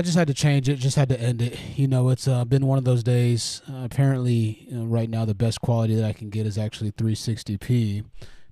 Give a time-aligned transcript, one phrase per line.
[0.00, 1.58] I just had to change it, just had to end it.
[1.76, 3.60] You know, it's uh, been one of those days.
[3.70, 6.90] Uh, apparently, you know, right now, the best quality that I can get is actually
[6.92, 8.06] 360p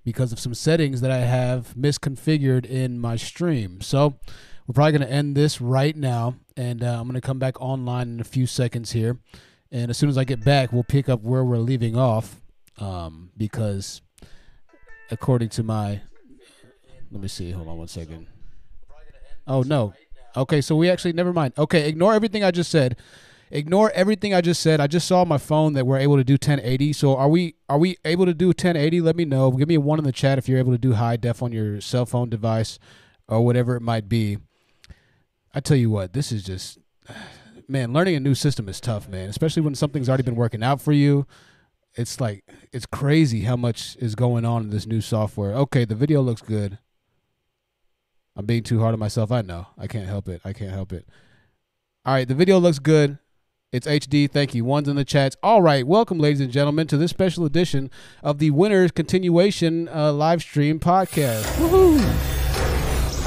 [0.05, 3.81] because of some settings that I have misconfigured in my stream.
[3.81, 4.19] So
[4.67, 7.59] we're probably going to end this right now, and uh, I'm going to come back
[7.59, 9.17] online in a few seconds here.
[9.71, 12.43] And as soon as I get back, we'll pick up where we're leaving off
[12.77, 14.01] um, because,
[15.09, 16.01] according to my.
[17.11, 17.49] Let me see.
[17.49, 18.27] Hold on one second.
[19.47, 19.95] Oh, no.
[20.35, 21.53] Okay, so we actually never mind.
[21.57, 22.97] Okay, ignore everything I just said.
[23.51, 24.79] Ignore everything I just said.
[24.79, 26.93] I just saw on my phone that we're able to do 1080.
[26.93, 29.01] So are we are we able to do 1080?
[29.01, 29.51] Let me know.
[29.51, 31.51] Give me a one in the chat if you're able to do high def on
[31.51, 32.77] your cell phone device
[33.27, 34.37] or whatever it might be.
[35.53, 36.77] I tell you what, this is just
[37.67, 39.29] man, learning a new system is tough, man.
[39.29, 41.25] Especially when something's already been working out for you.
[41.95, 45.53] It's like it's crazy how much is going on in this new software.
[45.53, 46.77] Okay, the video looks good.
[48.39, 49.33] I'm being too hard on myself.
[49.33, 49.67] I know.
[49.77, 50.39] I can't help it.
[50.45, 51.05] I can't help it.
[52.05, 53.19] All right, the video looks good.
[53.73, 54.31] It's HD.
[54.31, 54.63] Thank you.
[54.63, 55.35] One's in the chats.
[55.43, 57.91] All right, welcome, ladies and gentlemen, to this special edition
[58.23, 61.43] of the Winners Continuation uh, live stream podcast.
[61.57, 62.38] Woohoo!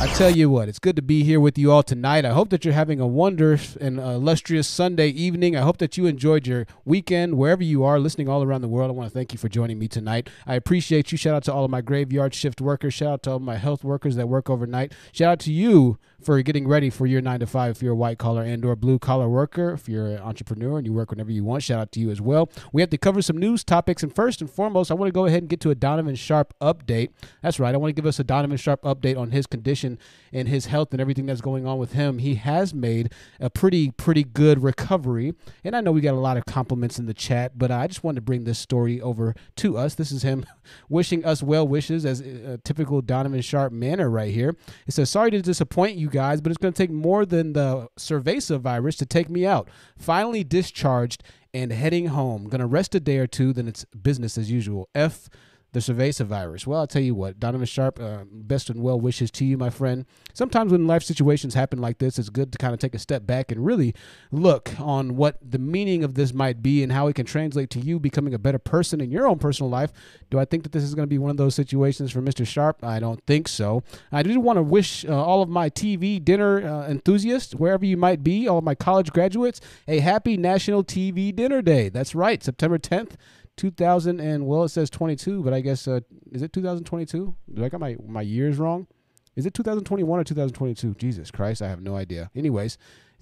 [0.03, 2.25] I tell you what, it's good to be here with you all tonight.
[2.25, 5.55] I hope that you're having a wondrous and illustrious Sunday evening.
[5.57, 8.91] I hope that you enjoyed your weekend wherever you are, listening all around the world.
[8.91, 10.29] I want to thank you for joining me tonight.
[10.45, 11.19] I appreciate you.
[11.19, 12.95] Shout out to all of my graveyard shift workers.
[12.95, 14.93] Shout out to all my health workers that work overnight.
[15.13, 17.97] Shout out to you for getting ready for your nine to five if you're a
[17.97, 21.31] white collar and or blue collar worker if you're an entrepreneur and you work whenever
[21.31, 22.51] you want shout out to you as well.
[22.73, 25.27] We have to cover some news topics and first and foremost i want to go
[25.27, 27.11] ahead and get to a donovan sharpe update.
[27.43, 29.99] That's right i want to give us a donovan sharpe update on his condition
[30.33, 32.19] and his health and everything that's going on with him.
[32.19, 35.35] He has made a pretty pretty good recovery
[35.65, 38.05] and i know we got a lot of compliments in the chat but i just
[38.05, 39.95] wanted to bring this story over to us.
[39.95, 40.45] This is him
[40.89, 44.57] wishing us well wishes as a typical donovan sharpe manner right here.
[44.87, 47.89] It says sorry to disappoint you guys, but it's going to take more than the
[47.99, 49.69] cerveza virus to take me out.
[49.97, 52.45] Finally discharged and heading home.
[52.45, 54.89] Going to rest a day or two, then it's business as usual.
[54.95, 55.29] F
[55.73, 56.67] the cerveza virus.
[56.67, 59.71] Well, I'll tell you what, Donovan Sharpe, uh, best and well wishes to you, my
[59.71, 60.05] friend.
[60.35, 63.27] Sometimes when life situations happen like this, it's good to kind of take a step
[63.27, 63.95] back and really
[64.31, 67.81] look on what the meaning of this might be and how it can translate to
[67.81, 69.93] you becoming a better person in your own personal life.
[70.31, 72.47] Do I think that this is going to be one of those situations for Mr.
[72.47, 72.85] Sharpe?
[72.85, 73.83] I don't think so.
[74.11, 77.97] I do want to wish uh, all of my TV dinner uh, enthusiasts, wherever you
[77.97, 81.89] might be, all of my college graduates, a happy National TV Dinner Day.
[81.89, 83.13] That's right, September 10th.
[83.63, 86.01] 2000 and well it says 22 but i guess uh,
[86.33, 88.89] is it 2022 do i got my my years wrong?
[89.37, 92.29] Is it 2021 or 2022 jesus christ i have no idea.
[92.35, 92.77] Anyways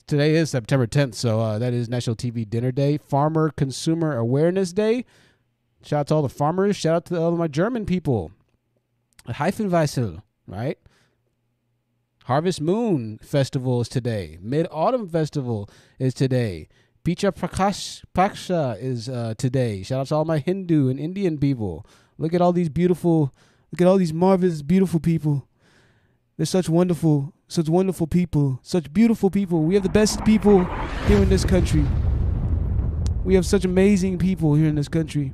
[0.06, 4.72] today is september 10th so uh, that is national tv dinner day farmer consumer awareness
[4.72, 5.04] day.
[5.82, 8.32] Shout out to all the farmers shout out to all my german people.
[9.28, 10.78] Heifenweissel, right?
[12.24, 14.38] Harvest moon festival is today.
[14.40, 16.68] Mid autumn festival is today
[17.04, 19.82] Picha Prakash Paksha is uh, today.
[19.82, 21.86] Shout out to all my Hindu and Indian people.
[22.18, 23.34] Look at all these beautiful,
[23.72, 25.48] look at all these marvelous, beautiful people.
[26.36, 29.62] They're such wonderful, such wonderful people, such beautiful people.
[29.62, 30.64] We have the best people
[31.06, 31.86] here in this country.
[33.24, 35.32] We have such amazing people here in this country.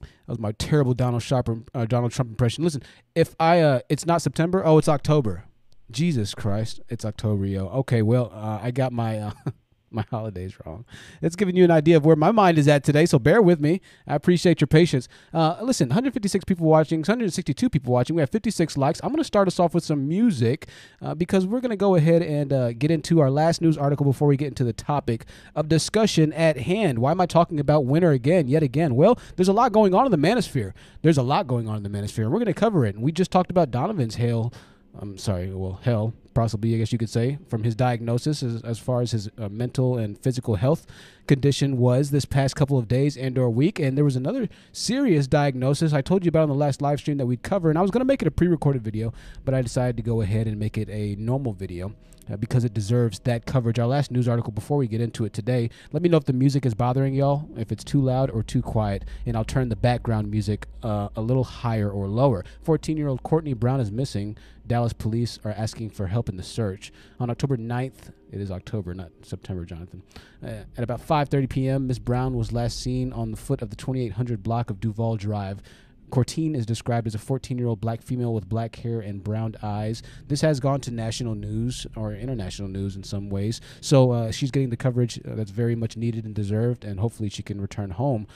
[0.00, 2.64] That was my terrible Donald Sharp, uh, Donald Trump impression.
[2.64, 2.82] Listen,
[3.14, 4.64] if I, uh, it's not September.
[4.64, 5.44] Oh, it's October.
[5.88, 7.68] Jesus Christ, it's October, yo.
[7.68, 9.32] Okay, well, uh, I got my.
[9.90, 10.84] My holidays wrong.
[11.22, 13.60] It's giving you an idea of where my mind is at today, so bear with
[13.60, 13.80] me.
[14.06, 15.08] I appreciate your patience.
[15.32, 18.16] Uh, listen, 156 people watching, 162 people watching.
[18.16, 19.00] We have 56 likes.
[19.02, 20.68] I'm going to start us off with some music
[21.00, 24.04] uh, because we're going to go ahead and uh, get into our last news article
[24.04, 25.24] before we get into the topic
[25.54, 26.98] of discussion at hand.
[26.98, 28.96] Why am I talking about winter again, yet again?
[28.96, 30.72] Well, there's a lot going on in the manosphere.
[31.02, 32.96] There's a lot going on in the manosphere, and we're going to cover it.
[32.96, 34.52] And we just talked about Donovan's hail.
[34.98, 38.78] I'm sorry, well, hell, possibly, I guess you could say, from his diagnosis as, as
[38.78, 40.86] far as his uh, mental and physical health
[41.26, 43.78] condition was this past couple of days and or week.
[43.78, 47.16] And there was another serious diagnosis I told you about on the last live stream
[47.16, 47.70] that we'd cover.
[47.70, 49.14] And I was going to make it a pre-recorded video,
[49.46, 51.94] but I decided to go ahead and make it a normal video.
[52.40, 53.78] Because it deserves that coverage.
[53.78, 55.70] Our last news article before we get into it today.
[55.92, 58.62] Let me know if the music is bothering y'all, if it's too loud or too
[58.62, 62.44] quiet, and I'll turn the background music uh, a little higher or lower.
[62.62, 64.36] 14 year old Courtney Brown is missing.
[64.66, 66.92] Dallas police are asking for help in the search.
[67.20, 70.02] On October 9th, it is October, not September, Jonathan.
[70.42, 73.76] Uh, at about 5:30 p.m., Miss Brown was last seen on the foot of the
[73.76, 75.62] 2800 block of Duval Drive.
[76.10, 79.54] Courtney is described as a 14 year old black female with black hair and brown
[79.62, 80.02] eyes.
[80.28, 83.60] This has gone to national news or international news in some ways.
[83.80, 87.28] So uh, she's getting the coverage uh, that's very much needed and deserved, and hopefully
[87.28, 88.26] she can return home.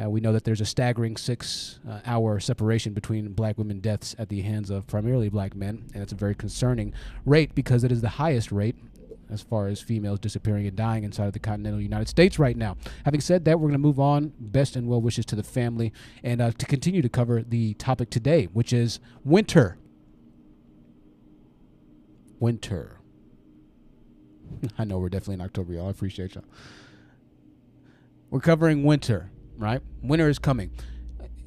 [0.00, 4.16] Uh, we know that there's a staggering six uh, hour separation between black women deaths
[4.18, 6.94] at the hands of primarily black men, and it's a very concerning
[7.26, 8.76] rate because it is the highest rate
[9.32, 12.76] as far as females disappearing and dying inside of the continental United States right now.
[13.04, 14.32] Having said that, we're going to move on.
[14.38, 18.10] Best and well wishes to the family, and uh, to continue to cover the topic
[18.10, 19.78] today, which is winter.
[22.38, 23.00] Winter.
[24.78, 25.88] I know we're definitely in October, y'all.
[25.88, 26.44] I appreciate y'all.
[28.30, 29.82] We're covering winter, right?
[30.02, 30.70] Winter is coming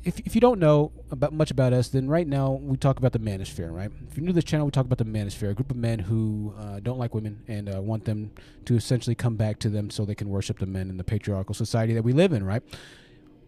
[0.06, 3.12] if, if you don't know about much about us, then right now we talk about
[3.12, 3.90] the manosphere, right?
[4.08, 5.98] If you're new to this channel, we talk about the manosphere, a group of men
[5.98, 8.32] who uh, don't like women and uh, want them
[8.66, 11.56] to essentially come back to them so they can worship the men in the patriarchal
[11.56, 12.62] society that we live in, right?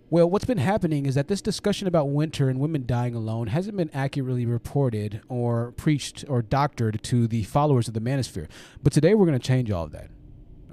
[0.10, 3.78] Well, what's been happening is that this discussion about winter and women dying alone hasn't
[3.78, 8.48] been accurately reported or preached or doctored to the followers of the manosphere.
[8.82, 10.10] But today we're going to change all of that.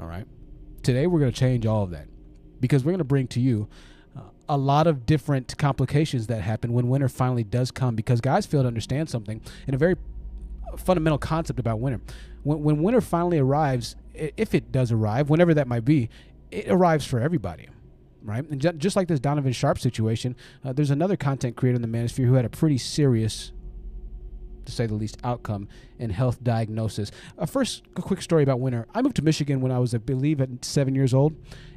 [0.01, 0.27] All right?
[0.83, 2.07] Today we're going to change all of that
[2.61, 3.69] because we're going to bring to you
[4.49, 8.63] a lot of different complications that happen when winter finally does come because guys fail
[8.63, 9.97] to understand something in a very
[10.77, 12.01] fundamental concept about winter.
[12.43, 16.09] When, when winter finally arrives, if it does arrive, whenever that might be,
[16.51, 17.69] it arrives for everybody.
[18.23, 20.35] Right, and just like this Donovan Sharpe situation,
[20.65, 23.53] uh, there's another content creator in the manosphere who had a pretty serious
[24.65, 27.11] to say the least, outcome in health diagnosis.
[27.39, 28.87] Uh, first, a quick story about winter.
[28.95, 31.35] I moved to Michigan when I was, I believe, at seven years old.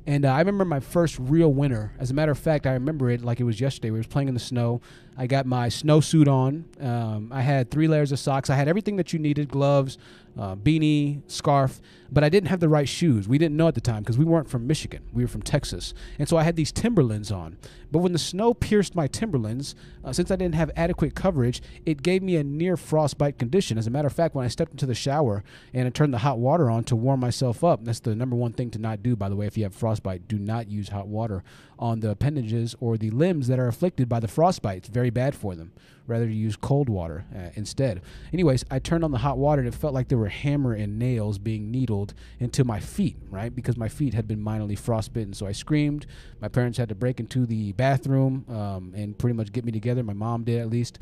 [0.08, 1.92] And uh, I remember my first real winter.
[2.00, 3.92] As a matter of fact, I remember it like it was yesterday.
[3.92, 4.80] We were playing in the snow.
[5.18, 6.66] I got my snowsuit on.
[6.80, 8.52] Um, I had three layers of socks.
[8.52, 9.98] I had everything that you needed gloves,
[10.38, 11.82] uh, beanie, scarf,
[12.12, 13.28] but I didn't have the right shoes.
[13.28, 15.02] We didn't know at the time because we weren't from Michigan.
[15.12, 15.96] We were from Texas.
[16.20, 17.58] And so I had these Timberlands on.
[17.92, 22.04] But when the snow pierced my Timberlands, uh, since I didn't have adequate coverage, it
[22.04, 23.80] gave me a near frostbite condition.
[23.80, 25.44] As a matter of fact, when I stepped into the shower
[25.74, 28.54] and I turned the hot water on to warm myself up, that's the number one
[28.54, 30.28] thing to not do, by the way, if you have frostbite.
[30.28, 31.44] Do not use hot water
[31.80, 34.78] on the appendages or the limbs that are afflicted by the frostbite.
[34.78, 35.72] It's very bad for them.
[36.08, 38.02] Rather, use cold water uh, instead.
[38.32, 40.98] Anyways, I turned on the hot water and it felt like there were hammer and
[40.98, 43.54] nails being needled into my feet, right?
[43.54, 45.34] Because my feet had been minorly frostbitten.
[45.34, 46.08] So I screamed.
[46.40, 50.02] My parents had to break into the bathroom um, and pretty much get me together.
[50.02, 51.00] My mom did at least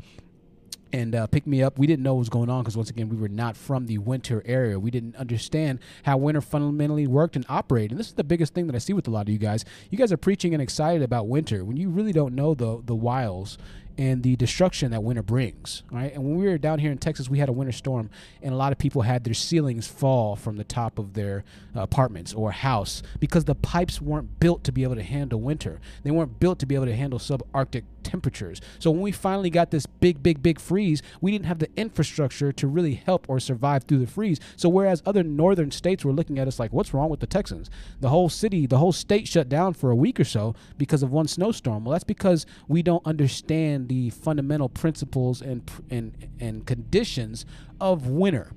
[0.92, 1.78] and uh, pick me up.
[1.78, 3.98] We didn't know what was going on because once again we were not from the
[3.98, 4.78] winter area.
[4.78, 7.92] We didn't understand how winter fundamentally worked and operated.
[7.92, 9.64] And this is the biggest thing that I see with a lot of you guys.
[9.90, 12.94] You guys are preaching and excited about winter when you really don't know the the
[12.94, 13.58] wiles
[13.98, 16.12] and the destruction that winter brings, right?
[16.12, 18.10] And when we were down here in Texas, we had a winter storm,
[18.42, 21.80] and a lot of people had their ceilings fall from the top of their uh,
[21.80, 25.80] apartments or house because the pipes weren't built to be able to handle winter.
[26.02, 28.60] They weren't built to be able to handle subarctic temperatures.
[28.78, 32.52] So when we finally got this big, big, big freeze, we didn't have the infrastructure
[32.52, 34.38] to really help or survive through the freeze.
[34.56, 37.68] So whereas other northern states were looking at us like, what's wrong with the Texans?
[38.00, 41.10] The whole city, the whole state shut down for a week or so because of
[41.10, 41.84] one snowstorm.
[41.84, 47.44] Well, that's because we don't understand the fundamental principles and and and conditions
[47.80, 48.52] of winter.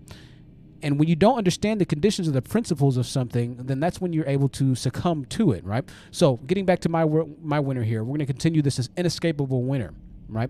[0.82, 4.14] And when you don't understand the conditions or the principles of something, then that's when
[4.14, 5.88] you're able to succumb to it, right?
[6.12, 7.06] So, getting back to my
[7.42, 9.94] my winter here, we're going to continue this as inescapable winter,
[10.28, 10.50] right?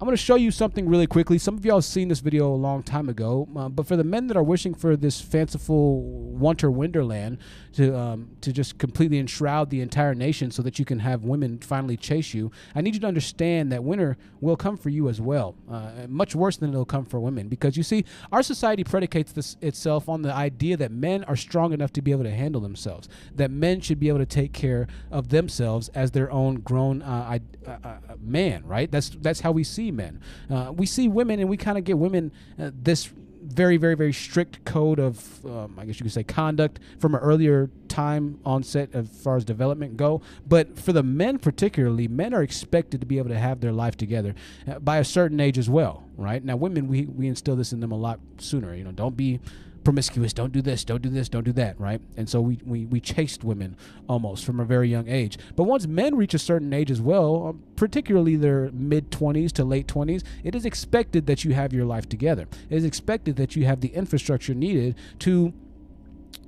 [0.00, 1.36] I'm going to show you something really quickly.
[1.36, 4.04] Some of y'all have seen this video a long time ago, uh, but for the
[4.04, 7.36] men that are wishing for this fanciful winter wonderland
[7.72, 11.58] to um, to just completely enshroud the entire nation so that you can have women
[11.58, 15.20] finally chase you, I need you to understand that winter will come for you as
[15.20, 15.54] well.
[15.70, 19.56] Uh, much worse than it'll come for women because you see, our society predicates this
[19.60, 23.08] itself on the idea that men are strong enough to be able to handle themselves,
[23.34, 27.38] that men should be able to take care of themselves as their own grown uh,
[27.66, 28.64] uh, uh man.
[28.66, 28.90] Right?
[28.90, 30.20] That's that's how we see men.
[30.50, 33.10] Uh, we see women, and we kind of get women uh, this
[33.50, 37.20] very, very, very strict code of, um, I guess you could say, conduct from an
[37.20, 40.22] earlier time onset as far as development go.
[40.46, 43.96] But for the men particularly, men are expected to be able to have their life
[43.96, 44.34] together
[44.68, 46.42] uh, by a certain age as well, right?
[46.44, 48.74] Now, women, we, we instill this in them a lot sooner.
[48.74, 49.40] You know, don't be
[49.84, 52.00] promiscuous don't do this don't do this don't do that right?
[52.16, 53.76] And so we, we, we chased women
[54.08, 55.38] almost from a very young age.
[55.56, 59.64] But once men reach a certain age as well um, particularly their mid 20s to
[59.64, 62.46] late 20s it is expected that you have your life together.
[62.68, 65.52] It is expected that you have the infrastructure needed to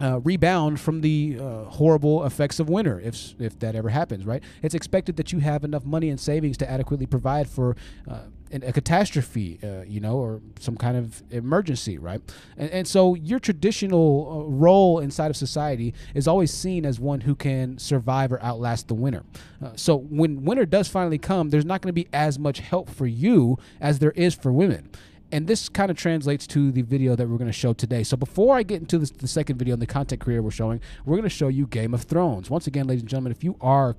[0.02, 4.42] uh, rebound from the uh, horrible effects of winter, if if that ever happens, right?
[4.62, 7.76] It's expected that you have enough money and savings to adequately provide for
[8.11, 12.21] uh, a catastrophe, uh, you know, or some kind of emergency, right?
[12.56, 17.23] And, and so your traditional uh, role inside of society is always seen as one
[17.23, 19.23] who can survive or outlast the winter.
[19.64, 22.90] Uh, so when winter does finally come, there's not going to be as much help
[22.90, 24.90] for you as there is for women
[25.33, 28.03] and this kind of translates to the video that we're going to show today.
[28.03, 30.81] So before I get into this, the second video and the content creator we're showing,
[31.07, 32.51] we're going to show you Game of Thrones.
[32.51, 33.97] Once again, ladies and gentlemen, if you are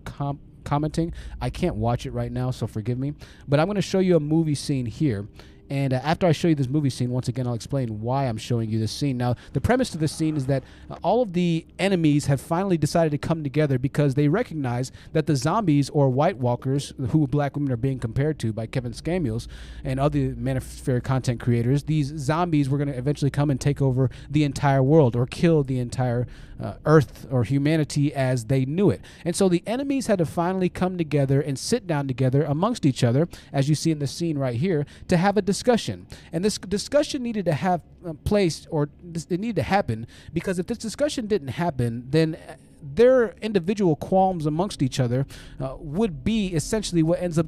[0.64, 1.12] commenting,
[1.42, 3.16] I can't watch it right now, so forgive me.
[3.48, 5.28] But I'm going to show you a movie scene here.
[5.70, 8.38] And uh, after I show you this movie scene, once again, I'll explain why I'm
[8.38, 9.18] showing you this scene.
[9.18, 12.78] Now, the premise to this scene is that uh, all of the enemies have finally
[12.78, 17.56] decided to come together because they recognize that the zombies or White Walkers, who black
[17.56, 19.48] women are being compared to by Kevin Samuels
[19.84, 24.10] and other Manosphere content creators, these zombies were going to eventually come and take over
[24.30, 26.28] the entire world or kill the entire
[26.62, 29.02] uh, Earth or humanity as they knew it.
[29.26, 33.04] And so the enemies had to finally come together and sit down together amongst each
[33.04, 35.98] other, as you see in the scene right here, to have a discussion.
[36.34, 39.98] And this discussion needed to have uh, place, or this, it needed to happen,
[40.38, 42.56] because if this discussion didn't happen, then uh,
[42.96, 45.26] their individual qualms amongst each other
[45.60, 47.48] uh, would be essentially what ends up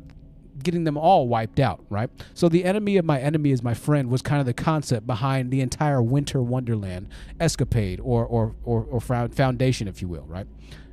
[0.64, 2.10] getting them all wiped out, right?
[2.34, 5.52] So the enemy of my enemy is my friend was kind of the concept behind
[5.52, 7.10] the entire Winter Wonderland
[7.40, 10.48] escapade or or or, or foundation, if you will, right?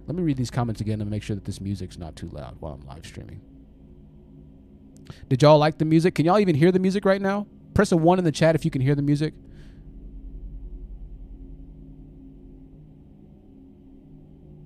[0.07, 2.57] Let me read these comments again to make sure that this music's not too loud
[2.61, 3.40] while I'm live streaming.
[5.29, 6.15] Did y'all like the music?
[6.15, 7.47] Can y'all even hear the music right now?
[7.75, 9.35] Press a one in the chat if you can hear the music.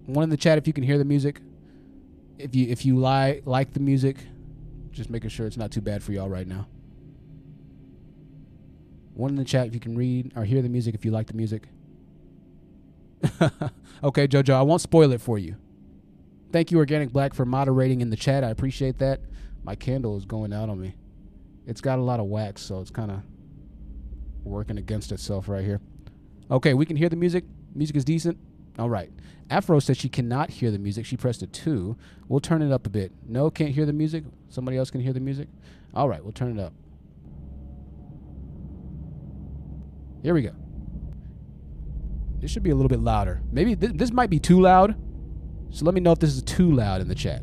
[0.06, 1.40] One in the chat if you can hear the music.
[2.38, 4.16] If you if you lie like the music.
[4.90, 6.66] Just making sure it's not too bad for y'all right now.
[9.14, 11.26] One in the chat if you can read or hear the music if you like
[11.26, 11.68] the music.
[14.02, 15.56] okay, JoJo, I won't spoil it for you.
[16.52, 18.44] Thank you, Organic Black, for moderating in the chat.
[18.44, 19.20] I appreciate that.
[19.66, 20.94] My candle is going out on me.
[21.66, 23.22] It's got a lot of wax, so it's kind of
[24.44, 25.80] working against itself right here.
[26.48, 27.42] Okay, we can hear the music.
[27.74, 28.38] Music is decent.
[28.78, 29.10] All right.
[29.50, 31.04] Afro says she cannot hear the music.
[31.04, 31.96] She pressed a two.
[32.28, 33.10] We'll turn it up a bit.
[33.26, 34.22] No, can't hear the music.
[34.50, 35.48] Somebody else can hear the music.
[35.92, 36.72] All right, we'll turn it up.
[40.22, 40.52] Here we go.
[42.38, 43.42] This should be a little bit louder.
[43.50, 44.94] Maybe th- this might be too loud.
[45.70, 47.42] So let me know if this is too loud in the chat.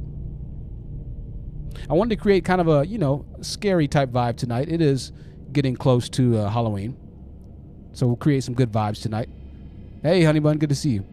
[1.89, 4.70] I wanted to create kind of a, you know, scary type vibe tonight.
[4.70, 5.12] It is
[5.51, 6.98] getting close to uh, Halloween.
[7.94, 9.30] So we'll create some good vibes tonight.
[10.01, 11.06] Hey, honey bun, good to see you.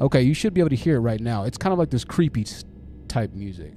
[0.00, 1.44] Okay, you should be able to hear it right now.
[1.44, 2.46] It's kind of like this creepy
[3.08, 3.72] type music.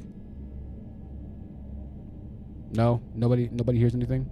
[2.71, 4.29] No, nobody, nobody hears anything.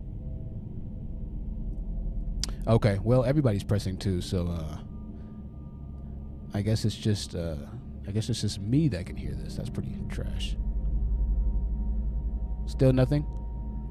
[2.68, 4.78] Okay, well, everybody's pressing too, so uh,
[6.54, 7.56] I guess it's just, uh,
[8.08, 9.56] I guess it's just me that can hear this.
[9.56, 10.56] That's pretty trash.
[12.72, 13.26] Still nothing.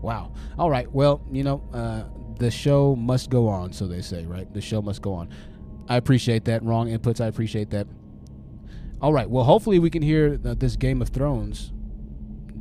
[0.01, 0.33] Wow.
[0.59, 0.91] All right.
[0.91, 2.05] Well, you know, uh,
[2.39, 4.53] the show must go on, so they say, right?
[4.55, 5.29] The show must go on.
[5.89, 6.63] I appreciate that.
[6.63, 7.21] Wrong inputs.
[7.21, 7.87] I appreciate that.
[9.03, 9.29] All right.
[9.29, 11.73] Well, hopefully we can hear uh, this Game of Thrones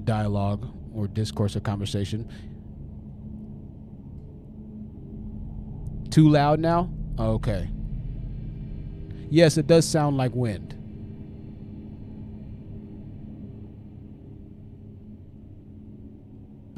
[0.03, 2.29] dialogue or discourse or conversation.
[6.09, 6.89] Too loud now?
[7.17, 7.69] Okay.
[9.29, 10.75] Yes, it does sound like wind.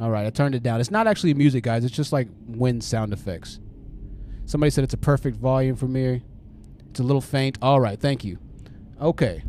[0.02, 0.82] All right, I turned it down.
[0.82, 1.86] It's not actually music, guys.
[1.86, 3.60] It's just like wind sound effects.
[4.46, 6.24] Somebody said it's a perfect volume for me.
[6.90, 7.60] It's a little faint.
[7.62, 8.40] All right, thank you.
[9.00, 9.44] Okay.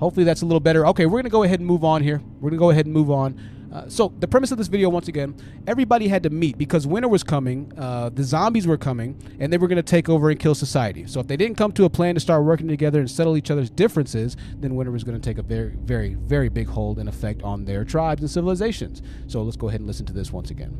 [0.00, 0.86] Hopefully that's a little better.
[0.88, 2.20] Okay, we're going to go ahead and move on here.
[2.40, 3.40] We're going to go ahead and move on.
[3.74, 5.34] Uh, so the premise of this video, once again,
[5.66, 9.58] everybody had to meet because winter was coming, uh, the zombies were coming, and they
[9.58, 11.04] were going to take over and kill society.
[11.08, 13.50] So if they didn't come to a plan to start working together and settle each
[13.50, 17.08] other's differences, then winter was going to take a very, very, very big hold and
[17.08, 19.02] effect on their tribes and civilizations.
[19.26, 20.72] So let's go ahead and listen to this once again.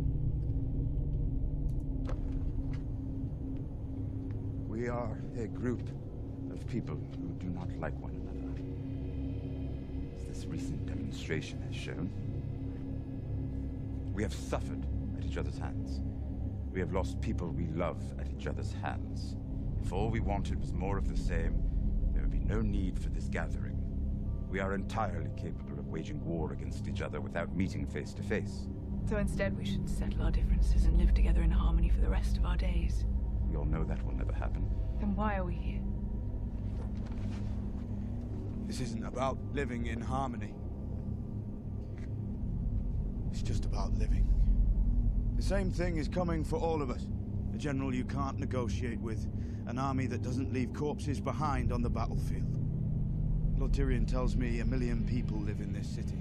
[4.68, 5.82] We are a group
[6.52, 8.54] of people who do not like one another.
[10.16, 12.12] As this recent demonstration has shown,
[14.14, 14.86] we have suffered
[15.18, 16.00] at each other's hands.
[16.70, 19.36] We have lost people we love at each other's hands.
[19.82, 21.60] If all we wanted was more of the same,
[22.12, 23.76] there would be no need for this gathering.
[24.48, 28.68] We are entirely capable of waging war against each other without meeting face to face.
[29.08, 32.36] So instead, we should settle our differences and live together in harmony for the rest
[32.36, 33.04] of our days.
[33.50, 34.70] We all know that will never happen.
[35.00, 35.80] Then why are we here?
[38.66, 40.53] This isn't about living in harmony.
[43.44, 44.26] It's just about living.
[45.36, 47.06] The same thing is coming for all of us.
[47.54, 49.26] A general you can't negotiate with.
[49.66, 52.56] An army that doesn't leave corpses behind on the battlefield.
[53.58, 56.16] Lord Tyrion tells me a million people live in this city.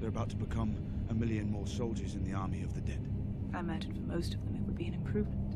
[0.00, 0.74] They're about to become
[1.08, 3.08] a million more soldiers in the army of the dead.
[3.54, 5.54] I imagine for most of them it would be an improvement.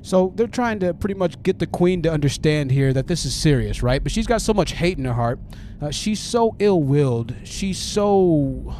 [0.00, 3.34] So they're trying to pretty much get the queen to understand here that this is
[3.34, 4.02] serious, right?
[4.02, 5.38] But she's got so much hate in her heart.
[5.82, 7.34] Uh, she's so ill willed.
[7.44, 8.74] She's so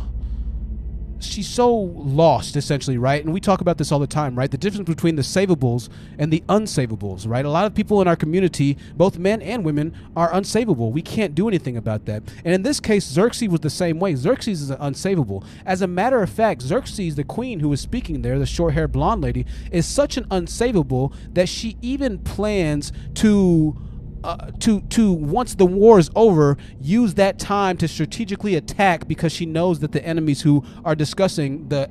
[1.30, 3.24] she's so lost essentially, right?
[3.24, 4.50] And we talk about this all the time, right?
[4.50, 5.88] The difference between the savables
[6.18, 7.44] and the unsavables, right?
[7.44, 10.92] A lot of people in our community, both men and women, are unsavable.
[10.92, 12.22] We can't do anything about that.
[12.44, 14.14] And in this case, Cersei was the same way.
[14.14, 15.44] Cersei is an unsavable.
[15.64, 19.22] As a matter of fact, Cersei, the queen who was speaking there, the short-haired blonde
[19.22, 23.76] lady, is such an unsavable that she even plans to
[24.22, 29.32] uh, to to once the war is over, use that time to strategically attack because
[29.32, 31.88] she knows that the enemies who are discussing the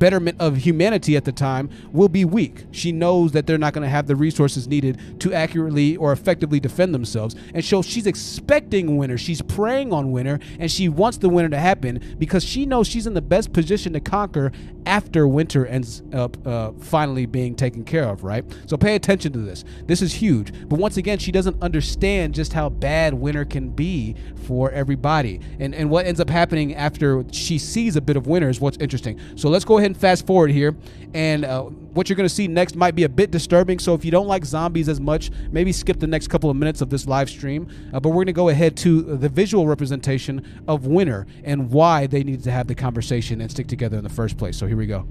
[0.00, 2.64] betterment of humanity at the time will be weak.
[2.72, 6.58] She knows that they're not going to have the resources needed to accurately or effectively
[6.58, 7.36] defend themselves.
[7.54, 9.16] And so she's expecting winter.
[9.18, 13.06] She's praying on winter and she wants the winter to happen because she knows she's
[13.06, 14.50] in the best position to conquer
[14.86, 18.44] after winter ends up uh, finally being taken care of, right?
[18.66, 19.64] So pay attention to this.
[19.86, 20.52] This is huge.
[20.68, 25.40] But once again, she doesn't understand just how bad winter can be for everybody.
[25.58, 28.78] And and what ends up happening after she sees a bit of winter is what's
[28.78, 29.20] interesting.
[29.36, 30.76] So let's go ahead fast forward here.
[31.12, 33.78] And uh, what you're going to see next might be a bit disturbing.
[33.78, 36.80] So if you don't like zombies as much, maybe skip the next couple of minutes
[36.80, 37.68] of this live stream.
[37.92, 42.06] Uh, but we're going to go ahead to the visual representation of winter and why
[42.06, 44.56] they needed to have the conversation and stick together in the first place.
[44.56, 45.06] So here we go.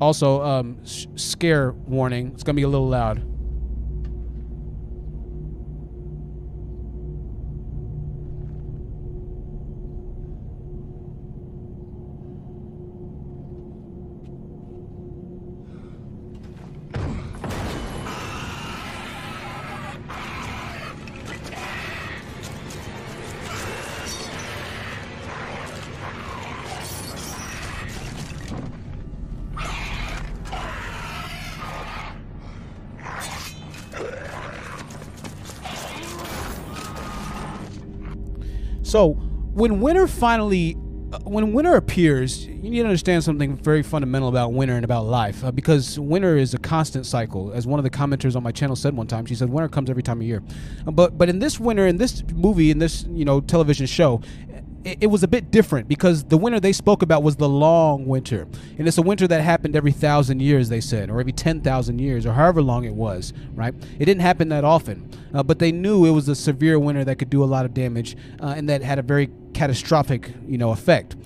[0.00, 2.30] Also, um, scare warning.
[2.34, 3.22] It's gonna be a little loud.
[38.98, 39.10] So
[39.54, 40.76] when winter finally,
[41.12, 45.06] uh, when winter appears, you need to understand something very fundamental about winter and about
[45.06, 47.52] life, uh, because winter is a constant cycle.
[47.52, 49.88] As one of the commenters on my channel said one time, she said winter comes
[49.88, 50.42] every time of year.
[50.84, 54.20] But but in this winter, in this movie, in this you know television show,
[54.84, 58.46] it, was a bit different because the winter they spoke about was the long winter.
[58.78, 62.26] And it's a winter that happened every thousand years, they said, or every 10,000 years,
[62.26, 63.74] or however long it was, right?
[63.98, 65.10] It didn't happen that often.
[65.34, 67.74] Uh, but they knew it was a severe winter that could do a lot of
[67.74, 71.16] damage uh, and that had a very catastrophic, you know, effect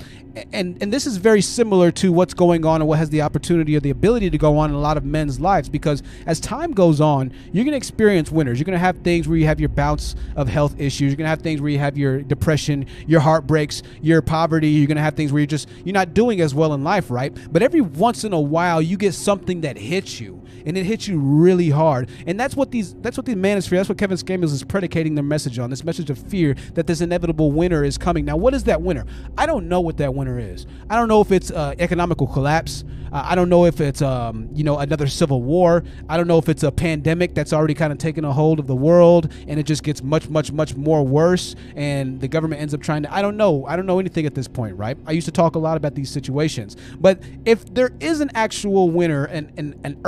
[0.53, 3.77] and and this is very similar to what's going on and what has the opportunity
[3.77, 6.73] or the ability to go on in a lot of men's lives because as time
[6.73, 9.61] goes on you're going to experience winters you're going to have things where you have
[9.61, 11.11] your bouts of health issues.
[11.11, 14.68] You're going to have things where you have your depression your heartbreaks your poverty.
[14.68, 17.11] You're going to have things where you're just you're not doing as well in life
[17.11, 17.37] right?
[17.51, 21.09] But every once in a while you get something that hits you and it hits
[21.09, 24.53] you really hard and that's what these that's what the manosphere that's what kevin Samuels
[24.53, 28.25] is predicating their message on this message of fear that this inevitable winner is coming
[28.25, 29.05] now what is that winner?
[29.37, 30.66] i don't know what that winter is.
[30.88, 32.85] I don't know if it's uh, economical collapse.
[33.12, 35.85] Uh, I don't know if it's um, you know another civil war.
[36.09, 38.66] I don't know if it's a pandemic that's already kind of taken a hold of
[38.66, 42.72] the world and it just gets much much much more worse and the government ends
[42.72, 43.66] up trying to I don't know.
[43.66, 44.96] I don't know anything at this point, right?
[45.07, 46.77] I used to talk a lot about these situations.
[46.98, 50.01] But if there is an actual winner and an, an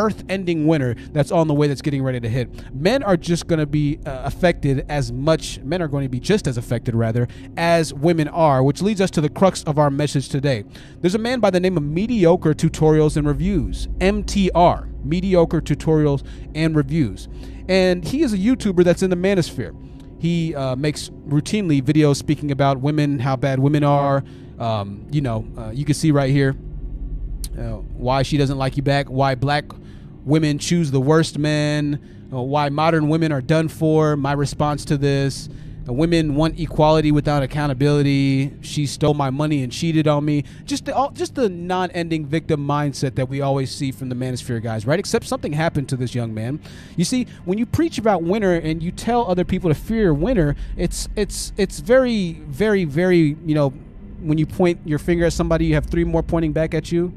[0.44, 3.58] earth-ending winter that's on the way that's getting ready to hit, men are just going
[3.58, 7.26] to be uh, affected as much men are going to be just as affected rather
[7.56, 10.64] as women are, which leads us to the crux of our message today.
[11.00, 16.76] There's a man by the name of Mediocre Tutorials and Reviews, MTR, Mediocre Tutorials and
[16.76, 17.28] Reviews.
[17.68, 19.74] And he is a YouTuber that's in the manosphere.
[20.18, 24.22] He uh, makes routinely videos speaking about women, how bad women are.
[24.58, 26.54] Um, you know, uh, you can see right here
[27.58, 29.64] uh, why she doesn't like you back, why black
[30.24, 34.96] women choose the worst men, uh, why modern women are done for, my response to
[34.96, 35.48] this,
[35.92, 38.52] women want equality without accountability.
[38.62, 40.44] She stole my money and cheated on me.
[40.64, 44.62] Just the, all, just the non-ending victim mindset that we always see from the manosphere
[44.62, 44.98] guys, right?
[44.98, 46.60] Except something happened to this young man.
[46.96, 50.56] You see, when you preach about winter and you tell other people to fear winter,
[50.76, 53.70] it's it's it's very very very you know
[54.20, 57.12] when you point your finger at somebody, you have three more pointing back at you,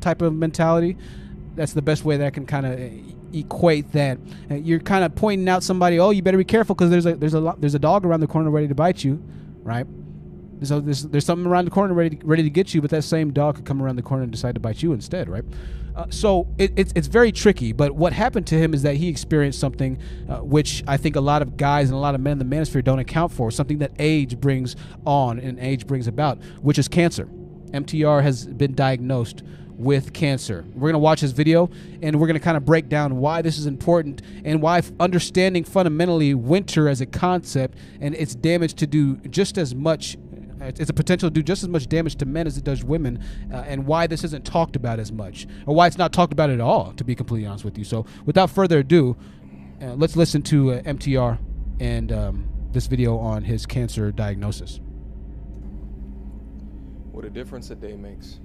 [0.00, 0.96] type of mentality.
[1.56, 4.18] That's the best way that I can kind of equate that.
[4.50, 7.16] Uh, you're kind of pointing out somebody, oh, you better be careful because there's a
[7.16, 9.22] there's a there's a dog around the corner ready to bite you,
[9.62, 9.86] right?
[10.62, 13.02] So there's, there's something around the corner ready to, ready to get you, but that
[13.02, 15.44] same dog could come around the corner and decide to bite you instead, right?
[15.96, 17.72] Uh, so it, it's it's very tricky.
[17.72, 21.20] But what happened to him is that he experienced something uh, which I think a
[21.20, 23.50] lot of guys and a lot of men in the manosphere don't account for.
[23.50, 27.28] Something that age brings on and age brings about, which is cancer.
[27.72, 29.42] MTR has been diagnosed
[29.80, 30.64] with cancer.
[30.74, 31.70] We're going to watch his video
[32.02, 35.64] and we're going to kind of break down why this is important and why understanding
[35.64, 40.16] fundamentally winter as a concept and its damage to do just as much
[40.62, 43.24] it's a potential to do just as much damage to men as it does women,
[43.50, 46.50] uh, and why this isn't talked about as much, or why it's not talked about
[46.50, 47.84] at all, to be completely honest with you.
[47.84, 49.16] So, without further ado,
[49.80, 51.38] uh, let's listen to uh, MTR
[51.80, 54.80] and um, this video on his cancer diagnosis.
[57.10, 58.38] What a difference a day makes.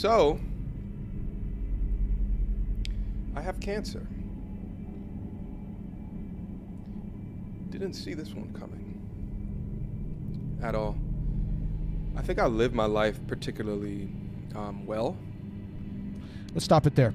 [0.00, 0.38] So,
[3.34, 4.06] I have cancer.
[7.70, 8.94] Didn't see this one coming
[10.62, 10.96] at all.
[12.16, 14.08] I think I lived my life particularly
[14.54, 15.16] um, well.
[16.54, 17.12] Let's stop it there.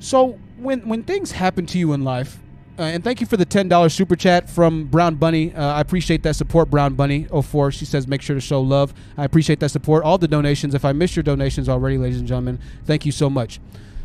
[0.00, 2.40] So, when when things happen to you in life,
[2.78, 5.52] uh, and thank you for the $10 super chat from Brown Bunny.
[5.54, 7.72] Uh, I appreciate that support, Brown Bunny 04.
[7.72, 8.94] She says, make sure to show love.
[9.16, 10.04] I appreciate that support.
[10.04, 10.74] All the donations.
[10.74, 13.58] If I missed your donations already, ladies and gentlemen, thank you so much.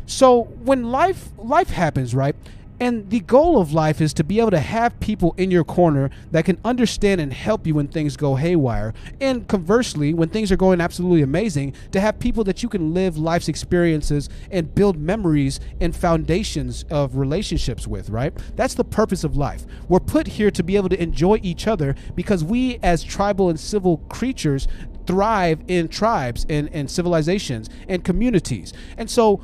[0.06, 2.36] So when life life happens, right?
[2.80, 6.10] And the goal of life is to be able to have people in your corner
[6.32, 8.92] that can understand and help you when things go haywire.
[9.20, 13.16] And conversely, when things are going absolutely amazing, to have people that you can live
[13.16, 18.32] life's experiences and build memories and foundations of relationships with, right?
[18.56, 19.64] That's the purpose of life.
[19.88, 23.60] We're put here to be able to enjoy each other because we, as tribal and
[23.60, 24.66] civil creatures,
[25.06, 28.72] thrive in tribes and, and civilizations and communities.
[28.96, 29.40] And so,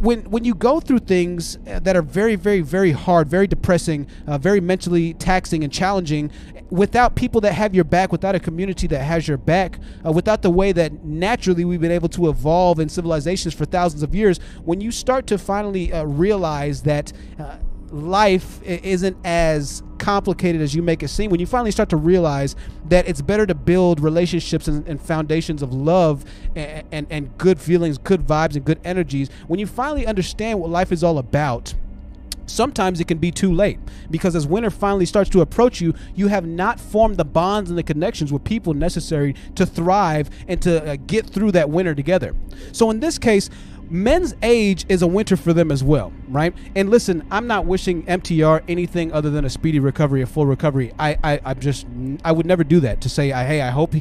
[0.00, 4.06] when when you go through things uh, that are very very very hard very depressing
[4.26, 6.30] uh, very mentally taxing and challenging
[6.70, 10.40] without people that have your back without a community that has your back uh, without
[10.40, 14.38] the way that naturally we've been able to evolve in civilizations for thousands of years
[14.64, 17.56] when you start to finally uh, realize that uh,
[17.92, 22.56] life isn't as complicated as you make it seem when you finally start to realize
[22.88, 26.24] that it's better to build relationships and, and foundations of love
[26.56, 30.70] and, and, and good feelings good vibes and good energies when you finally understand what
[30.70, 31.74] life is all about
[32.50, 33.78] sometimes it can be too late
[34.10, 37.78] because as winter finally starts to approach you, you have not formed the bonds and
[37.78, 42.34] the connections with people necessary to thrive and to uh, get through that winter together.
[42.72, 43.48] So in this case,
[43.90, 46.54] men's age is a winter for them as well, right?
[46.74, 50.92] And listen, I'm not wishing MTR anything other than a speedy recovery, a full recovery.
[50.98, 51.86] I, I, I'm just,
[52.24, 53.94] I would never do that to say, hey, I hope,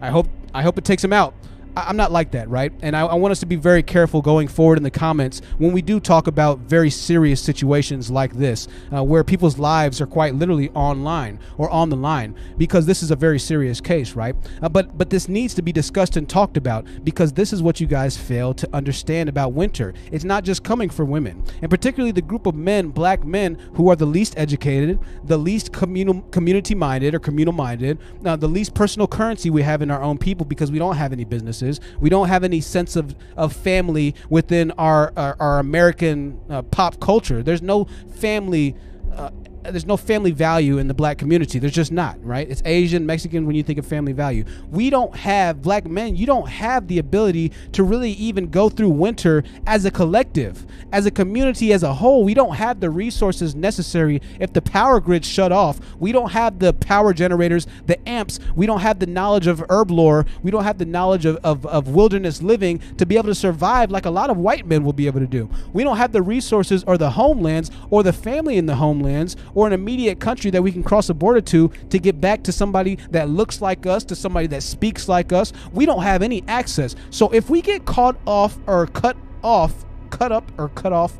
[0.00, 1.34] I hope, I hope it takes him out.
[1.76, 2.72] I'm not like that, right?
[2.82, 5.72] And I, I, want us to be very careful going forward in the comments when
[5.72, 10.36] we do talk about very serious situations like this, uh, where people's lives are quite
[10.36, 14.36] literally online or on the line, because this is a very serious case, right?
[14.62, 17.80] Uh, but but this needs to be discussed and talked about because this is what
[17.80, 19.94] you guys fail to understand about winter.
[20.12, 23.90] It's not just coming for women, and particularly the group of men, black men, who
[23.90, 28.74] are the least educated, the least communal community minded or communal minded, uh, the least
[28.74, 31.63] personal currency we have in our own people because we don't have any businesses
[32.00, 37.00] we don't have any sense of, of family within our, our, our American uh, pop
[37.00, 37.42] culture.
[37.42, 37.84] There's no
[38.16, 38.74] family
[39.12, 39.30] uh,
[39.64, 41.58] there's no family value in the black community.
[41.58, 42.48] There's just not, right?
[42.48, 44.44] It's Asian, Mexican when you think of family value.
[44.70, 48.90] We don't have black men, you don't have the ability to really even go through
[48.90, 52.24] winter as a collective, as a community as a whole.
[52.24, 55.80] We don't have the resources necessary if the power grid shut off.
[55.98, 58.40] We don't have the power generators, the amps.
[58.54, 60.26] We don't have the knowledge of herb lore.
[60.42, 63.90] We don't have the knowledge of, of, of wilderness living to be able to survive
[63.90, 65.48] like a lot of white men will be able to do.
[65.72, 69.66] We don't have the resources or the homelands or the family in the homelands or
[69.66, 72.96] an immediate country that we can cross the border to to get back to somebody
[73.10, 75.52] that looks like us, to somebody that speaks like us.
[75.72, 76.94] We don't have any access.
[77.10, 81.16] So if we get caught off or cut off, cut up or cut off,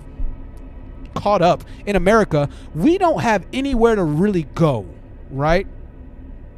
[1.14, 4.86] caught up in America, we don't have anywhere to really go,
[5.30, 5.66] right?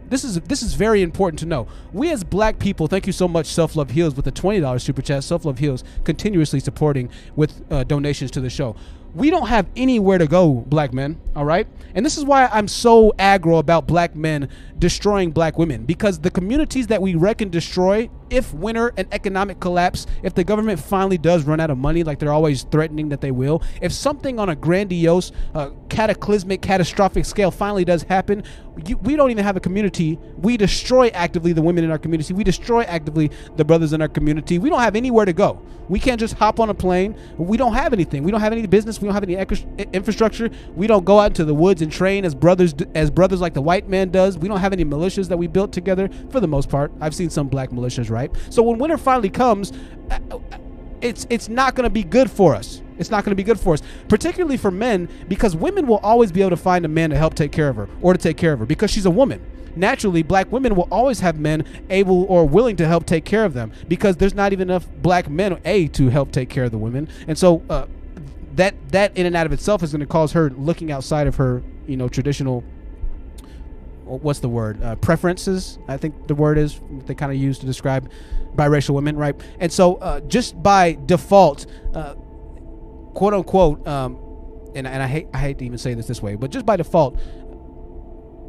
[0.08, 1.66] this is this is very important to know.
[1.92, 4.82] We as black people, thank you so much, Self Love Heals, with the twenty dollars
[4.82, 5.24] super chat.
[5.24, 8.76] Self Love Heals continuously supporting with uh, donations to the show
[9.16, 11.66] we don't have anywhere to go, black men, all right?
[11.94, 16.30] And this is why I'm so aggro about black men destroying black women because the
[16.30, 21.16] communities that we wreck and destroy if winter and economic collapse, if the government finally
[21.16, 24.50] does run out of money, like they're always threatening that they will, if something on
[24.50, 28.42] a grandiose, uh, cataclysmic, catastrophic scale finally does happen,
[28.86, 30.18] you, we don't even have a community.
[30.36, 32.34] We destroy actively the women in our community.
[32.34, 34.58] We destroy actively the brothers in our community.
[34.58, 35.62] We don't have anywhere to go.
[35.88, 37.16] We can't just hop on a plane.
[37.36, 38.22] We don't have anything.
[38.22, 39.00] We don't have any business.
[39.00, 39.34] We don't have any
[39.92, 40.50] infrastructure.
[40.74, 43.62] We don't go out into the woods and train as brothers as brothers like the
[43.62, 44.38] white man does.
[44.38, 46.92] We don't have any militias that we built together for the most part.
[47.00, 48.30] I've seen some black militias, right?
[48.50, 49.72] So when winter finally comes,
[50.10, 50.38] uh, uh,
[51.00, 52.82] it's it's not going to be good for us.
[52.98, 56.32] It's not going to be good for us, particularly for men, because women will always
[56.32, 58.36] be able to find a man to help take care of her or to take
[58.36, 59.44] care of her because she's a woman.
[59.76, 63.54] Naturally, black women will always have men able or willing to help take care of
[63.54, 66.78] them because there's not even enough black men a to help take care of the
[66.78, 67.86] women, and so uh,
[68.54, 71.36] that that in and out of itself is going to cause her looking outside of
[71.36, 72.64] her you know traditional
[74.04, 77.66] what's the word uh, preferences i think the word is they kind of use to
[77.66, 78.08] describe
[78.56, 79.40] biracial women right?
[79.60, 82.14] And so uh, just by default uh,
[83.14, 84.18] quote unquote um,
[84.74, 86.76] and, and I hate I hate to even say this this way, but just by
[86.76, 87.18] default,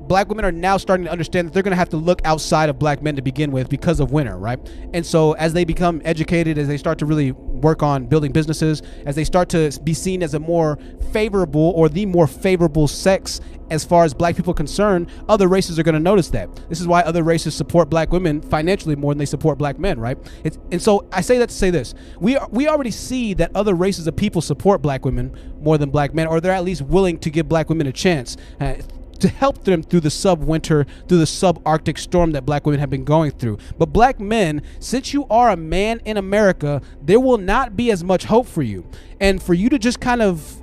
[0.07, 2.69] black women are now starting to understand that they're going to have to look outside
[2.69, 4.59] of black men to begin with because of winter, right?
[4.93, 8.81] And so as they become educated, as they start to really work on building businesses,
[9.05, 10.77] as they start to be seen as a more
[11.11, 15.77] favorable or the more favorable sex as far as black people are concerned, other races
[15.77, 16.49] are going to notice that.
[16.69, 19.99] This is why other races support black women financially more than they support black men,
[19.99, 20.17] right?
[20.43, 23.51] It's, and so I say that to say this: we are, we already see that
[23.55, 26.81] other races of people support black women more than black men, or they're at least
[26.83, 28.37] willing to give black women a chance.
[28.61, 28.75] Uh,
[29.17, 33.03] to help them through the sub-winter, through the sub-Arctic storm that black women have been
[33.03, 33.57] going through.
[33.77, 38.03] But black men, since you are a man in America, there will not be as
[38.03, 38.85] much hope for you.
[39.19, 40.61] And for you to just kind of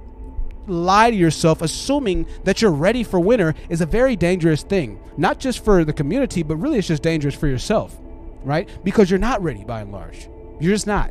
[0.66, 4.98] lie to yourself assuming that you're ready for winter is a very dangerous thing.
[5.16, 7.98] Not just for the community, but really it's just dangerous for yourself,
[8.42, 8.68] right?
[8.82, 10.28] Because you're not ready by and large.
[10.60, 11.10] You're just not,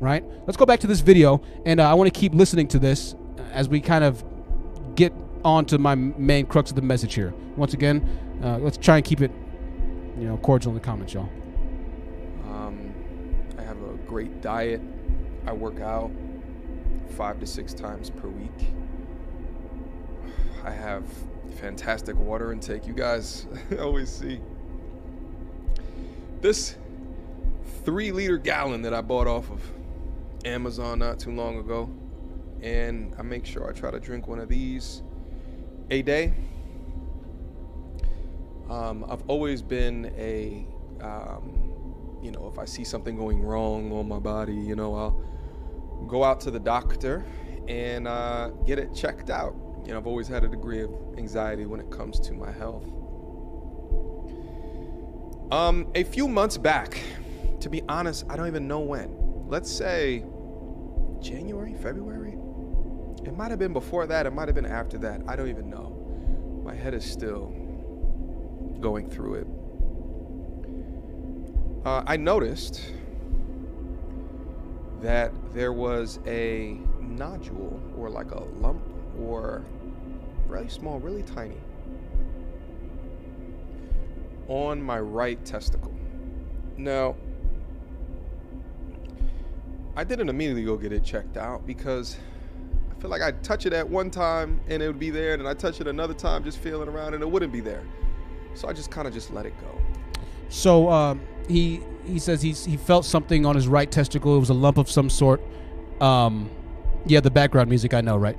[0.00, 0.24] right?
[0.46, 3.14] Let's go back to this video, and uh, I want to keep listening to this
[3.52, 4.24] as we kind of
[4.94, 5.12] get
[5.44, 7.34] on to my main crux of the message here.
[7.56, 8.06] Once again,
[8.42, 9.30] uh, let's try and keep it,
[10.18, 11.28] you know, cordial in the comments, y'all.
[12.44, 12.92] Um,
[13.58, 14.80] I have a great diet.
[15.46, 16.10] I work out
[17.10, 18.72] five to six times per week.
[20.64, 21.04] I have
[21.56, 22.86] fantastic water intake.
[22.86, 23.46] You guys
[23.80, 24.40] always see
[26.40, 26.76] this
[27.84, 29.62] three liter gallon that I bought off of
[30.44, 31.90] Amazon not too long ago.
[32.60, 35.02] And I make sure I try to drink one of these
[35.90, 36.34] a day.
[38.68, 40.66] Um, I've always been a,
[41.00, 46.04] um, you know, if I see something going wrong on my body, you know, I'll
[46.06, 47.24] go out to the doctor
[47.66, 49.54] and uh, get it checked out.
[49.86, 52.84] You know, I've always had a degree of anxiety when it comes to my health.
[55.50, 57.00] Um, a few months back,
[57.60, 59.16] to be honest, I don't even know when.
[59.48, 60.24] Let's say
[61.20, 62.37] January, February.
[63.28, 65.20] It might have been before that, it might have been after that.
[65.28, 65.94] I don't even know.
[66.64, 67.54] My head is still
[68.80, 69.46] going through it.
[71.84, 72.90] Uh, I noticed
[75.02, 78.82] that there was a nodule or like a lump
[79.20, 79.62] or
[80.46, 81.58] really small, really tiny
[84.48, 85.94] on my right testicle.
[86.78, 87.14] Now,
[89.96, 92.16] I didn't immediately go get it checked out because
[92.98, 95.40] I feel like I'd touch it at one time and it would be there, and
[95.40, 97.84] then I touch it another time just feeling around and it wouldn't be there.
[98.54, 99.78] So I just kind of just let it go.
[100.48, 104.34] So um, he he says he's he felt something on his right testicle.
[104.34, 105.40] It was a lump of some sort.
[106.00, 106.50] Um,
[107.06, 108.36] yeah, the background music I know, right?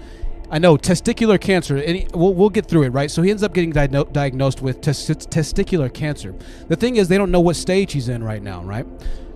[0.52, 3.10] I know testicular cancer, and he, we'll, we'll get through it, right?
[3.10, 6.36] So he ends up getting di- diagnosed with tes- testicular cancer.
[6.68, 8.86] The thing is, they don't know what stage he's in right now, right?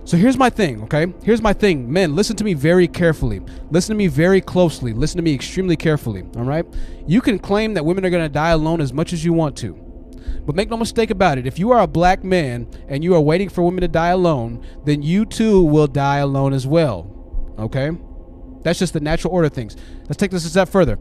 [0.06, 1.13] So here's my thing, okay?
[1.24, 1.92] Here's my thing.
[1.92, 3.42] Men, listen to me very carefully.
[3.72, 4.92] Listen to me very closely.
[4.92, 6.66] Listen to me extremely carefully, all right?
[7.08, 9.56] You can claim that women are going to die alone as much as you want
[9.58, 9.74] to.
[10.46, 13.22] But make no mistake about it, if you are a black man and you are
[13.22, 17.56] waiting for women to die alone, then you too will die alone as well.
[17.58, 17.92] Okay?
[18.63, 19.78] That's just the natural order of things.
[20.04, 21.00] Let's take this a step further.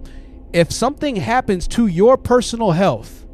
[0.52, 3.26] If something happens to your personal health,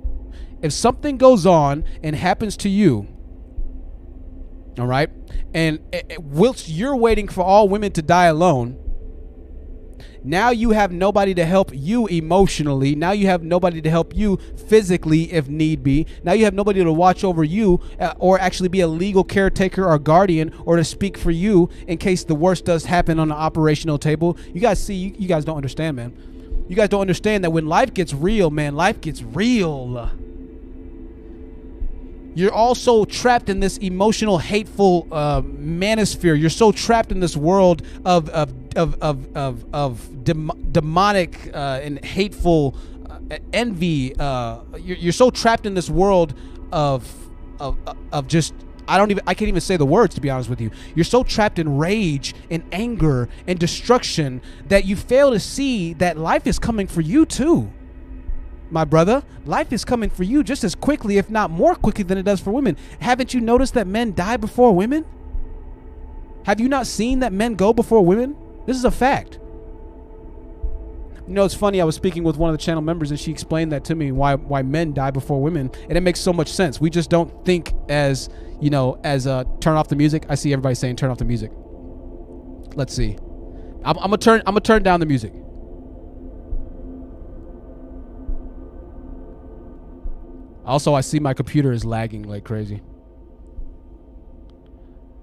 [0.63, 3.07] if something goes on and happens to you,
[4.81, 5.11] all right,
[5.55, 5.81] and
[6.19, 8.79] whilst you're waiting for all women to die alone,
[10.25, 12.95] now you have nobody to help you emotionally.
[12.95, 14.37] Now you have nobody to help you
[14.69, 16.07] physically if need be.
[16.25, 19.87] Now you have nobody to watch over you uh, or actually be a legal caretaker
[19.87, 23.35] or guardian or to speak for you in case the worst does happen on the
[23.35, 24.37] operational table.
[24.53, 26.65] You guys see, you, you guys don't understand, man.
[26.69, 30.11] You guys don't understand that when life gets real, man, life gets real.
[32.39, 36.39] You're also trapped in this emotional, hateful uh, manosphere.
[36.39, 41.81] You're so trapped in this world of of of of of, of dem- demonic uh,
[41.83, 42.77] and hateful
[43.11, 44.15] uh, envy.
[44.17, 46.35] Uh, you're, you're so trapped in this world
[46.71, 47.13] of
[47.59, 47.77] of
[48.13, 48.55] of just
[48.87, 50.71] I don't even I can't even say the words to be honest with you.
[50.95, 56.17] You're so trapped in rage and anger and destruction that you fail to see that
[56.17, 57.73] life is coming for you too.
[58.71, 62.19] My brother, life is coming for you just as quickly, if not more quickly than
[62.19, 62.77] it does for women.
[63.01, 65.07] Haven't you noticed that men die before women?
[66.45, 68.37] Have you not seen that men go before women?
[68.67, 69.39] This is a fact.
[71.27, 71.81] You know, it's funny.
[71.81, 74.13] I was speaking with one of the channel members, and she explained that to me
[74.13, 76.81] why why men die before women, and it makes so much sense.
[76.81, 80.25] We just don't think as you know as uh, turn off the music.
[80.31, 81.53] I see everybody saying turn off the music.
[82.75, 83.19] Let's see.
[83.85, 85.35] I'm, I'm gonna turn I'm gonna turn down the music.
[90.69, 92.83] Also, I see my computer is lagging like crazy.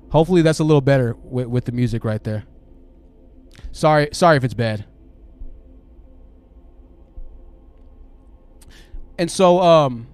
[0.10, 2.46] Hopefully, that's a little better with, with the music right there.
[3.72, 4.86] Sorry, sorry if it's bad.
[9.20, 10.08] And so, um,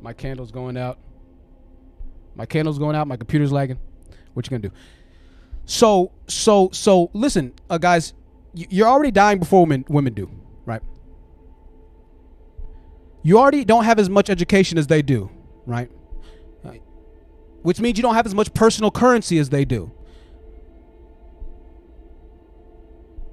[0.00, 0.98] my candle's going out.
[2.34, 3.06] My candle's going out.
[3.06, 3.78] My computer's lagging.
[4.34, 4.74] What you gonna do?
[5.64, 8.14] So, so, so, listen, uh, guys,
[8.52, 10.28] you're already dying before women women do?
[13.22, 15.30] You already don't have as much education as they do,
[15.66, 15.90] right?
[17.62, 19.92] Which means you don't have as much personal currency as they do.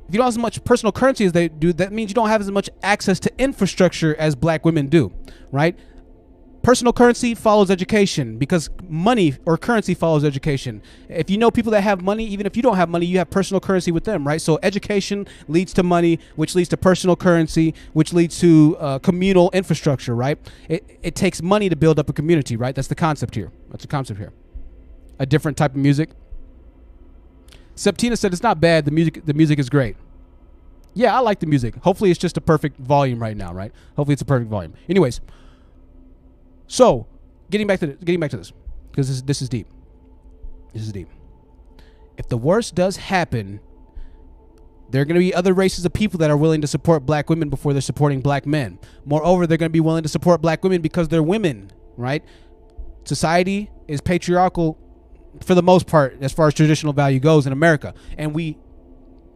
[0.07, 2.29] If you don't have as much personal currency as they do, that means you don't
[2.29, 5.11] have as much access to infrastructure as black women do,
[5.51, 5.77] right?
[6.69, 10.83] Personal currency follows education because money or currency follows education.
[11.07, 13.31] If you know people that have money, even if you don't have money, you have
[13.31, 14.39] personal currency with them, right?
[14.39, 19.49] So education leads to money, which leads to personal currency, which leads to uh, communal
[19.49, 20.37] infrastructure, right?
[20.67, 22.75] It, it takes money to build up a community, right?
[22.75, 23.51] That's the concept here.
[23.71, 24.31] That's the concept here.
[25.17, 26.11] A different type of music.
[27.75, 28.85] Septina said it's not bad.
[28.85, 29.95] The music, the music is great.
[30.93, 31.77] Yeah, I like the music.
[31.77, 33.71] Hopefully, it's just a perfect volume right now, right?
[33.95, 34.75] Hopefully, it's a perfect volume.
[34.87, 35.19] Anyways,
[36.69, 37.07] so
[37.49, 38.53] getting back to getting back to this
[38.91, 39.67] because this, this is deep.
[40.71, 41.09] This is deep.
[42.15, 43.59] If the worst does happen,
[44.91, 47.29] there are going to be other races of people that are willing to support black
[47.29, 48.77] women before they're supporting black men.
[49.03, 52.23] Moreover, they're going to be willing to support black women because they're women, right?
[53.03, 54.77] Society is patriarchal
[55.43, 58.57] for the most part as far as traditional value goes in America, and we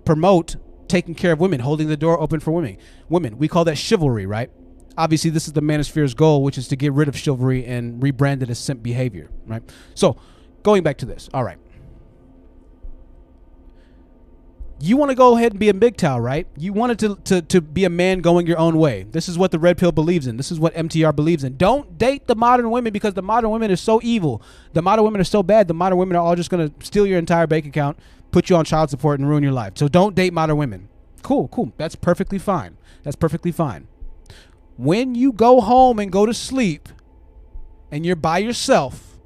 [0.05, 0.55] promote
[0.87, 2.77] taking care of women, holding the door open for women.
[3.09, 4.51] Women, we call that chivalry, right?
[4.97, 8.43] Obviously, this is the manosphere's goal, which is to get rid of chivalry and rebrand
[8.43, 9.63] it as simp behavior, right?
[9.95, 10.17] So,
[10.61, 11.57] going back to this, all right.
[14.79, 16.45] You want to go ahead and be a MGTOW, right?
[16.57, 19.03] You wanted to, to, to be a man going your own way.
[19.03, 20.35] This is what the Red Pill believes in.
[20.35, 21.55] This is what MTR believes in.
[21.55, 24.41] Don't date the modern women because the modern women are so evil.
[24.73, 25.69] The modern women are so bad.
[25.69, 27.97] The modern women are all just going to steal your entire bank account,
[28.31, 29.73] put you on child support, and ruin your life.
[29.75, 30.89] So don't date modern women.
[31.21, 31.71] Cool, cool.
[31.77, 32.75] That's perfectly fine.
[33.03, 33.87] That's perfectly fine.
[34.77, 36.89] When you go home and go to sleep
[37.91, 39.19] and you're by yourself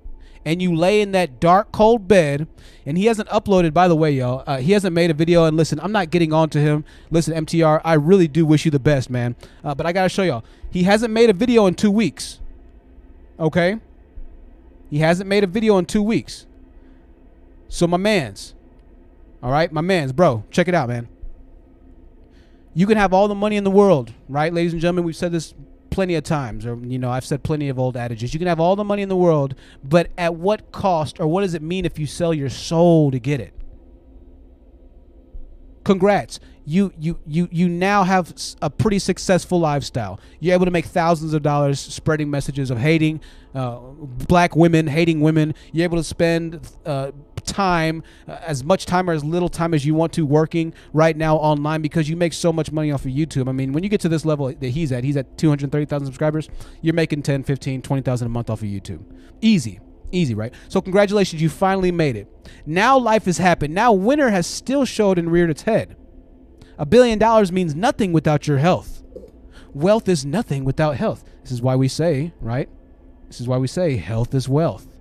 [0.45, 2.47] and you lay in that dark, cold bed,
[2.85, 5.45] and he hasn't uploaded, by the way, y'all, uh, he hasn't made a video.
[5.45, 6.85] And listen, I'm not getting on to him.
[7.11, 9.35] Listen, MTR, I really do wish you the best, man.
[9.63, 10.45] Uh, but I got to show y'all.
[10.71, 12.39] He hasn't made a video in two weeks.
[13.39, 13.79] Okay?
[14.89, 16.45] He hasn't made a video in two weeks.
[17.67, 18.53] So, my mans,
[19.43, 21.09] all right, my mans, bro, check it out, man.
[22.78, 25.03] You can have all the money in the world, right, ladies and gentlemen?
[25.03, 25.55] We've said this
[25.89, 28.36] plenty of times, or you know, I've said plenty of old adages.
[28.36, 31.41] You can have all the money in the world, but at what cost, or what
[31.41, 33.55] does it mean if you sell your soul to get it?
[35.86, 36.39] Congrats.
[36.65, 40.19] You you you you now have a pretty successful lifestyle.
[40.39, 43.21] You're able to make thousands of dollars spreading messages of hating
[43.55, 43.78] uh,
[44.28, 45.55] black women, hating women.
[45.71, 47.09] You're able to spend uh,
[47.47, 51.17] time, uh, as much time or as little time as you want to, working right
[51.17, 53.49] now online because you make so much money off of YouTube.
[53.49, 56.49] I mean, when you get to this level that he's at, he's at 230,000 subscribers.
[56.81, 59.03] You're making 10, 15, 20,000 a month off of YouTube.
[59.41, 59.79] Easy.
[60.11, 60.53] Easy, right?
[60.69, 62.27] So congratulations, you finally made it.
[62.65, 63.73] Now life has happened.
[63.73, 65.97] Now winter has still showed and reared its head.
[66.77, 69.03] A billion dollars means nothing without your health.
[69.73, 71.23] Wealth is nothing without health.
[71.41, 72.69] This is why we say, right?
[73.27, 74.96] This is why we say health is wealth.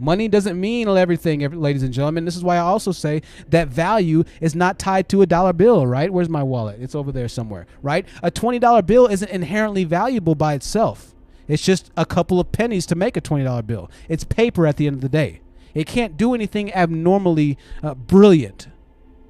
[0.00, 2.24] Money doesn't mean everything, ladies and gentlemen.
[2.24, 3.20] This is why I also say
[3.50, 6.10] that value is not tied to a dollar bill, right?
[6.10, 6.80] Where's my wallet?
[6.80, 8.06] It's over there somewhere, right?
[8.22, 11.14] A $20 bill isn't inherently valuable by itself.
[11.48, 13.90] It's just a couple of pennies to make a $20 bill.
[14.08, 15.42] It's paper at the end of the day.
[15.74, 18.68] It can't do anything abnormally uh, brilliant,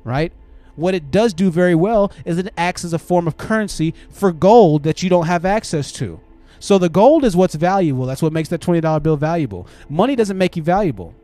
[0.05, 0.33] right?
[0.77, 4.33] What it does do very well is it acts as a form of currency for
[4.33, 6.21] gold that you don't have access to.
[6.61, 8.07] So the gold is what's valuable.
[8.07, 9.67] That's what makes that $20 bill valuable.
[9.89, 11.15] Money doesn't make you valuable.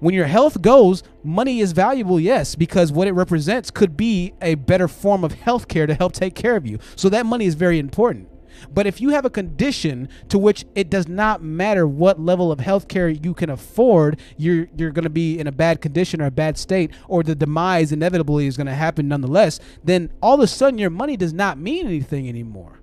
[0.00, 4.56] When your health goes, money is valuable, yes, because what it represents could be a
[4.56, 6.80] better form of health care to help take care of you.
[6.96, 8.28] So that money is very important.
[8.72, 12.60] But if you have a condition to which it does not matter what level of
[12.60, 16.26] health care you can afford, you're you're going to be in a bad condition or
[16.26, 19.60] a bad state, or the demise inevitably is going to happen nonetheless.
[19.84, 22.80] Then all of a sudden your money does not mean anything anymore,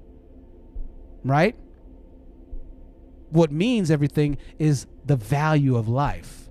[1.23, 1.55] right?
[3.31, 6.49] What means everything is the value of life.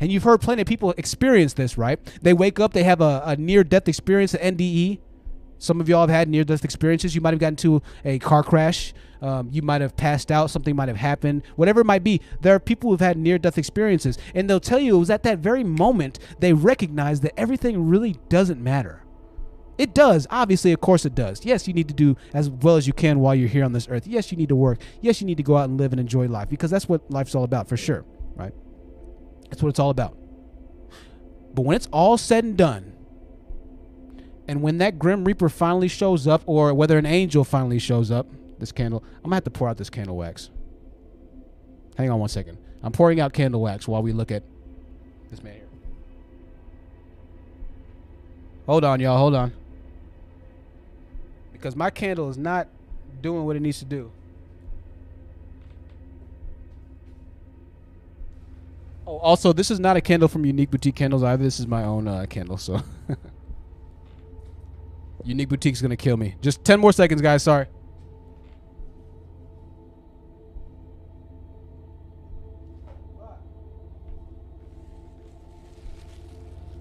[0.00, 2.00] And you've heard plenty of people experience this, right?
[2.22, 4.98] They wake up, they have a, a near death experience, an NDE,
[5.64, 7.14] some of y'all have had near death experiences.
[7.14, 8.92] You might have gotten to a car crash.
[9.22, 10.50] Um, you might have passed out.
[10.50, 11.42] Something might have happened.
[11.56, 14.18] Whatever it might be, there are people who've had near death experiences.
[14.34, 18.18] And they'll tell you it was at that very moment they recognize that everything really
[18.28, 19.03] doesn't matter.
[19.76, 20.26] It does.
[20.30, 21.44] Obviously, of course, it does.
[21.44, 23.88] Yes, you need to do as well as you can while you're here on this
[23.90, 24.06] earth.
[24.06, 24.78] Yes, you need to work.
[25.00, 27.34] Yes, you need to go out and live and enjoy life because that's what life's
[27.34, 28.04] all about for sure,
[28.36, 28.52] right?
[29.50, 30.16] That's what it's all about.
[31.54, 32.92] But when it's all said and done,
[34.46, 38.26] and when that Grim Reaper finally shows up, or whether an angel finally shows up,
[38.58, 40.50] this candle, I'm gonna have to pour out this candle wax.
[41.96, 42.58] Hang on one second.
[42.82, 44.42] I'm pouring out candle wax while we look at
[45.30, 45.62] this man here.
[48.66, 49.18] Hold on, y'all.
[49.18, 49.52] Hold on.
[51.64, 52.68] Because my candle is not
[53.22, 54.12] doing what it needs to do.
[59.06, 61.42] Oh, also, this is not a candle from Unique Boutique Candles either.
[61.42, 62.82] This is my own uh, candle, so.
[65.24, 66.34] Unique Boutique's gonna kill me.
[66.42, 67.42] Just 10 more seconds, guys.
[67.42, 67.64] Sorry.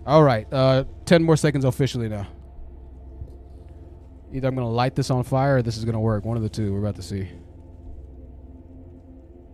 [0.06, 0.46] All right.
[0.52, 2.28] Uh, 10 more seconds officially now.
[4.34, 6.26] Either I'm gonna light this on fire or this is gonna work.
[6.26, 6.74] One of the two.
[6.74, 7.30] We're about to see.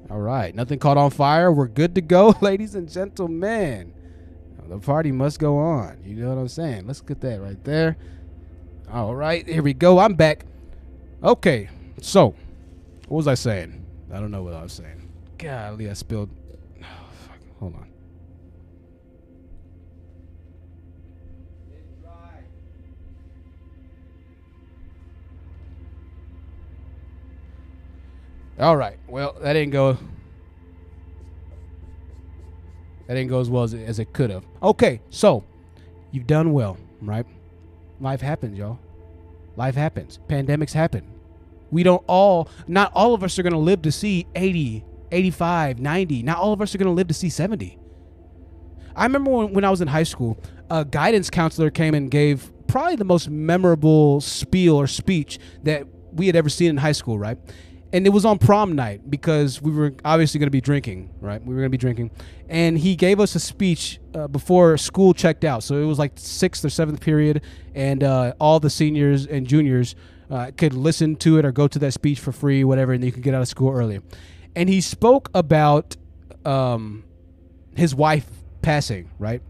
[0.09, 0.55] All right.
[0.55, 1.51] Nothing caught on fire.
[1.51, 3.93] We're good to go, ladies and gentlemen.
[4.69, 5.97] The party must go on.
[6.05, 6.86] You know what I'm saying?
[6.86, 7.97] Let's get that right there.
[8.91, 9.97] All right, here we go.
[9.97, 10.45] I'm back.
[11.23, 11.69] Okay,
[12.01, 12.36] so
[13.07, 13.84] what was I saying?
[14.13, 15.09] I don't know what I was saying.
[15.39, 16.30] Golly, I spilled.
[16.82, 16.86] Oh,
[17.27, 17.39] fuck.
[17.59, 17.88] Hold on.
[28.60, 28.97] All right.
[29.07, 29.93] Well, that didn't go.
[33.07, 34.45] That didn't go as well as it, as it could have.
[34.62, 35.43] Okay, so
[36.12, 37.26] you've done well, right?
[37.99, 38.80] Life happens, y'all.
[39.55, 40.20] Life happens.
[40.28, 41.10] Pandemics happen.
[41.72, 45.80] We don't all, not all of us are going to live to see 80, 85,
[45.80, 46.24] 90.
[46.24, 47.78] Not all of us are going to live to see 70.
[48.95, 50.38] I remember when, when I was in high school,
[50.70, 56.28] a guidance counselor came and gave probably the most memorable spiel or speech that we
[56.28, 57.38] had ever seen in high school, right?
[57.91, 61.43] And it was on prom night because we were obviously going to be drinking, right?
[61.43, 62.11] We were going to be drinking,
[62.47, 65.63] and he gave us a speech uh, before school checked out.
[65.63, 67.41] So it was like sixth or seventh period,
[67.73, 69.95] and uh, all the seniors and juniors
[70.29, 73.11] uh, could listen to it or go to that speech for free, whatever, and you
[73.11, 74.01] could get out of school early.
[74.55, 75.95] And he spoke about
[76.45, 77.03] um,
[77.75, 78.27] his wife
[78.61, 79.41] passing, right,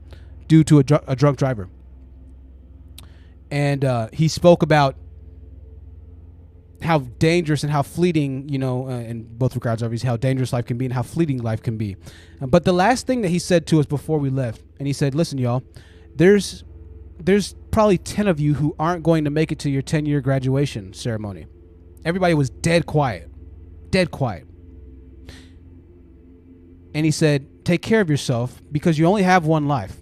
[0.47, 1.69] due to a, dr- a drunk driver,
[3.51, 4.95] and uh, he spoke about
[6.81, 10.65] how dangerous and how fleeting, you know, uh, in both regards, obviously, how dangerous life
[10.65, 11.97] can be and how fleeting life can be.
[12.41, 14.93] Uh, but the last thing that he said to us before we left, and he
[14.93, 15.63] said, "Listen, y'all,
[16.15, 16.63] there's
[17.19, 20.21] there's probably ten of you who aren't going to make it to your ten year
[20.21, 21.47] graduation ceremony."
[22.05, 23.29] Everybody was dead quiet,
[23.91, 24.47] dead quiet.
[26.93, 29.97] And he said, "Take care of yourself because you only have one life."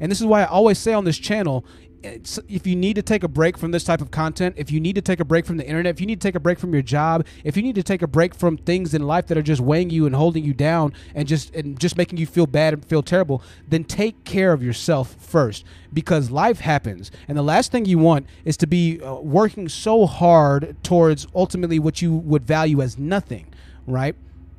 [0.00, 1.64] And this is why I always say on this channel,
[2.04, 4.94] if you need to take a break from this type of content, if you need
[4.94, 6.72] to take a break from the internet, if you need to take a break from
[6.72, 9.42] your job, if you need to take a break from things in life that are
[9.42, 12.74] just weighing you and holding you down and just and just making you feel bad
[12.74, 17.10] and feel terrible, then take care of yourself first because life happens.
[17.28, 21.78] And the last thing you want is to be uh, working so hard towards ultimately
[21.78, 23.52] what you would value as nothing,
[23.86, 24.14] right?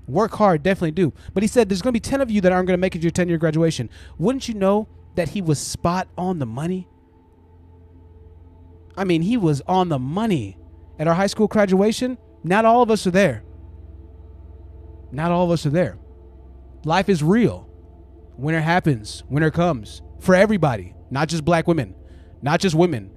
[0.07, 1.13] Work hard, definitely do.
[1.33, 2.95] But he said there's going to be 10 of you that aren't going to make
[2.95, 3.89] it to your 10 year graduation.
[4.17, 6.87] Wouldn't you know that he was spot on the money?
[8.97, 10.57] I mean, he was on the money
[10.99, 12.17] at our high school graduation.
[12.43, 13.43] Not all of us are there.
[15.11, 15.97] Not all of us are there.
[16.83, 17.69] Life is real.
[18.37, 21.95] Winter happens, winter comes for everybody, not just black women,
[22.41, 23.09] not just women,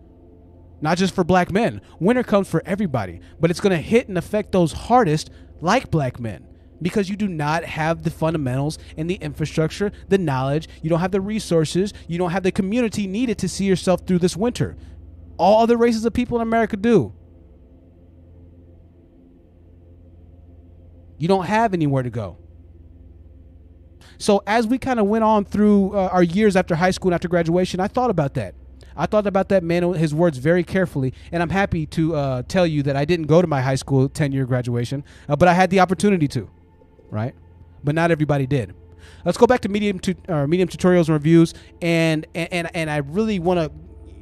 [0.81, 1.81] not just for black men.
[1.99, 6.21] Winter comes for everybody, but it's going to hit and affect those hardest, like black
[6.21, 6.47] men
[6.81, 11.11] because you do not have the fundamentals and the infrastructure, the knowledge, you don't have
[11.11, 14.77] the resources, you don't have the community needed to see yourself through this winter
[15.39, 17.13] all other races of people in America do.
[21.19, 22.39] You don't have anywhere to go.
[24.19, 27.15] So as we kind of went on through uh, our years after high school and
[27.15, 28.55] after graduation, I thought about that.
[28.97, 32.67] I thought about that man, his words very carefully, and I'm happy to uh, tell
[32.67, 35.55] you that I didn't go to my high school 10 year graduation, uh, but I
[35.55, 36.51] had the opportunity to,
[37.09, 37.33] right?
[37.85, 38.75] But not everybody did.
[39.25, 42.99] Let's go back to medium to uh, medium tutorials and reviews, and and and I
[42.99, 43.71] really want to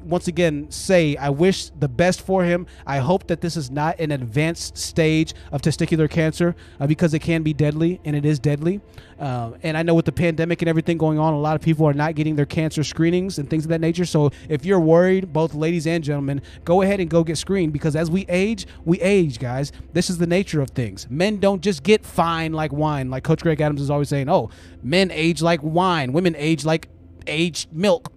[0.07, 2.67] once again say I wish the best for him.
[2.87, 7.21] I hope that this is not an advanced stage of testicular cancer uh, because it
[7.21, 8.81] can be deadly and it is deadly.
[9.19, 11.87] Uh, and I know with the pandemic and everything going on, a lot of people
[11.87, 14.05] are not getting their cancer screenings and things of that nature.
[14.05, 17.97] So if you're worried, both ladies and gentlemen, go ahead and go get screened because
[17.97, 19.73] as we age, we age, guys.
[19.93, 21.07] This is the nature of things.
[21.11, 24.29] Men don't just get fine like wine, like Coach Greg Adams is always saying.
[24.29, 24.51] Oh,
[24.83, 26.89] men age like wine, women age like
[27.27, 28.13] aged milk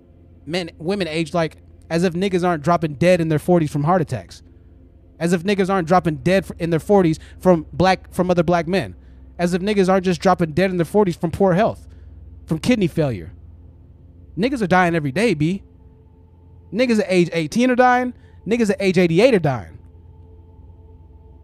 [0.49, 1.57] men women age like
[1.89, 4.43] as if niggas aren't dropping dead in their 40s from heart attacks.
[5.19, 8.95] As if niggas aren't dropping dead in their 40s from black from other black men.
[9.37, 11.87] As if niggas aren't just dropping dead in their 40s from poor health,
[12.45, 13.31] from kidney failure.
[14.37, 15.63] Niggas are dying every day, B.
[16.71, 18.13] Niggas at age 18 are dying.
[18.45, 19.79] Niggas at age 88 are dying.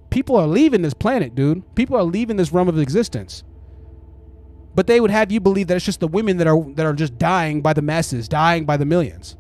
[0.10, 1.76] People are leaving this planet, dude.
[1.76, 3.44] People are leaving this realm of existence.
[4.74, 6.94] But they would have you believe that it's just the women that are that are
[6.94, 9.36] just dying by the masses, dying by the millions.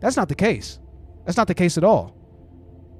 [0.00, 0.78] That's not the case.
[1.24, 2.16] That's not the case at all.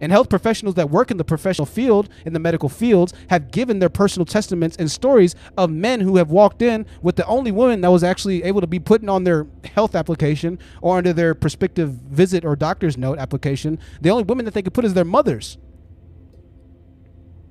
[0.02, 3.80] And health professionals that work in the professional field, in the medical fields, have given
[3.80, 7.82] their personal testaments and stories of men who have walked in with the only woman
[7.82, 11.90] that was actually able to be putting on their health application or under their prospective
[11.90, 13.78] visit or doctor's note application.
[14.00, 15.58] The only woman that they could put is their mothers.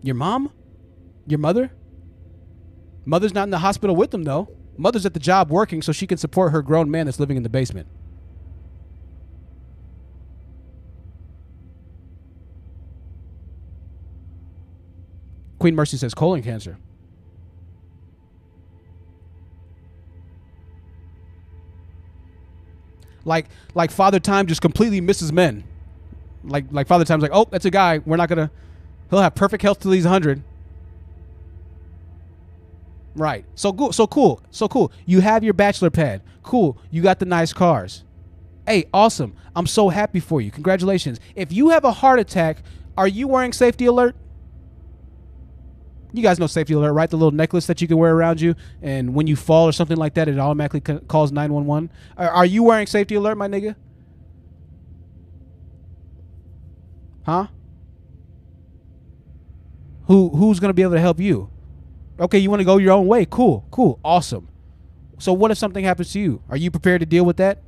[0.01, 0.51] Your mom?
[1.27, 1.71] Your mother?
[3.05, 4.49] Mother's not in the hospital with them, though.
[4.75, 7.43] Mother's at the job working so she can support her grown man that's living in
[7.43, 7.87] the basement.
[15.59, 16.77] Queen Mercy says colon cancer.
[23.25, 25.63] Like like Father Time just completely misses men.
[26.43, 27.99] Like like Father Time's like, oh, that's a guy.
[27.99, 28.49] We're not gonna.
[29.09, 30.41] He'll have perfect health till he's hundred.
[33.15, 33.45] Right.
[33.55, 33.91] So cool.
[33.91, 34.41] So cool.
[34.49, 34.91] So cool.
[35.05, 36.21] You have your bachelor pad.
[36.41, 36.77] Cool.
[36.89, 38.05] You got the nice cars.
[38.65, 39.35] Hey, awesome.
[39.55, 40.51] I'm so happy for you.
[40.51, 41.19] Congratulations.
[41.35, 42.63] If you have a heart attack,
[42.97, 44.15] are you wearing safety alert?
[46.11, 47.09] You guys know safety alert, right?
[47.09, 49.97] The little necklace that you can wear around you, and when you fall or something
[49.97, 51.91] like that, it automatically calls 911.
[52.17, 53.75] Are, are you wearing safety alert, my nigga?
[57.25, 57.47] Huh?
[60.07, 61.51] Who who's gonna be able to help you?
[62.19, 63.25] Okay, you want to go your own way.
[63.29, 64.47] Cool, cool, awesome.
[65.19, 66.41] So what if something happens to you?
[66.49, 67.61] Are you prepared to deal with that?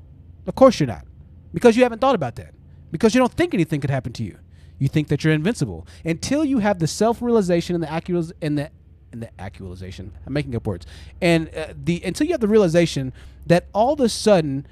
[0.47, 1.05] Of course you're not,
[1.53, 2.53] because you haven't thought about that.
[2.91, 4.37] Because you don't think anything could happen to you.
[4.81, 8.71] You think that you're invincible until you have the self-realization and the accurate and the
[9.11, 10.11] and the actualization.
[10.25, 10.87] I'm making up words.
[11.21, 13.13] And uh, the until you have the realization
[13.45, 14.65] that all of a sudden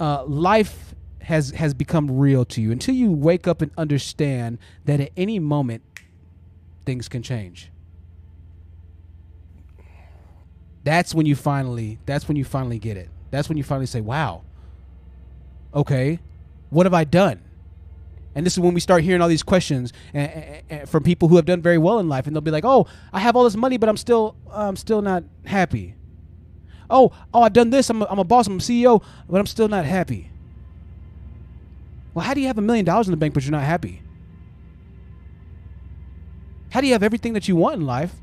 [0.00, 2.72] uh, life has has become real to you.
[2.72, 4.56] Until you wake up and understand
[4.86, 5.82] that at any moment
[6.86, 7.70] things can change.
[10.82, 13.10] That's when you finally that's when you finally get it.
[13.30, 14.44] That's when you finally say, "Wow.
[15.74, 16.20] Okay,
[16.70, 17.42] what have I done?"
[18.36, 21.36] And this is when we start hearing all these questions and, and, from people who
[21.36, 23.56] have done very well in life, and they'll be like, "Oh, I have all this
[23.56, 25.94] money, but I'm still, I'm still not happy."
[26.90, 27.88] Oh, oh, I've done this.
[27.88, 28.46] I'm a, I'm a boss.
[28.46, 30.30] I'm a CEO, but I'm still not happy.
[32.12, 34.02] Well, how do you have a million dollars in the bank but you're not happy?
[36.70, 38.14] How do you have everything that you want in life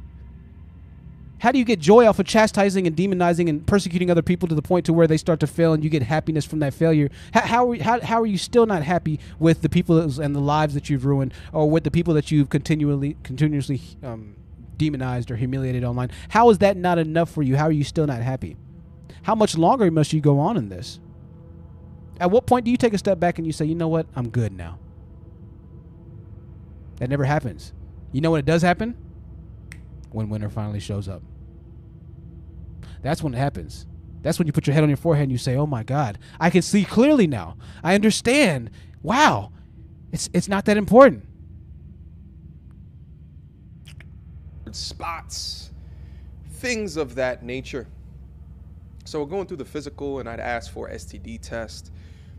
[1.43, 4.55] how do you get joy off of chastising and demonizing and persecuting other people to
[4.55, 7.09] the point to where they start to fail and you get happiness from that failure?
[7.33, 10.39] How, how, are, how, how are you still not happy with the people and the
[10.39, 14.37] lives that you've ruined or with the people that you've continually continuously um,
[14.77, 16.11] demonized or humiliated online?
[16.29, 17.57] How is that not enough for you?
[17.57, 18.55] How are you still not happy?
[19.23, 21.01] How much longer must you go on in this?
[22.21, 24.07] At what point do you take a step back and you say, you know what,
[24.15, 24.79] I'm good now?
[26.99, 27.73] That never happens.
[28.13, 28.95] You know when it does happen?
[30.11, 31.21] When winter finally shows up.
[33.03, 33.85] That's when it happens.
[34.23, 36.17] That's when you put your head on your forehead and you say, "Oh my God,
[36.39, 37.57] I can see clearly now.
[37.83, 38.71] I understand.
[39.03, 39.51] Wow,
[40.11, 41.25] it's it's not that important."
[44.71, 45.71] Spots,
[46.53, 47.87] things of that nature.
[49.05, 51.91] So we're going through the physical, and I'd ask for STD test,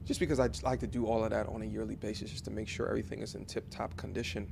[0.04, 2.50] just because I'd like to do all of that on a yearly basis, just to
[2.50, 4.48] make sure everything is in tip-top condition.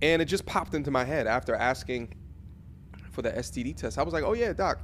[0.00, 2.14] And it just popped into my head after asking
[3.12, 3.98] for the STD test.
[3.98, 4.78] I was like, oh yeah, doc.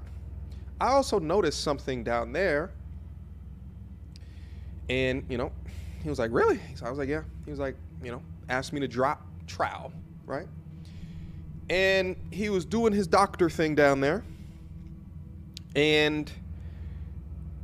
[0.80, 2.70] I also noticed something down there.
[4.88, 5.50] And, you know,
[6.02, 6.60] he was like, really?
[6.76, 7.22] So I was like, yeah.
[7.44, 9.92] He was like, you know, asked me to drop trowel,
[10.24, 10.46] right?
[11.70, 14.24] and he was doing his doctor thing down there.
[15.76, 16.30] And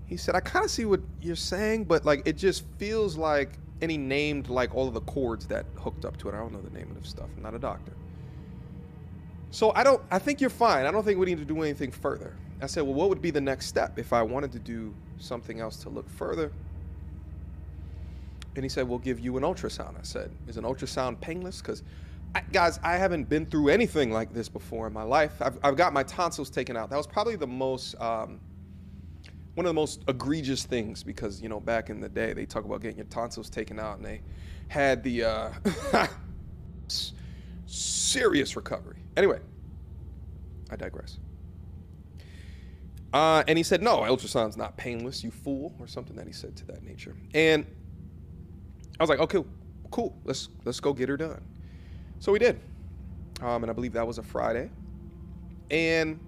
[0.06, 3.58] he said, I kind of see what you're saying, but like it just feels like,
[3.80, 6.34] and he named like all of the cords that hooked up to it.
[6.34, 7.28] I don't know the name of the stuff.
[7.36, 7.92] I'm not a doctor.
[9.54, 10.84] So I don't, I think you're fine.
[10.84, 12.34] I don't think we need to do anything further.
[12.60, 15.60] I said, well, what would be the next step if I wanted to do something
[15.60, 16.50] else to look further?
[18.56, 19.96] And he said, we'll give you an ultrasound.
[19.96, 21.62] I said, is an ultrasound painless?
[21.62, 21.84] Because
[22.50, 25.40] guys, I haven't been through anything like this before in my life.
[25.40, 26.90] I've, I've got my tonsils taken out.
[26.90, 28.40] That was probably the most, um,
[29.54, 32.64] one of the most egregious things because, you know, back in the day, they talk
[32.64, 34.20] about getting your tonsils taken out and they
[34.66, 35.52] had the uh,
[37.66, 39.03] serious recovery.
[39.16, 39.38] Anyway,
[40.70, 41.18] I digress.
[43.12, 46.56] Uh, and he said, no, ultrasound's not painless, you fool, or something that he said
[46.56, 47.14] to that nature.
[47.32, 47.64] And
[48.98, 49.44] I was like, okay,
[49.92, 51.40] cool, let's, let's go get her done.
[52.18, 52.60] So we did.
[53.40, 54.68] Um, and I believe that was a Friday.
[55.70, 56.18] And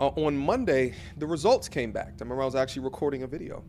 [0.00, 2.08] uh, on Monday, the results came back.
[2.08, 3.62] I remember I was actually recording a video.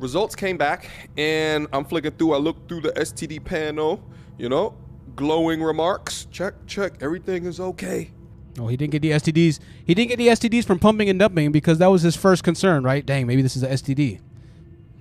[0.00, 2.34] Results came back, and I'm flicking through.
[2.34, 4.02] I looked through the STD panel,
[4.38, 4.76] you know,
[5.16, 6.26] glowing remarks.
[6.30, 6.94] Check, check.
[7.00, 8.10] Everything is okay.
[8.58, 9.58] Oh, he didn't get the STDs.
[9.84, 12.84] He didn't get the STDs from pumping and dumping because that was his first concern,
[12.84, 13.04] right?
[13.04, 14.20] Dang, maybe this is a STD.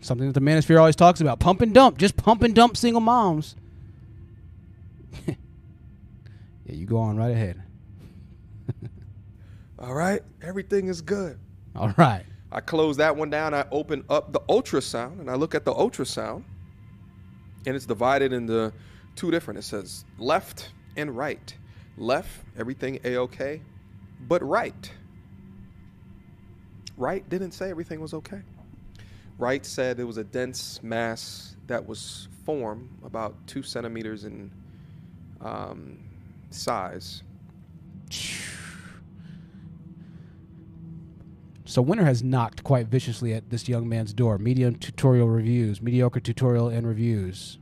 [0.01, 1.39] Something that the manosphere always talks about.
[1.39, 1.97] Pump and dump.
[1.97, 3.55] Just pump and dump single moms.
[5.27, 5.36] yeah,
[6.65, 7.61] you go on right ahead.
[9.79, 11.39] All right, everything is good.
[11.75, 12.25] All right.
[12.51, 13.53] I close that one down.
[13.53, 16.43] I open up the ultrasound and I look at the ultrasound,
[17.65, 18.73] and it's divided into
[19.16, 19.59] two different.
[19.59, 21.55] It says left and right.
[21.97, 23.61] Left, everything a okay,
[24.28, 24.91] but right.
[26.97, 28.41] Right didn't say everything was okay.
[29.38, 34.51] Right said it was a dense mass that was formed about two centimeters in
[35.41, 35.99] um,
[36.49, 37.24] size.
[41.66, 44.38] So Winter has knocked quite viciously at this young man's door.
[44.38, 47.57] Medium tutorial reviews, mediocre tutorial and reviews.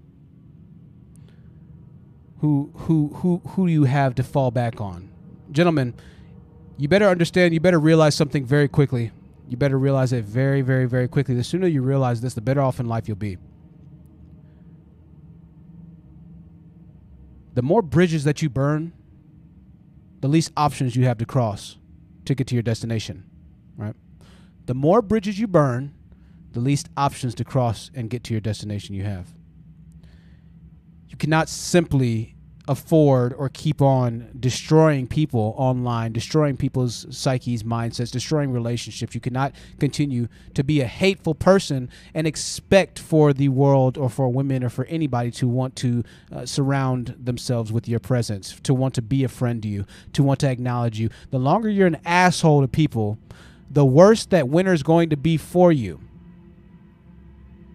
[2.42, 5.10] Who who who who you have to fall back on?
[5.52, 5.94] Gentlemen,
[6.78, 9.12] you better understand, you better realize something very quickly.
[9.48, 11.36] You better realize it very, very, very quickly.
[11.36, 13.38] The sooner you realize this, the better off in life you'll be.
[17.54, 18.94] The more bridges that you burn,
[20.22, 21.78] the least options you have to cross
[22.26, 23.26] to get to your destination,
[23.76, 23.96] right?
[24.66, 25.94] The more bridges you burn,
[26.54, 29.28] the least options to cross and get to your destination you have.
[31.12, 32.36] You cannot simply
[32.68, 39.14] afford or keep on destroying people online, destroying people's psyches, mindsets, destroying relationships.
[39.14, 44.30] You cannot continue to be a hateful person and expect for the world or for
[44.30, 48.93] women or for anybody to want to uh, surround themselves with your presence, to want
[48.95, 51.09] to be a friend to you, to want to acknowledge you.
[51.32, 53.18] The longer you're an asshole to people,
[53.70, 55.99] the worse that winter is going to be for you.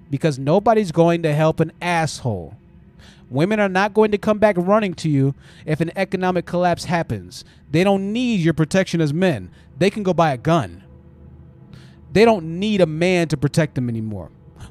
[0.08, 2.56] Because nobody's going to help an asshole.
[3.28, 7.44] Women are not going to come back running to you if an economic collapse happens.
[7.70, 9.50] They don't need your protection as men.
[9.78, 10.84] They can go buy a gun.
[12.12, 14.30] They don't need a man to protect them anymore.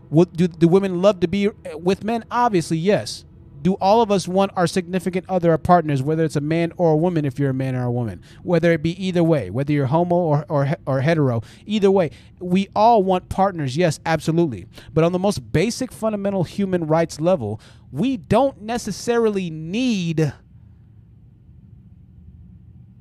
[0.09, 2.23] do, do women love to be with men?
[2.31, 3.25] Obviously, yes
[3.65, 6.91] do all of us want our significant other or partners, whether it's a man or
[6.91, 9.73] a woman, if you're a man or a woman, whether it be either way, whether
[9.73, 14.67] you're homo or, or, or hetero, either way, we all want partners, yes, absolutely.
[14.93, 17.59] But on the most basic fundamental human rights level,
[17.91, 20.31] we don't necessarily need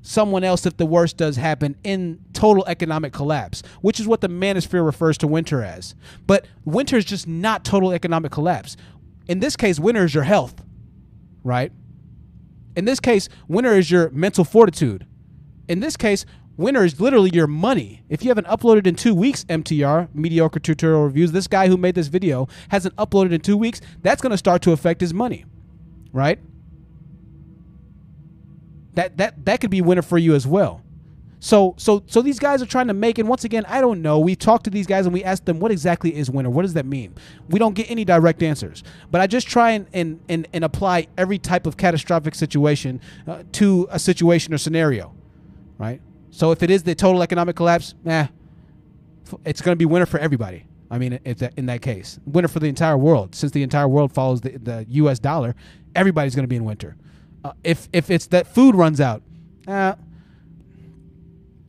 [0.01, 4.29] someone else if the worst does happen in total economic collapse, which is what the
[4.29, 5.95] manosphere refers to winter as.
[6.27, 8.77] But winter is just not total economic collapse
[9.27, 10.63] in this case, winner is your health,
[11.43, 11.73] right?
[12.77, 15.07] In this case, winner is your mental fortitude.
[15.69, 18.03] In this case, winner is literally your money.
[18.09, 21.95] If you haven't uploaded in two weeks, MTR, mediocre tutorial reviews, this guy who made
[21.95, 25.45] this video hasn't uploaded in two weeks, that's going to start to affect his money,
[26.13, 26.39] right?
[28.95, 30.84] That, that, that could be winner for you as well.
[31.45, 34.19] So so so these guys are trying to make and once again I don't know.
[34.19, 36.49] We talked to these guys and we asked them what exactly is winter.
[36.49, 37.15] What does that mean?
[37.51, 38.83] We don't get any direct answers.
[39.11, 43.43] But I just try and and and, and apply every type of catastrophic situation uh,
[43.53, 45.13] to a situation or scenario,
[45.77, 46.01] right?
[46.31, 48.29] So if it is the total economic collapse, eh,
[49.45, 50.65] it's going to be winter for everybody.
[50.91, 53.35] I mean, in that case, winter for the entire world.
[53.35, 55.19] Since the entire world follows the, the U.S.
[55.19, 55.55] dollar,
[55.95, 56.97] everybody's going to be in winter.
[57.45, 59.23] Uh, if if it's that food runs out,
[59.69, 59.97] uh,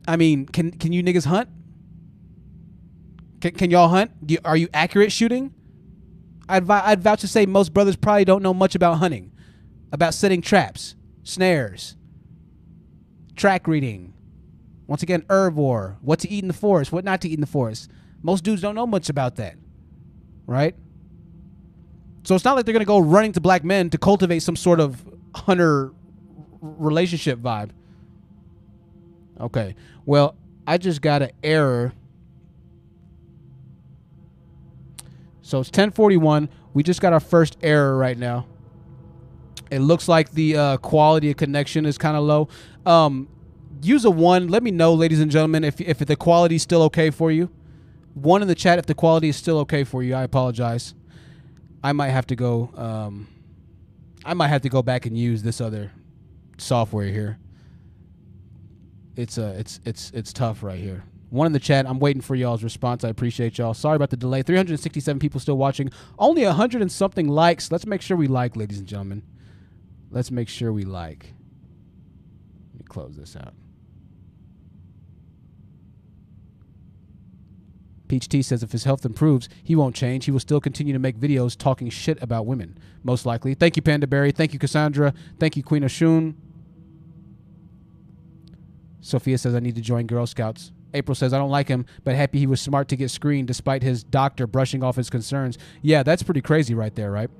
[0.06, 1.48] I mean, can can you niggas hunt?
[3.40, 4.12] Can, can y'all hunt?
[4.26, 5.52] You, are you accurate shooting?
[6.48, 9.32] I'd, I'd vouch to say most brothers probably don't know much about hunting.
[9.92, 11.96] about setting traps, snares,
[13.34, 14.12] track reading.
[14.86, 17.46] Once again, herbivore, what to eat in the forest, what not to eat in the
[17.46, 17.90] forest.
[18.22, 19.56] Most dudes don't know much about that,
[20.46, 20.74] right?
[22.24, 24.56] So it's not like they're going to go running to black men to cultivate some
[24.56, 25.04] sort of
[25.34, 25.92] hunter
[26.60, 27.70] relationship vibe.
[29.40, 29.74] Okay.
[30.04, 31.92] Well, I just got an error.
[35.42, 36.48] So it's 1041.
[36.74, 38.46] We just got our first error right now.
[39.70, 42.48] It looks like the uh, quality of connection is kind of low.
[42.84, 43.28] Um,
[43.82, 44.48] use a one.
[44.48, 47.50] Let me know, ladies and gentlemen, if, if the quality is still okay for you.
[48.14, 50.14] One in the chat if the quality is still okay for you.
[50.14, 50.94] I apologize.
[51.82, 52.70] I might have to go.
[52.74, 53.28] Um,
[54.24, 55.92] I might have to go back and use this other
[56.58, 57.38] software here.
[59.16, 61.04] It's uh, it's it's it's tough right here.
[61.30, 61.86] One in the chat.
[61.86, 63.02] I'm waiting for y'all's response.
[63.02, 63.74] I appreciate y'all.
[63.74, 64.42] Sorry about the delay.
[64.42, 65.90] 367 people still watching.
[66.18, 67.72] Only a hundred and something likes.
[67.72, 69.22] Let's make sure we like, ladies and gentlemen.
[70.10, 71.34] Let's make sure we like.
[72.72, 73.54] Let me close this out.
[78.08, 80.26] Peach T says if his health improves, he won't change.
[80.26, 83.54] He will still continue to make videos talking shit about women, most likely.
[83.54, 84.30] Thank you, Panda Berry.
[84.30, 85.12] Thank you, Cassandra.
[85.40, 86.34] Thank you, Queen Ashun.
[89.06, 90.72] Sophia says I need to join Girl Scouts.
[90.92, 93.82] April says I don't like him, but happy he was smart to get screened despite
[93.82, 95.58] his doctor brushing off his concerns.
[95.82, 97.30] Yeah, that's pretty crazy right there, right?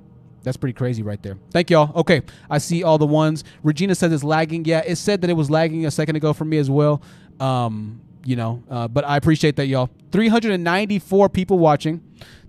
[0.43, 1.37] That's pretty crazy right there.
[1.51, 1.93] Thank y'all.
[1.99, 3.43] Okay, I see all the ones.
[3.63, 4.63] Regina says it's lagging.
[4.63, 7.01] Yeah, it said that it was lagging a second ago for me as well.
[7.39, 9.89] Um, you know, uh, but I appreciate that, y'all.
[10.11, 12.01] 394 people watching.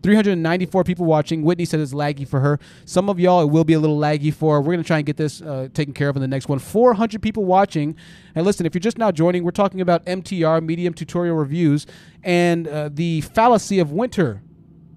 [0.02, 1.42] 394 people watching.
[1.42, 2.58] Whitney said it's laggy for her.
[2.84, 4.60] Some of y'all, it will be a little laggy for.
[4.60, 6.58] We're to try and get this uh, taken care of in the next one.
[6.58, 7.96] 400 people watching.
[8.34, 11.86] And listen, if you're just now joining, we're talking about MTR, Medium Tutorial Reviews,
[12.22, 14.42] and uh, the fallacy of winter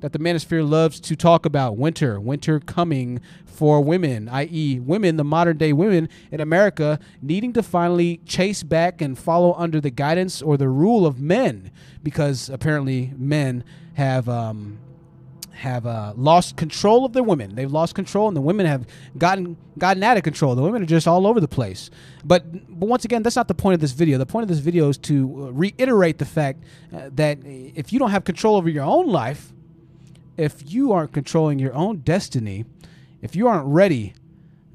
[0.02, 5.24] that the manosphere loves to talk about winter, winter coming for women, i.e., women, the
[5.24, 10.42] modern day women in America, needing to finally chase back and follow under the guidance
[10.42, 11.72] or the rule of men,
[12.04, 13.64] because apparently men
[13.94, 14.28] have.
[14.30, 14.80] Um,
[15.62, 17.54] have uh, lost control of their women.
[17.54, 18.88] They've lost control, and the women have
[19.18, 20.56] gotten gotten out of control.
[20.56, 21.92] The women are just all over the place.
[22.26, 24.18] But but once again, that's not the point of this video.
[24.18, 26.64] The point of this video is to uh, reiterate the fact
[26.94, 29.54] uh, that if you don't have control over your own life,
[30.36, 32.66] if you aren't controlling your own destiny,
[33.22, 34.14] if you aren't ready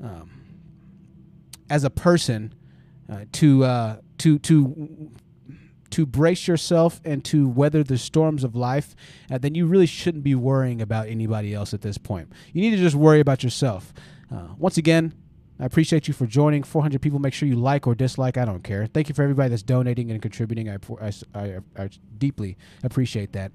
[0.03, 0.31] um,
[1.69, 2.55] as a person
[3.11, 5.11] uh, to uh, to to
[5.97, 8.94] to brace yourself and to weather the storms of life,
[9.30, 12.30] uh, then you really shouldn't be worrying about anybody else at this point.
[12.53, 13.94] You need to just worry about yourself.
[14.30, 15.14] Uh, once again,
[15.59, 16.64] I appreciate you for joining.
[16.64, 17.18] 400 people.
[17.18, 18.36] Make sure you like or dislike.
[18.36, 18.84] I don't care.
[18.84, 20.68] Thank you for everybody that's donating and contributing.
[20.68, 21.88] I, I, I, I
[22.18, 23.53] deeply appreciate that.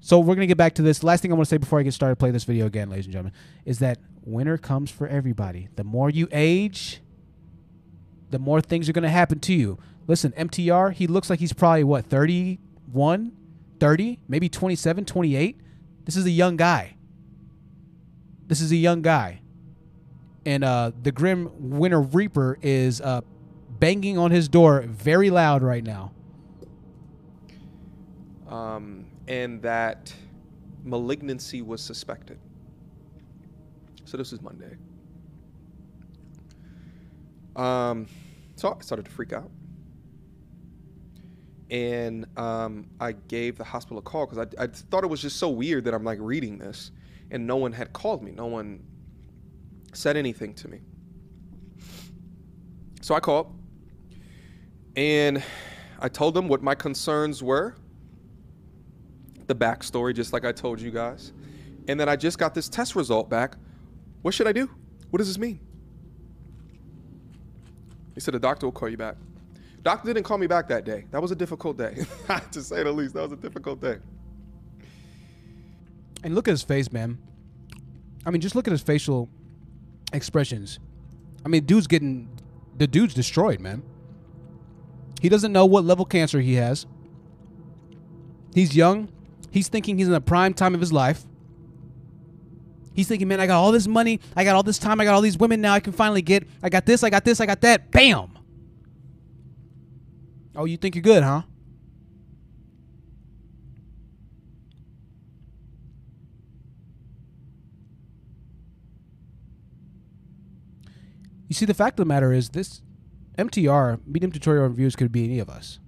[0.00, 1.02] So we're gonna get back to this.
[1.02, 3.06] Last thing I want to say before I get started, playing this video again, ladies
[3.06, 3.32] and gentlemen,
[3.64, 5.68] is that winter comes for everybody.
[5.76, 7.00] The more you age,
[8.28, 9.78] the more things are gonna happen to you.
[10.12, 13.32] Listen, MTR, he looks like he's probably what 31,
[13.80, 15.58] 30, maybe 27, 28.
[16.04, 16.96] This is a young guy.
[18.46, 19.40] This is a young guy,
[20.44, 23.22] and uh, the Grim Winter Reaper is uh,
[23.78, 26.12] banging on his door very loud right now.
[28.48, 30.12] Um, and that
[30.84, 32.38] malignancy was suspected.
[34.04, 34.76] So this is Monday.
[37.56, 38.08] Um,
[38.56, 39.50] so I started to freak out.
[41.72, 45.38] And um, I gave the hospital a call because I, I thought it was just
[45.38, 46.90] so weird that I'm like reading this
[47.30, 48.30] and no one had called me.
[48.30, 48.84] No one
[49.94, 50.80] said anything to me.
[53.00, 53.56] So I called
[54.96, 55.42] and
[55.98, 57.74] I told them what my concerns were
[59.46, 61.32] the backstory, just like I told you guys.
[61.88, 63.56] And then I just got this test result back.
[64.20, 64.70] What should I do?
[65.08, 65.58] What does this mean?
[68.14, 69.16] He said, the doctor will call you back.
[69.82, 71.06] Doctor didn't call me back that day.
[71.10, 72.04] That was a difficult day,
[72.52, 73.14] to say the least.
[73.14, 73.98] That was a difficult day.
[76.22, 77.18] And look at his face, man.
[78.24, 79.28] I mean, just look at his facial
[80.12, 80.78] expressions.
[81.44, 82.28] I mean, dude's getting
[82.76, 83.82] the dude's destroyed, man.
[85.20, 86.86] He doesn't know what level cancer he has.
[88.54, 89.08] He's young.
[89.50, 91.24] He's thinking he's in the prime time of his life.
[92.94, 95.14] He's thinking, man, I got all this money, I got all this time, I got
[95.14, 96.46] all these women now I can finally get.
[96.62, 97.90] I got this, I got this, I got that.
[97.90, 98.38] Bam!
[100.54, 101.42] Oh, you think you're good, huh?
[111.48, 112.80] You see, the fact of the matter is, this
[113.36, 115.78] MTR, medium tutorial reviews, could be any of us.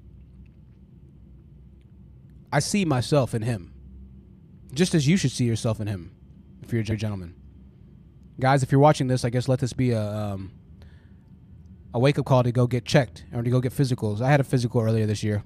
[2.52, 3.72] I see myself in him,
[4.72, 6.14] just as you should see yourself in him,
[6.62, 7.34] if you're a gentleman.
[8.38, 10.52] guys, if you're watching this, I guess let this be a um,
[11.94, 14.20] a wake up call to go get checked or to go get physicals.
[14.20, 15.44] I had a physical earlier this year,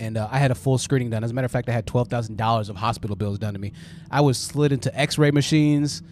[0.00, 1.22] and uh, I had a full screening done.
[1.22, 3.60] As a matter of fact, I had twelve thousand dollars of hospital bills done to
[3.60, 3.72] me.
[4.10, 6.02] I was slid into X-ray machines.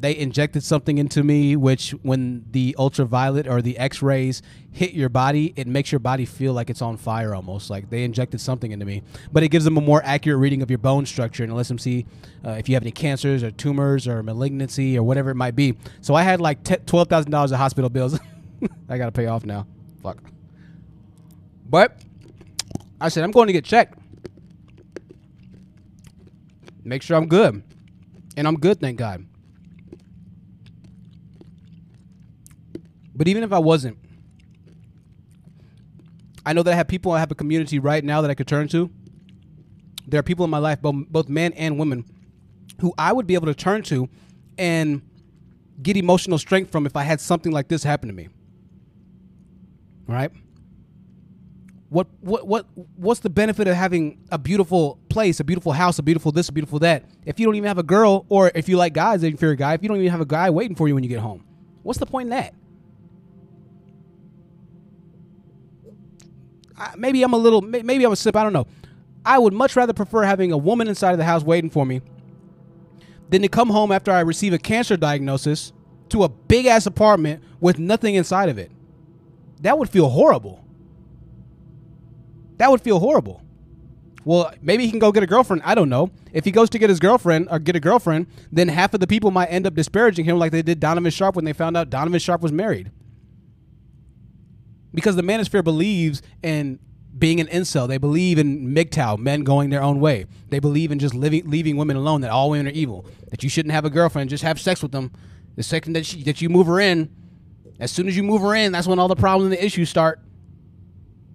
[0.00, 4.40] They injected something into me, which when the ultraviolet or the X-rays
[4.72, 7.68] hit your body, it makes your body feel like it's on fire almost.
[7.68, 10.70] Like they injected something into me, but it gives them a more accurate reading of
[10.70, 12.06] your bone structure and lets them see
[12.46, 15.76] uh, if you have any cancers or tumors or malignancy or whatever it might be.
[16.00, 18.18] So I had like t- twelve thousand dollars of hospital bills.
[18.88, 19.66] I gotta pay off now.
[20.02, 20.22] Fuck.
[21.68, 22.00] But
[23.02, 23.98] I said I'm going to get checked.
[26.84, 27.62] Make sure I'm good,
[28.38, 29.26] and I'm good, thank God.
[33.20, 33.98] But even if I wasn't,
[36.46, 38.46] I know that I have people, I have a community right now that I could
[38.46, 38.88] turn to.
[40.06, 42.06] There are people in my life, both, both men and women,
[42.80, 44.08] who I would be able to turn to
[44.56, 45.02] and
[45.82, 48.30] get emotional strength from if I had something like this happen to me.
[50.06, 50.30] Right?
[51.90, 56.02] What what what what's the benefit of having a beautiful place, a beautiful house, a
[56.02, 58.78] beautiful this, a beautiful that, if you don't even have a girl, or if you
[58.78, 60.88] like guys, if you're a guy, if you don't even have a guy waiting for
[60.88, 61.44] you when you get home?
[61.82, 62.54] What's the point in that?
[66.96, 68.36] Maybe I'm a little, maybe I'm a sip.
[68.36, 68.66] I don't know.
[69.24, 72.00] I would much rather prefer having a woman inside of the house waiting for me
[73.28, 75.72] than to come home after I receive a cancer diagnosis
[76.08, 78.70] to a big ass apartment with nothing inside of it.
[79.60, 80.64] That would feel horrible.
[82.56, 83.42] That would feel horrible.
[84.24, 85.62] Well, maybe he can go get a girlfriend.
[85.64, 86.10] I don't know.
[86.32, 89.06] If he goes to get his girlfriend or get a girlfriend, then half of the
[89.06, 91.88] people might end up disparaging him like they did Donovan Sharpe when they found out
[91.88, 92.90] Donovan Sharpe was married
[94.92, 96.78] because the manosphere believes in
[97.16, 97.88] being an incel.
[97.88, 100.26] They believe in MGTOW, men going their own way.
[100.48, 102.20] They believe in just living, leaving women alone.
[102.22, 103.06] That all women are evil.
[103.30, 105.12] That you shouldn't have a girlfriend, just have sex with them.
[105.56, 107.14] The second that she, that you move her in,
[107.78, 109.88] as soon as you move her in, that's when all the problems and the issues
[109.88, 110.20] start.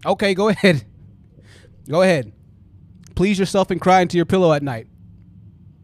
[0.06, 0.86] Okay, go ahead.
[1.90, 2.32] Go ahead.
[3.16, 4.88] Please yourself and cry into your pillow at night.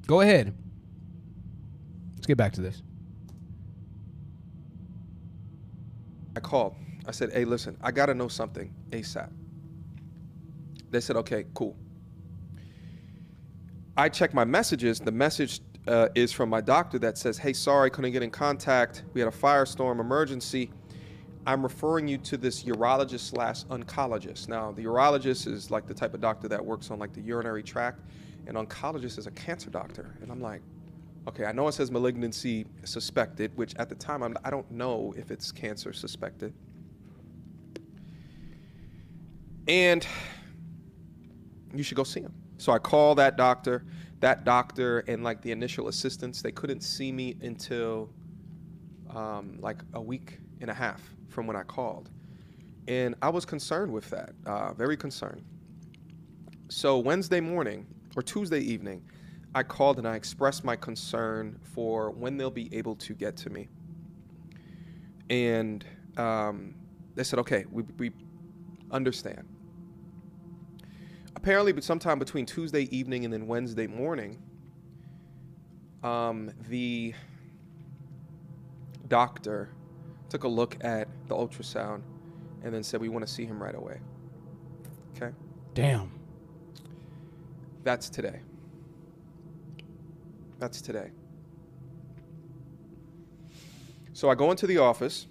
[0.08, 0.56] Go ahead.
[2.16, 2.82] Let's get back to this.
[6.36, 6.76] I called.
[7.12, 9.30] I said, hey, listen, I got to know something ASAP.
[10.92, 11.76] They said, okay, cool.
[13.98, 15.02] I check my messages.
[15.02, 15.60] The message
[15.90, 19.04] uh, is from my doctor that says, hey, sorry, couldn't get in contact.
[19.14, 20.72] We had a firestorm emergency.
[21.46, 24.48] I'm referring you to this urologist slash oncologist.
[24.48, 27.62] Now, the urologist is like the type of doctor that works on like the urinary
[27.62, 28.00] tract,
[28.48, 30.16] and oncologist is a cancer doctor.
[30.22, 30.62] And I'm like,
[31.28, 35.14] okay, I know it says malignancy suspected, which at the time I'm, I don't know
[35.18, 36.54] if it's cancer suspected.
[39.68, 40.06] And
[41.74, 42.34] you should go see him.
[42.58, 43.86] So I call that doctor.
[44.20, 48.10] That doctor and like the initial assistants, they couldn't see me until
[49.10, 52.10] um, like a week and a half from when I called.
[52.88, 55.44] And I was concerned with that, uh, very concerned.
[56.70, 59.04] So Wednesday morning or Tuesday evening,
[59.54, 63.50] I called and I expressed my concern for when they'll be able to get to
[63.50, 63.70] me.
[65.30, 65.84] And
[66.18, 66.76] um,
[67.16, 68.12] they said, okay, we, we
[68.92, 69.48] understand.
[71.36, 74.38] Apparently, but sometime between Tuesday evening and then Wednesday morning,
[76.04, 77.14] um, the
[79.08, 79.70] doctor
[80.30, 82.02] took a look at the ultrasound
[82.64, 84.00] and then said, We want to see him right away.
[85.16, 85.34] Okay?
[85.74, 86.12] Damn.
[87.84, 88.40] That's today.
[90.60, 91.12] That's today.
[94.14, 95.26] So I go into the office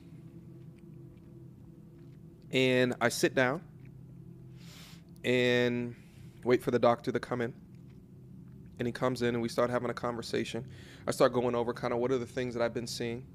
[2.53, 3.63] and I sit down
[5.25, 5.95] and
[6.45, 7.53] wait for the doctor to come in.
[8.79, 10.67] And he comes in and we start having a conversation.
[11.07, 13.27] I start going over kind of what are the things that I've been seeing.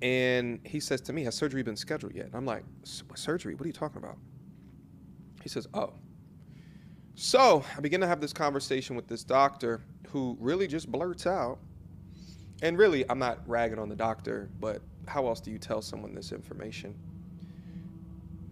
[0.00, 2.26] And he says to me, Has surgery been scheduled yet?
[2.26, 3.54] And I'm like, Surgery?
[3.54, 4.16] What are you talking about?
[5.42, 5.94] He says, Oh.
[7.14, 11.58] So I begin to have this conversation with this doctor who really just blurts out.
[12.62, 16.14] And really, I'm not ragging on the doctor, but how else do you tell someone
[16.14, 16.94] this information?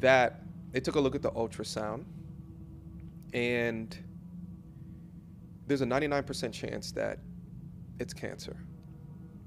[0.00, 0.42] That
[0.72, 2.04] they took a look at the ultrasound
[3.32, 3.96] and
[5.66, 7.18] there's a 99% chance that
[7.98, 8.56] it's cancer.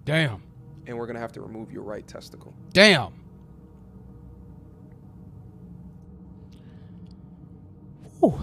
[0.05, 0.41] Damn.
[0.85, 2.53] And we're going to have to remove your right testicle.
[2.71, 3.13] Damn.
[8.19, 8.39] Whew.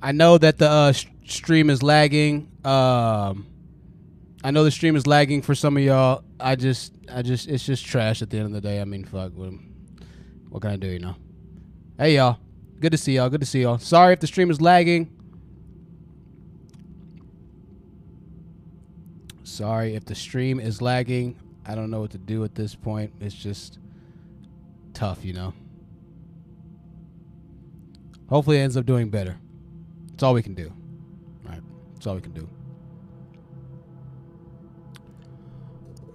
[0.00, 0.92] I know that the uh,
[1.26, 2.48] stream is lagging.
[2.64, 3.46] Um,
[4.46, 6.22] I know the stream is lagging for some of y'all.
[6.38, 8.80] I just, I just, it's just trash at the end of the day.
[8.80, 9.32] I mean, fuck.
[9.34, 9.54] What,
[10.50, 11.16] what can I do, you know?
[11.98, 12.38] Hey, y'all.
[12.78, 13.28] Good to see y'all.
[13.28, 13.78] Good to see y'all.
[13.78, 15.10] Sorry if the stream is lagging.
[19.42, 21.36] Sorry if the stream is lagging.
[21.66, 23.12] I don't know what to do at this point.
[23.20, 23.80] It's just
[24.94, 25.54] tough, you know.
[28.28, 29.38] Hopefully, it ends up doing better.
[30.14, 30.72] It's all we can do.
[31.42, 31.62] Right?
[31.94, 32.48] That's all we can do.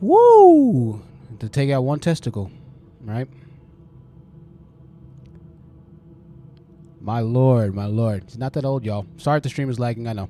[0.02, 1.02] Woo!
[1.40, 2.52] To take out one testicle,
[3.02, 3.28] right?
[7.00, 8.24] My lord, my lord.
[8.24, 9.06] It's not that old, y'all.
[9.18, 10.08] Sorry if the stream is lagging.
[10.08, 10.30] I know.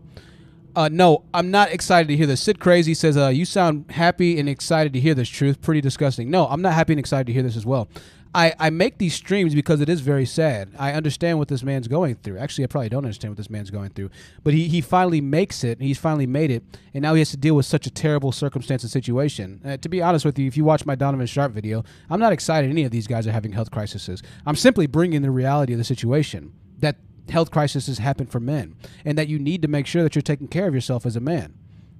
[0.74, 2.42] Uh, no, I'm not excited to hear this.
[2.42, 5.62] Sid Crazy says, uh, you sound happy and excited to hear this truth.
[5.62, 6.30] Pretty disgusting.
[6.30, 7.90] No, I'm not happy and excited to hear this as well.
[8.34, 10.72] I, I make these streams because it is very sad.
[10.80, 12.38] I understand what this man's going through.
[12.38, 14.10] Actually, I probably don't understand what this man's going through.
[14.44, 15.82] But he, he finally makes it.
[15.82, 16.64] He's finally made it.
[16.94, 19.60] And now he has to deal with such a terrible circumstance and situation.
[19.66, 22.32] Uh, to be honest with you, if you watch my Donovan Sharpe video, I'm not
[22.32, 24.24] excited any of these guys are having health crises.
[24.46, 26.96] I'm simply bringing the reality of the situation that
[27.30, 30.48] health crises happen for men and that you need to make sure that you're taking
[30.48, 31.54] care of yourself as a man.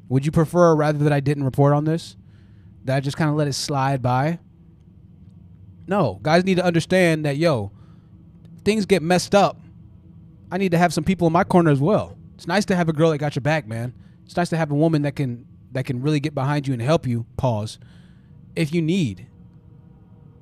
[0.08, 2.16] Would you prefer rather that I didn't report on this?
[2.86, 4.40] That I just kind of let it slide by?
[5.88, 7.72] No, guys need to understand that yo,
[8.64, 9.58] things get messed up.
[10.52, 12.18] I need to have some people in my corner as well.
[12.36, 13.94] It's nice to have a girl that got your back, man.
[14.26, 16.82] It's nice to have a woman that can that can really get behind you and
[16.82, 17.26] help you.
[17.38, 17.80] Pause.
[18.56, 19.28] If you need.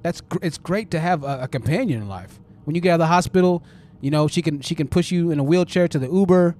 [0.01, 2.39] That's gr- it's great to have a, a companion in life.
[2.63, 3.63] When you get out of the hospital,
[4.01, 6.55] you know she can she can push you in a wheelchair to the Uber.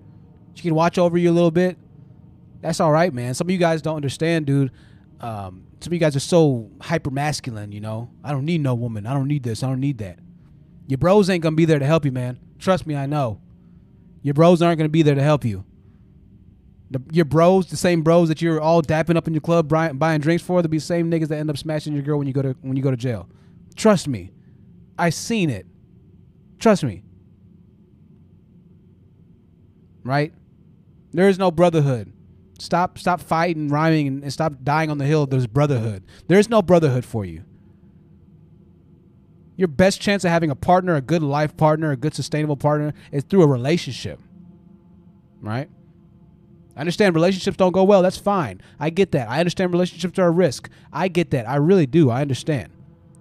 [0.56, 1.78] She can watch over you a little bit.
[2.62, 3.34] That's all right, man.
[3.34, 4.72] Some of you guys don't understand, dude.
[5.22, 8.10] Um, some of you guys are so hyper masculine, you know.
[8.24, 9.06] I don't need no woman.
[9.06, 9.64] I don't need this.
[9.64, 10.20] I don't need that.
[10.88, 12.40] Your bros ain't gonna be there to help you, man.
[12.58, 13.40] Trust me, I know.
[14.22, 15.64] Your bros aren't gonna be there to help you.
[16.92, 19.98] The, your bros, the same bros that you're all dapping up in your club, buying,
[19.98, 22.28] buying drinks for, they'll be the same niggas that end up smashing your girl when
[22.28, 23.30] you go to when you go to jail.
[23.76, 24.32] Trust me,
[24.98, 25.66] I seen it.
[26.58, 27.04] Trust me.
[30.04, 30.34] Right?
[31.14, 32.12] There is no brotherhood.
[32.60, 35.26] Stop stop fighting, rhyming, and, and stop dying on the hill.
[35.26, 36.04] There's brotherhood.
[36.28, 37.44] There is no brotherhood for you.
[39.56, 42.94] Your best chance of having a partner, a good life partner, a good sustainable partner,
[43.12, 44.20] is through a relationship.
[45.42, 45.70] Right?
[46.76, 48.02] I understand relationships don't go well.
[48.02, 48.62] That's fine.
[48.80, 49.30] I get that.
[49.30, 50.70] I understand relationships are a risk.
[50.94, 51.48] I get that.
[51.48, 52.10] I really do.
[52.10, 52.72] I understand.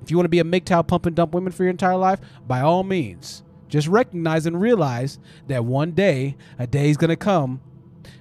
[0.01, 2.21] If you want to be a MGTOW pump and dump women for your entire life,
[2.47, 5.19] by all means, just recognize and realize
[5.49, 7.61] that one day, a day is going to come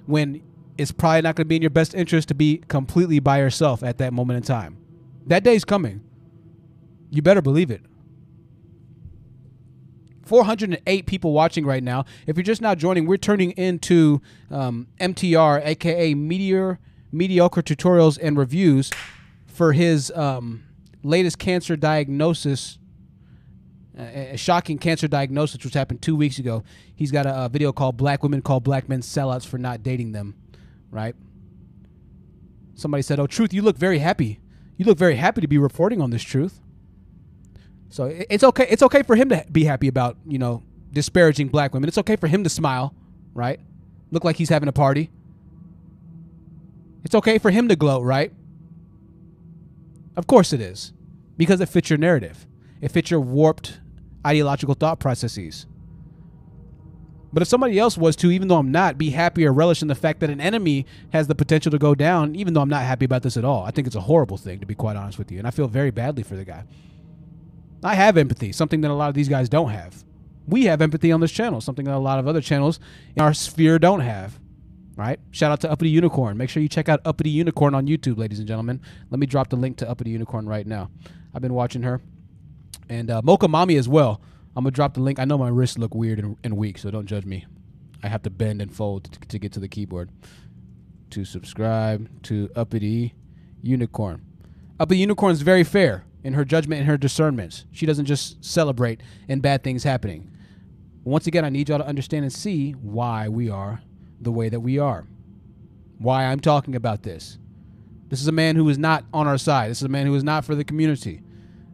[0.06, 0.42] when
[0.78, 3.82] it's probably not going to be in your best interest to be completely by yourself
[3.82, 4.78] at that moment in time.
[5.26, 6.02] That day's coming.
[7.10, 7.82] You better believe it.
[10.24, 12.04] 408 people watching right now.
[12.26, 14.20] If you're just now joining, we're turning into
[14.50, 16.78] um, MTR, aka Meteor
[17.10, 18.90] Mediocre Tutorials and Reviews,
[19.46, 20.64] for his um,
[21.02, 22.78] latest cancer diagnosis,
[23.98, 26.62] uh, a shocking cancer diagnosis, which happened two weeks ago.
[26.94, 30.12] He's got a, a video called "Black Women Call Black Men Sellouts for Not Dating
[30.12, 30.34] Them."
[30.90, 31.14] Right?
[32.74, 34.40] Somebody said, "Oh, truth, you look very happy.
[34.76, 36.60] You look very happy to be reporting on this truth."
[37.88, 38.66] So it's okay.
[38.68, 40.62] It's okay for him to be happy about you know
[40.92, 41.88] disparaging black women.
[41.88, 42.94] It's okay for him to smile,
[43.34, 43.60] right?
[44.10, 45.10] Look like he's having a party.
[47.04, 48.32] It's okay for him to gloat, right?
[50.16, 50.92] Of course it is,
[51.36, 52.46] because it fits your narrative.
[52.80, 53.80] It fits your warped
[54.26, 55.66] ideological thought processes.
[57.32, 59.88] But if somebody else was to, even though I'm not, be happy or relish in
[59.88, 62.84] the fact that an enemy has the potential to go down, even though I'm not
[62.84, 65.18] happy about this at all, I think it's a horrible thing, to be quite honest
[65.18, 65.38] with you.
[65.38, 66.64] And I feel very badly for the guy.
[67.84, 70.04] I have empathy, something that a lot of these guys don't have.
[70.46, 72.80] We have empathy on this channel, something that a lot of other channels
[73.14, 74.38] in our sphere don't have.
[74.96, 75.20] Right?
[75.30, 76.36] Shout out to Uppity Unicorn.
[76.36, 78.80] Make sure you check out Uppity Unicorn on YouTube, ladies and gentlemen.
[79.10, 80.90] Let me drop the link to Uppity Unicorn right now.
[81.32, 82.00] I've been watching her.
[82.88, 84.20] And uh, Mocha Mommy as well.
[84.56, 85.18] I'm to drop the link.
[85.18, 87.46] I know my wrists look weird and, and weak, so don't judge me.
[88.02, 90.10] I have to bend and fold to, to get to the keyboard.
[91.10, 93.14] To subscribe to Uppity
[93.62, 94.22] Unicorn.
[94.78, 97.64] Uppity Unicorn is very fair in her judgment and her discernments.
[97.72, 100.30] She doesn't just celebrate in bad things happening.
[101.04, 103.80] Once again, I need y'all to understand and see why we are
[104.20, 105.06] the way that we are.
[105.98, 107.38] Why I'm talking about this.
[108.08, 109.70] This is a man who is not on our side.
[109.70, 111.22] This is a man who is not for the community.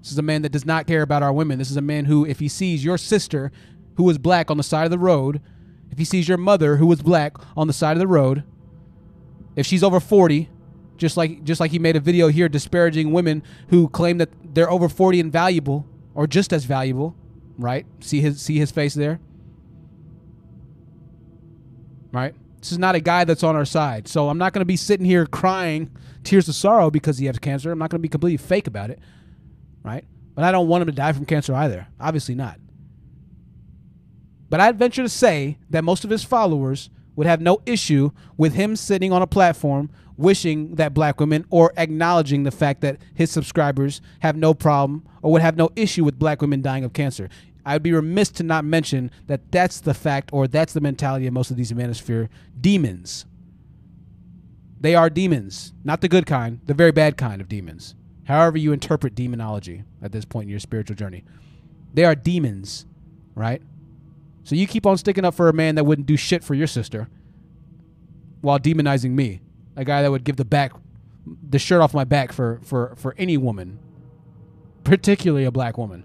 [0.05, 1.59] This is a man that does not care about our women.
[1.59, 3.51] This is a man who, if he sees your sister
[3.97, 5.41] who is black on the side of the road,
[5.91, 8.45] if he sees your mother who is black on the side of the road,
[9.57, 10.51] if she's over 40,
[10.99, 14.71] just like just like he made a video here disparaging women who claim that they're
[14.71, 17.17] over 40 and valuable or just as valuable,
[17.57, 17.87] right?
[18.01, 19.21] See his see his face there?
[22.13, 22.35] Right?
[22.61, 24.07] This is not a guy that's on our side.
[24.07, 25.91] So I'm not going to be sitting here crying
[26.25, 27.73] tears of sorrow because he has cancer.
[27.73, 28.99] I'm not going to be completely fake about it.
[29.85, 30.05] Right?
[30.35, 31.87] But I don't want him to die from cancer either.
[32.01, 32.59] Obviously not.
[34.51, 38.55] But I'd venture to say that most of his followers would have no issue with
[38.55, 43.31] him sitting on a platform wishing that black women or acknowledging the fact that his
[43.31, 47.29] subscribers have no problem or would have no issue with black women dying of cancer.
[47.67, 51.33] I'd be remiss to not mention that that's the fact or that's the mentality of
[51.33, 52.29] most of these manosphere
[52.61, 53.27] demons.
[54.81, 57.95] They are demons, not the good kind, the very bad kind of demons.
[58.25, 61.25] However, you interpret demonology at this point in your spiritual journey,
[61.93, 62.87] they are demons,
[63.35, 63.63] right?
[64.45, 66.67] So you keep on sticking up for a man that wouldn't do shit for your
[66.67, 67.09] sister
[68.41, 69.41] while demonizing me,
[69.75, 70.73] a guy that would give the back
[71.49, 73.79] the shirt off my back for for for any woman,
[74.85, 76.05] particularly a black woman.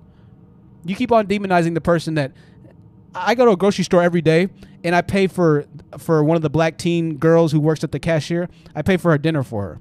[0.85, 2.31] You keep on demonizing the person that
[3.13, 4.47] I go to a grocery store every day
[4.83, 5.65] and I pay for
[5.97, 8.49] for one of the black teen girls who works at the cashier.
[8.73, 9.79] I pay for her dinner for her.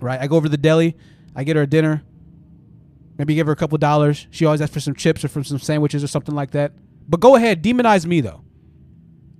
[0.00, 0.20] Right?
[0.20, 0.96] I go over to the deli,
[1.34, 2.02] I get her a dinner.
[3.18, 4.26] Maybe give her a couple dollars.
[4.30, 6.72] She always asks for some chips or for some sandwiches or something like that.
[7.08, 8.42] But go ahead, demonize me though.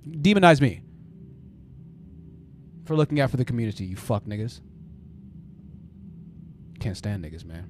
[0.07, 0.83] Demonize me
[2.85, 3.85] for looking out for the community.
[3.85, 4.61] You fuck niggas.
[6.79, 7.69] Can't stand niggas, man.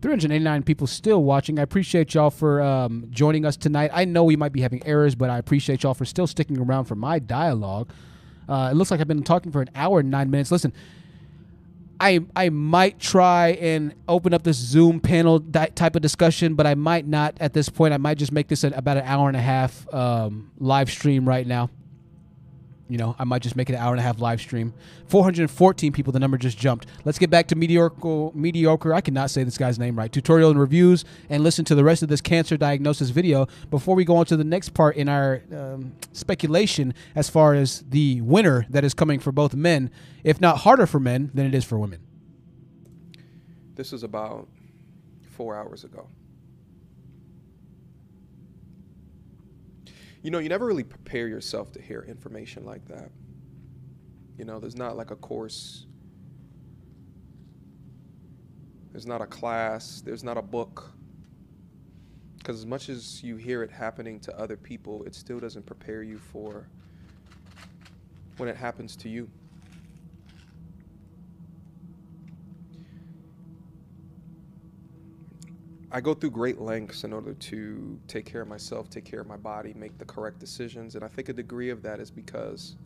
[0.00, 1.58] Three hundred eighty-nine people still watching.
[1.58, 3.90] I appreciate y'all for um, joining us tonight.
[3.92, 6.86] I know we might be having errors, but I appreciate y'all for still sticking around
[6.86, 7.90] for my dialogue.
[8.48, 10.50] Uh, it looks like I've been talking for an hour and nine minutes.
[10.50, 10.72] Listen,
[12.00, 16.66] I I might try and open up this Zoom panel di- type of discussion, but
[16.66, 17.92] I might not at this point.
[17.92, 21.46] I might just make this about an hour and a half um, live stream right
[21.46, 21.68] now.
[22.90, 24.74] You know, I might just make it an hour and a half live stream.
[25.06, 26.86] 414 people, the number just jumped.
[27.04, 28.30] Let's get back to mediocre.
[28.34, 28.92] Mediocre.
[28.92, 30.10] I cannot say this guy's name right.
[30.10, 34.04] Tutorial and reviews, and listen to the rest of this cancer diagnosis video before we
[34.04, 38.66] go on to the next part in our um, speculation as far as the winner
[38.68, 39.88] that is coming for both men,
[40.24, 42.00] if not harder for men than it is for women.
[43.76, 44.48] This is about
[45.30, 46.08] four hours ago.
[50.22, 53.10] You know, you never really prepare yourself to hear information like that.
[54.36, 55.86] You know, there's not like a course,
[58.92, 60.92] there's not a class, there's not a book.
[62.38, 66.02] Because as much as you hear it happening to other people, it still doesn't prepare
[66.02, 66.68] you for
[68.38, 69.30] when it happens to you.
[75.92, 79.26] I go through great lengths in order to take care of myself, take care of
[79.26, 80.94] my body, make the correct decisions.
[80.94, 82.76] And I think a degree of that is because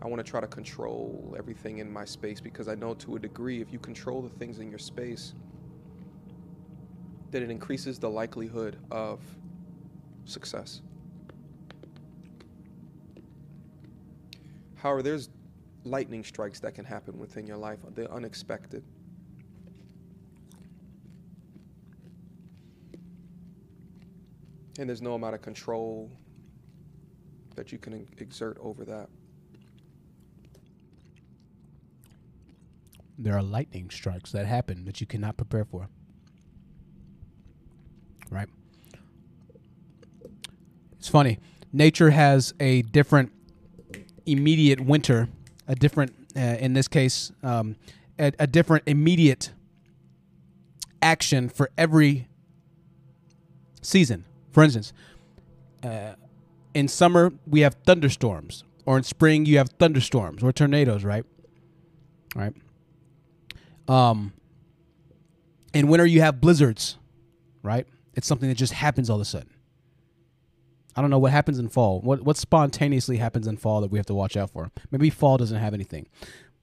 [0.00, 3.18] I want to try to control everything in my space because I know to a
[3.18, 5.34] degree, if you control the things in your space,
[7.30, 9.20] that it increases the likelihood of
[10.24, 10.80] success.
[14.76, 15.28] However, there's
[15.84, 18.82] lightning strikes that can happen within your life, the unexpected.
[24.78, 26.10] And there's no amount of control
[27.54, 29.08] that you can exert over that.
[33.16, 35.88] There are lightning strikes that happen that you cannot prepare for.
[38.30, 38.48] Right?
[40.98, 41.38] It's funny.
[41.72, 43.30] Nature has a different
[44.26, 45.28] immediate winter,
[45.68, 47.76] a different, uh, in this case, um,
[48.18, 49.52] a, a different immediate
[51.02, 52.26] action for every
[53.82, 54.24] season.
[54.54, 54.92] For instance,
[55.82, 56.14] uh,
[56.72, 61.26] in summer we have thunderstorms, or in spring you have thunderstorms or tornadoes, right?
[62.34, 62.54] Right.
[63.86, 64.32] Um.
[65.74, 66.96] In winter you have blizzards,
[67.64, 67.86] right?
[68.14, 69.50] It's something that just happens all of a sudden.
[70.96, 72.00] I don't know what happens in fall.
[72.00, 74.70] What what spontaneously happens in fall that we have to watch out for?
[74.92, 76.06] Maybe fall doesn't have anything.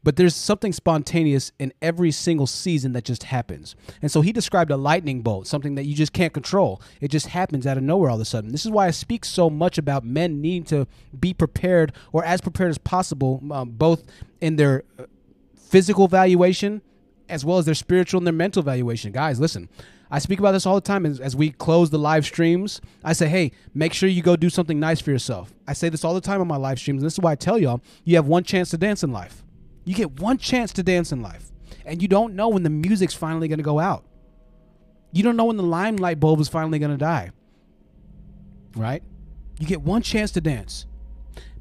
[0.03, 3.75] But there's something spontaneous in every single season that just happens.
[4.01, 6.81] And so he described a lightning bolt, something that you just can't control.
[6.99, 8.51] It just happens out of nowhere all of a sudden.
[8.51, 10.87] This is why I speak so much about men needing to
[11.19, 14.03] be prepared or as prepared as possible, um, both
[14.39, 15.03] in their uh,
[15.55, 16.81] physical valuation
[17.29, 19.11] as well as their spiritual and their mental valuation.
[19.11, 19.69] Guys, listen.
[20.13, 22.81] I speak about this all the time as, as, we close the live streams.
[23.01, 25.53] I say, hey, make sure you go do something nice for yourself.
[25.65, 27.35] I say this all the time on my live streams, and this is why I
[27.35, 29.41] tell y'all you have one chance to dance in life.
[29.83, 31.51] You get one chance to dance in life,
[31.85, 34.05] and you don't know when the music's finally going to go out.
[35.11, 37.31] You don't know when the limelight bulb is finally going to die.
[38.75, 39.03] Right?
[39.59, 40.85] You get one chance to dance.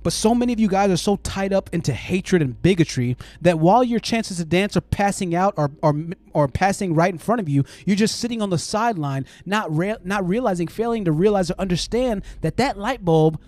[0.02, 3.58] But so many of you guys are so tied up into hatred and bigotry that
[3.58, 5.94] while your chances to dance are passing out or, or,
[6.32, 9.70] or passing right in front of you, you're just sitting on the sideline, not
[10.04, 13.38] not realizing, failing to realize or understand that that light bulb,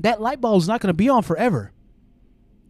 [0.00, 1.72] that light bulb is not going to be on forever.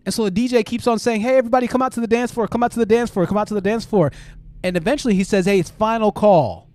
[0.05, 2.49] And so the DJ keeps on saying, "Hey, everybody, come out to the dance floor!
[2.49, 3.27] Come out to the dance floor!
[3.27, 4.11] Come out to the dance floor!"
[4.65, 6.69] And eventually he says, "Hey, it's final call."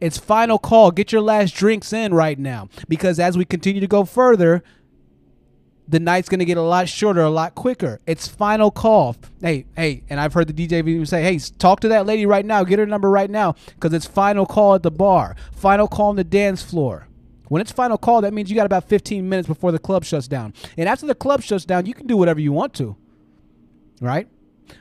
[0.00, 0.90] It's final call.
[0.90, 4.62] Get your last drinks in right now because as we continue to go further,
[5.90, 8.00] the night's going to get a lot shorter, a lot quicker.
[8.06, 9.16] It's final call.
[9.42, 12.46] Hey, hey, and I've heard the DJ even say, hey, talk to that lady right
[12.46, 12.62] now.
[12.64, 16.16] Get her number right now because it's final call at the bar, final call on
[16.16, 17.08] the dance floor.
[17.50, 20.28] When it's final call, that means you got about 15 minutes before the club shuts
[20.28, 20.54] down.
[20.78, 22.94] And after the club shuts down, you can do whatever you want to,
[24.00, 24.28] right?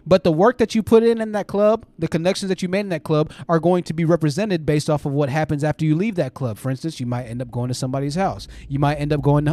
[0.06, 2.82] But the work that you put in in that club, the connections that you made
[2.82, 5.96] in that club are going to be represented based off of what happens after you
[5.96, 6.60] leave that club.
[6.60, 8.48] For instance, you might end up going to somebody's house.
[8.68, 9.48] You might end up going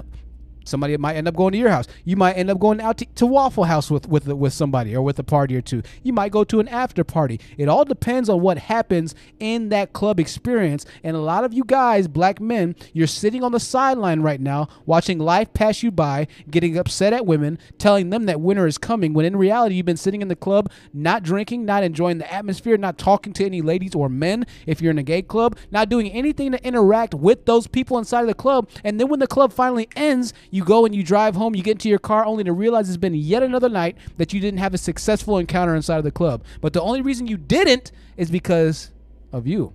[0.66, 1.86] Somebody might end up going to your house.
[2.04, 5.02] You might end up going out to, to Waffle House with with with somebody or
[5.02, 5.82] with a party or two.
[6.02, 7.40] You might go to an after party.
[7.56, 10.84] It all depends on what happens in that club experience.
[11.02, 14.68] And a lot of you guys, black men, you're sitting on the sideline right now
[14.84, 19.14] watching life pass you by, getting upset at women, telling them that winter is coming
[19.14, 22.76] when in reality you've been sitting in the club not drinking, not enjoying the atmosphere,
[22.76, 26.10] not talking to any ladies or men if you're in a gay club, not doing
[26.10, 28.68] anything to interact with those people inside of the club.
[28.84, 30.32] And then when the club finally ends,
[30.64, 33.14] go and you drive home, you get into your car only to realize it's been
[33.14, 36.44] yet another night that you didn't have a successful encounter inside of the club.
[36.60, 38.90] But the only reason you didn't is because
[39.32, 39.72] of you.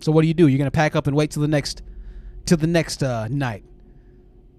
[0.00, 0.46] So what do you do?
[0.46, 1.82] You're gonna pack up and wait till the next,
[2.46, 3.64] till the next uh, night.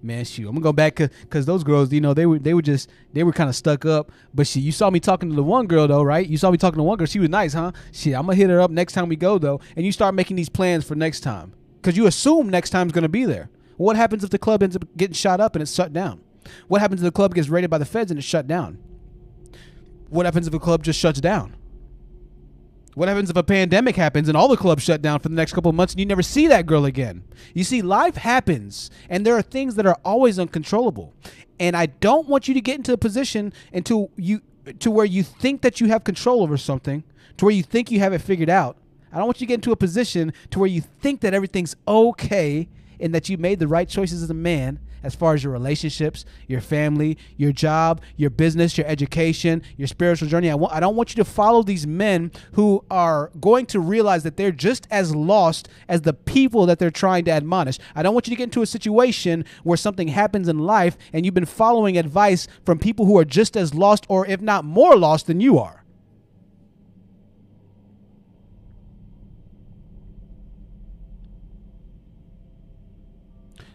[0.02, 2.62] Man, shoot, I'm gonna go back because those girls, you know, they were they were
[2.62, 4.10] just they were kind of stuck up.
[4.32, 6.26] But she, you saw me talking to the one girl though, right?
[6.26, 7.06] You saw me talking to one girl.
[7.06, 7.72] She was nice, huh?
[7.92, 10.36] Shit, I'm gonna hit her up next time we go though, and you start making
[10.36, 13.50] these plans for next time because you assume next time's gonna be there.
[13.76, 16.20] What happens if the club ends up getting shot up and it's shut down?
[16.68, 18.78] What happens if the club gets raided by the feds and it's shut down?
[20.08, 21.56] What happens if a club just shuts down?
[23.00, 25.54] What happens if a pandemic happens and all the clubs shut down for the next
[25.54, 27.24] couple of months and you never see that girl again?
[27.54, 31.14] You see, life happens and there are things that are always uncontrollable.
[31.58, 34.42] And I don't want you to get into a position until you
[34.80, 37.02] to where you think that you have control over something,
[37.38, 38.76] to where you think you have it figured out.
[39.10, 41.76] I don't want you to get into a position to where you think that everything's
[41.88, 42.68] okay
[43.00, 46.24] and that you made the right choices as a man as far as your relationships,
[46.46, 50.50] your family, your job, your business, your education, your spiritual journey.
[50.50, 54.52] I, don't want you to follow these men who are going to realize that they're
[54.52, 57.78] just as lost as the people that they're trying to admonish.
[57.94, 61.24] I don't want you to get into a situation where something happens in life and
[61.24, 64.96] you've been following advice from people who are just as lost or if not more
[64.96, 65.79] lost than you are.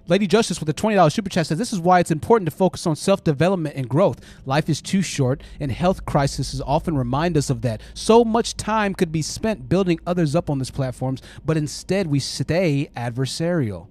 [0.07, 2.86] Lady Justice with a $20 super chat says this is why it's important to focus
[2.86, 4.22] on self-development and growth.
[4.45, 7.82] Life is too short and health crises often remind us of that.
[7.95, 12.19] So much time could be spent building others up on these platforms, but instead we
[12.19, 13.88] stay adversarial.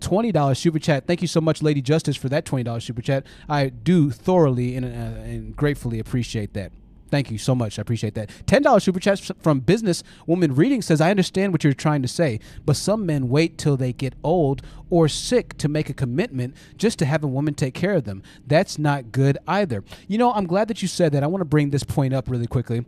[0.00, 1.06] $20 super chat.
[1.06, 3.24] Thank you so much, Lady Justice, for that $20 super chat.
[3.48, 6.72] I do thoroughly and, uh, and gratefully appreciate that.
[7.10, 7.78] Thank you so much.
[7.78, 8.30] I appreciate that.
[8.46, 12.40] $10 super chat from Business Woman Reading says, I understand what you're trying to say,
[12.64, 16.98] but some men wait till they get old or sick to make a commitment just
[17.00, 18.22] to have a woman take care of them.
[18.46, 19.84] That's not good either.
[20.08, 21.22] You know, I'm glad that you said that.
[21.22, 22.84] I want to bring this point up really quickly.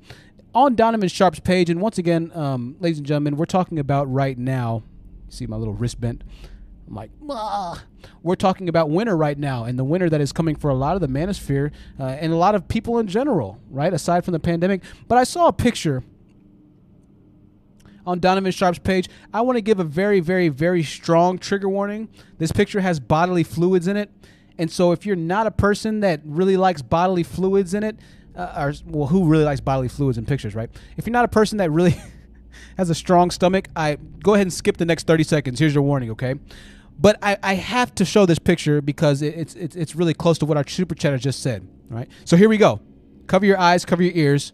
[0.55, 4.39] On Donovan Sharpe's page, and once again, um, ladies and gentlemen, we're talking about right
[4.39, 4.83] now.
[5.29, 6.23] See my little wrist bent?
[6.89, 7.83] I'm like, ah.
[8.23, 10.95] we're talking about winter right now, and the winter that is coming for a lot
[10.95, 13.93] of the manosphere uh, and a lot of people in general, right?
[13.93, 14.83] Aside from the pandemic.
[15.09, 16.05] But I saw a picture
[18.07, 19.09] on Donovan Sharpe's page.
[19.35, 22.09] I want to give a very, very, very strong trigger warning.
[22.39, 24.11] This picture has bodily fluids in it.
[24.59, 27.99] And so if you're not a person that really likes bodily fluids in it,
[28.37, 30.71] uh, or, well, who really likes bodily fluids in pictures, right?
[30.97, 31.97] If you're not a person that really
[32.79, 35.59] has a strong stomach, I go ahead and skip the next 30 seconds.
[35.59, 36.37] Here's your warning, okay?
[36.99, 40.47] But I, I have to show this picture because it's, it's it's really close to
[40.47, 41.67] what our super chatter just said.
[41.89, 42.09] Right.
[42.25, 42.81] So here we go.
[43.27, 44.53] Cover your eyes, cover your ears.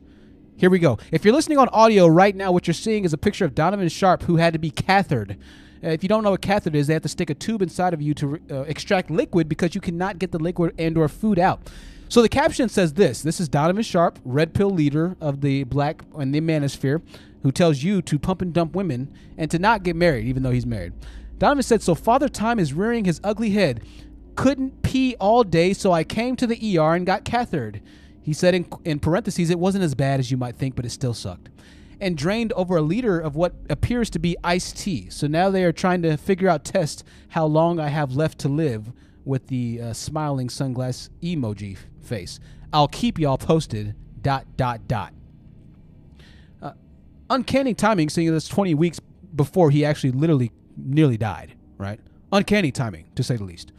[0.57, 0.99] Here we go.
[1.11, 3.89] If you're listening on audio right now, what you're seeing is a picture of Donovan
[3.89, 5.39] Sharpe who had to be cathered.
[5.83, 7.95] Uh, if you don't know what catheter is, they have to stick a tube inside
[7.95, 11.39] of you to uh, extract liquid because you cannot get the liquid and or food
[11.39, 11.71] out.
[12.09, 13.23] So the caption says this.
[13.23, 17.03] This is Donovan Sharpe, red pill leader of the black and the manosphere,
[17.43, 20.51] who tells you to pump and dump women and to not get married, even though
[20.51, 20.93] he's married.
[21.43, 23.83] Donovan said, So Father Time is rearing his ugly head.
[24.37, 27.83] Couldn't pee all day, so I came to the ER and got cathered.
[28.23, 30.91] He said in, in parentheses, it wasn't as bad as you might think, but it
[30.91, 31.49] still sucked.
[32.01, 35.11] And drained over a liter of what appears to be iced tea.
[35.11, 38.49] So now they are trying to figure out, test how long I have left to
[38.49, 38.93] live
[39.25, 42.39] with the uh, smiling sunglass emoji face.
[42.73, 43.97] I'll keep y'all posted.
[44.21, 45.13] Dot, dot, dot.
[46.63, 46.75] Uh,
[47.31, 49.01] uncanny timing, seeing this 20 weeks
[49.35, 52.01] before he actually literally nearly died, right?
[52.33, 53.73] Uncanny timing, to say the least.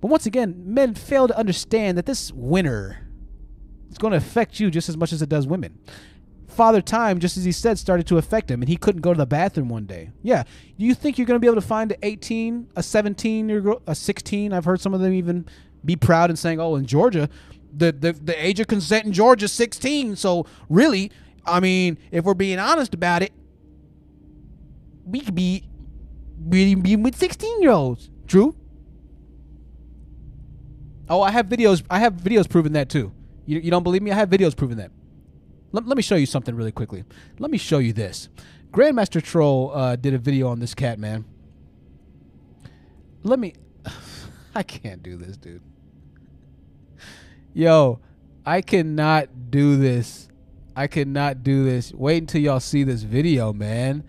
[0.00, 3.08] But once again, men fail to understand that this winter
[3.90, 5.78] is going to affect you just as much as it does women.
[6.48, 9.18] Father Time, just as he said, started to affect him, and he couldn't go to
[9.18, 10.10] the bathroom one day.
[10.22, 10.44] Yeah,
[10.76, 13.82] you think you're going to be able to find an 18, a 17 year girl,
[13.86, 14.52] a 16?
[14.52, 15.46] I've heard some of them even
[15.84, 17.28] be proud and saying, "Oh, in Georgia,
[17.76, 21.10] the the, the age of consent in Georgia is 16." So really,
[21.44, 23.32] I mean, if we're being honest about it,
[25.04, 25.64] we could be
[26.44, 28.10] really be with 16 year olds.
[28.26, 28.56] True.
[31.08, 31.82] Oh, I have videos.
[31.90, 33.12] I have videos proving that too.
[33.46, 34.10] You, you don't believe me?
[34.10, 34.90] I have videos proving that.
[35.72, 37.04] Let, let me show you something really quickly.
[37.38, 38.28] Let me show you this.
[38.70, 41.24] Grandmaster Troll uh, did a video on this cat, man.
[43.22, 43.54] Let me.
[44.54, 45.62] I can't do this, dude.
[47.52, 48.00] Yo,
[48.46, 50.28] I cannot do this.
[50.76, 51.92] I cannot do this.
[51.92, 54.04] Wait until y'all see this video, man.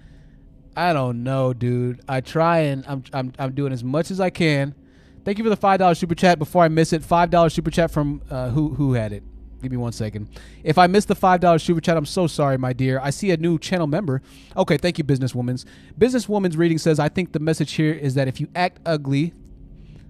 [0.76, 2.02] I don't know, dude.
[2.08, 4.76] I try and I'm I'm I'm doing as much as I can.
[5.24, 6.38] Thank you for the five dollar super chat.
[6.38, 9.24] Before I miss it, five dollar super chat from uh, who who had it?
[9.62, 10.28] Give me one second.
[10.64, 13.00] If I missed the five dollar super chat, I'm so sorry, my dear.
[13.00, 14.22] I see a new channel member.
[14.56, 15.66] Okay, thank you, businesswoman's.
[15.98, 19.34] Businesswoman's reading says, I think the message here is that if you act ugly,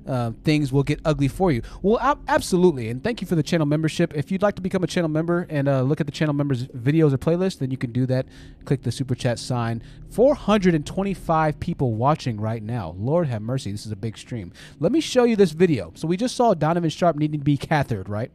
[0.07, 1.61] uh, things will get ugly for you.
[1.82, 2.90] Well, ab- absolutely.
[2.90, 4.14] And thank you for the channel membership.
[4.15, 6.68] If you'd like to become a channel member and uh, look at the channel members'
[6.68, 8.26] videos or playlist, then you can do that.
[8.65, 9.82] Click the super chat sign.
[10.11, 12.95] 425 people watching right now.
[12.98, 13.72] Lord have mercy.
[13.72, 14.53] This is a big stream.
[14.80, 15.91] Let me show you this video.
[15.95, 18.32] So we just saw Donovan Sharpe needing to be cathered, right?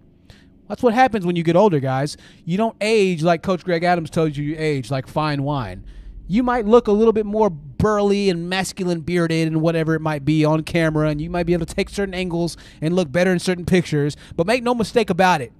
[0.69, 2.17] That's what happens when you get older, guys.
[2.45, 5.85] You don't age like Coach Greg Adams told you you age, like fine wine.
[6.31, 10.25] You might look a little bit more burly and masculine, bearded, and whatever it might
[10.25, 13.33] be on camera, and you might be able to take certain angles and look better
[13.33, 14.17] in certain pictures.
[14.37, 15.53] But make no mistake about it.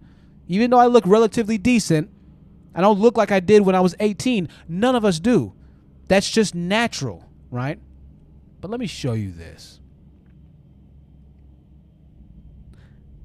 [0.47, 2.09] Even though I look relatively decent,
[2.73, 4.49] I don't look like I did when I was 18.
[4.69, 5.55] None of us do.
[6.07, 7.81] That's just natural, right?
[8.61, 9.81] But let me show you this.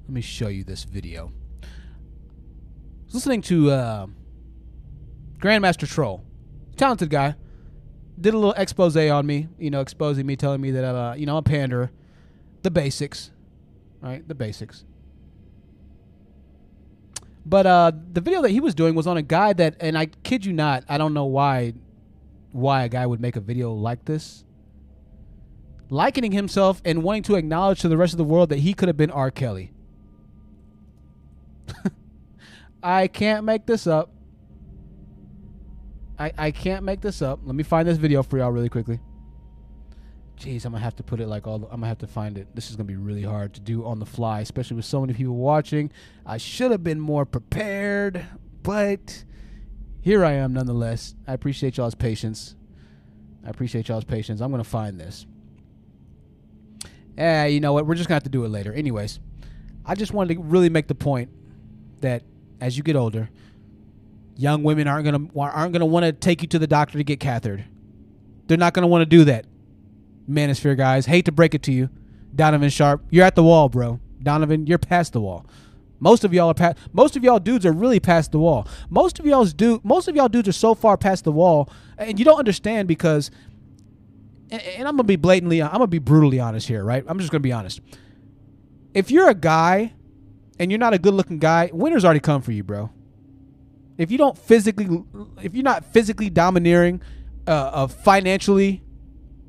[0.02, 1.30] Let me show you this video.
[1.62, 1.66] I
[3.04, 4.06] was listening to uh,
[5.38, 6.25] Grandmaster Troll,
[6.76, 7.34] talented guy.
[8.18, 11.26] Did a little expose on me, you know, exposing me, telling me that uh, you
[11.26, 11.90] know, I'm a panderer.
[12.62, 13.30] The basics,
[14.00, 14.26] right?
[14.26, 14.84] The basics.
[17.46, 20.06] But uh, the video that he was doing was on a guy that, and I
[20.06, 21.74] kid you not, I don't know why,
[22.50, 24.42] why a guy would make a video like this,
[25.88, 28.88] likening himself and wanting to acknowledge to the rest of the world that he could
[28.88, 29.30] have been R.
[29.30, 29.72] Kelly.
[32.82, 34.10] I can't make this up.
[36.18, 37.40] I, I can't make this up.
[37.44, 39.00] Let me find this video for y'all really quickly.
[40.38, 41.56] Jeez, I'm gonna have to put it like all.
[41.56, 42.54] I'm gonna have to find it.
[42.54, 45.14] This is gonna be really hard to do on the fly, especially with so many
[45.14, 45.90] people watching.
[46.26, 48.26] I should have been more prepared,
[48.62, 49.24] but
[50.02, 51.14] here I am nonetheless.
[51.26, 52.54] I appreciate y'all's patience.
[53.46, 54.40] I appreciate y'all's patience.
[54.40, 55.26] I'm gonna find this.
[57.16, 57.86] Eh, you know what?
[57.86, 58.74] We're just gonna have to do it later.
[58.74, 59.20] Anyways,
[59.86, 61.30] I just wanted to really make the point
[62.00, 62.24] that
[62.60, 63.30] as you get older,
[64.36, 67.20] young women aren't gonna aren't gonna want to take you to the doctor to get
[67.20, 67.64] cathered.
[68.46, 69.46] They're not gonna want to do that.
[70.28, 71.88] Manosphere guys, hate to break it to you,
[72.34, 74.00] Donovan Sharpe, you're at the wall, bro.
[74.22, 75.46] Donovan, you're past the wall.
[75.98, 76.76] Most of y'all are past.
[76.92, 78.68] Most of y'all dudes are really past the wall.
[78.90, 79.80] Most of y'all's do.
[79.82, 83.30] Most of y'all dudes are so far past the wall, and you don't understand because.
[84.50, 85.62] And, and I'm gonna be blatantly.
[85.62, 87.04] I'm gonna be brutally honest here, right?
[87.06, 87.80] I'm just gonna be honest.
[88.92, 89.92] If you're a guy,
[90.58, 92.90] and you're not a good-looking guy, winter's already come for you, bro
[93.98, 95.02] if you don't physically
[95.42, 97.00] if you're not physically domineering
[97.46, 98.82] uh, uh, financially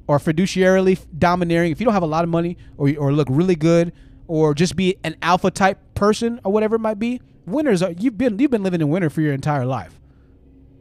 [0.08, 3.56] or fiduciarily domineering if you don't have a lot of money or, or look really
[3.56, 3.92] good
[4.28, 8.18] or just be an alpha type person or whatever it might be winners are you've
[8.18, 10.00] been you've been living in winter for your entire life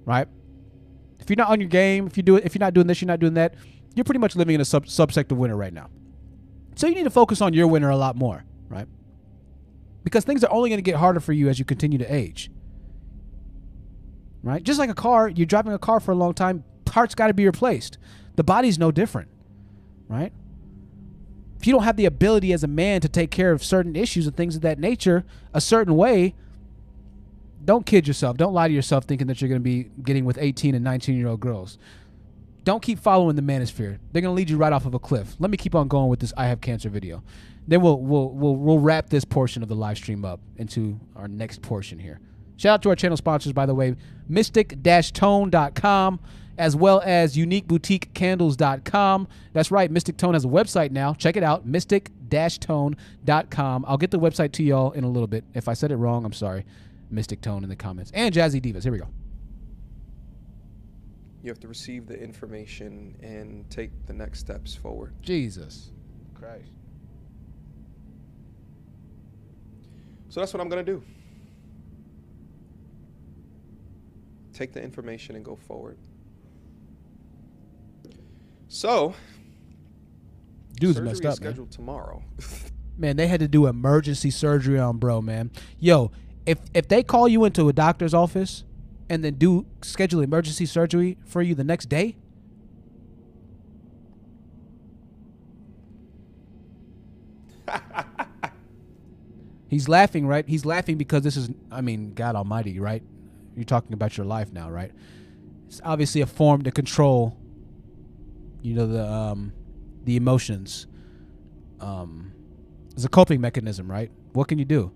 [0.04, 0.28] right?
[1.18, 3.00] If you're not on your game if you do it if you're not doing this
[3.00, 3.54] you're not doing that
[3.94, 5.88] you're pretty much living in a sub subsect of winter right now.
[6.76, 8.86] So you need to focus on your winter a lot more right?
[10.04, 12.50] Because things are only going to get harder for you as you continue to age
[14.46, 14.62] right?
[14.62, 17.34] Just like a car, you're driving a car for a long time, parts got to
[17.34, 17.98] be replaced.
[18.36, 19.28] The body's no different,
[20.08, 20.32] right?
[21.58, 24.26] If you don't have the ability as a man to take care of certain issues
[24.26, 26.36] and things of that nature a certain way,
[27.64, 28.36] don't kid yourself.
[28.36, 31.16] Don't lie to yourself thinking that you're going to be getting with 18 and 19
[31.16, 31.76] year old girls.
[32.62, 33.98] Don't keep following the manosphere.
[34.12, 35.34] They're going to lead you right off of a cliff.
[35.40, 37.24] Let me keep on going with this I have cancer video.
[37.66, 41.26] Then we'll we'll we'll we'll wrap this portion of the live stream up into our
[41.26, 42.20] next portion here.
[42.56, 43.96] Shout out to our channel sponsors, by the way,
[44.28, 46.20] mystic-tone.com
[46.58, 49.28] as well as uniqueboutiquecandles.com.
[49.52, 51.12] That's right, Mystic Tone has a website now.
[51.12, 53.84] Check it out, mystic-tone.com.
[53.86, 55.44] I'll get the website to y'all in a little bit.
[55.54, 56.64] If I said it wrong, I'm sorry.
[57.10, 58.10] Mystic Tone in the comments.
[58.14, 58.84] And Jazzy Divas.
[58.84, 59.08] Here we go.
[61.42, 65.14] You have to receive the information and take the next steps forward.
[65.22, 65.92] Jesus
[66.34, 66.72] Christ.
[70.30, 71.04] So that's what I'm going to do.
[74.56, 75.98] Take the information and go forward.
[78.68, 79.14] So,
[80.80, 81.50] Dude's messed up, man.
[81.50, 82.22] scheduled tomorrow.
[82.98, 85.50] Man, they had to do emergency surgery on bro, man.
[85.78, 86.10] Yo,
[86.46, 88.64] if if they call you into a doctor's office
[89.10, 92.16] and then do schedule emergency surgery for you the next day,
[99.68, 100.48] He's laughing, right?
[100.48, 103.02] He's laughing because this is I mean, God almighty, right?
[103.56, 104.92] You're talking about your life now, right?
[105.66, 107.36] It's obviously a form to control
[108.66, 109.52] you know the um
[110.04, 110.88] the emotions.
[111.80, 112.32] Um
[112.94, 114.10] it's a coping mechanism, right?
[114.32, 114.90] What can you do?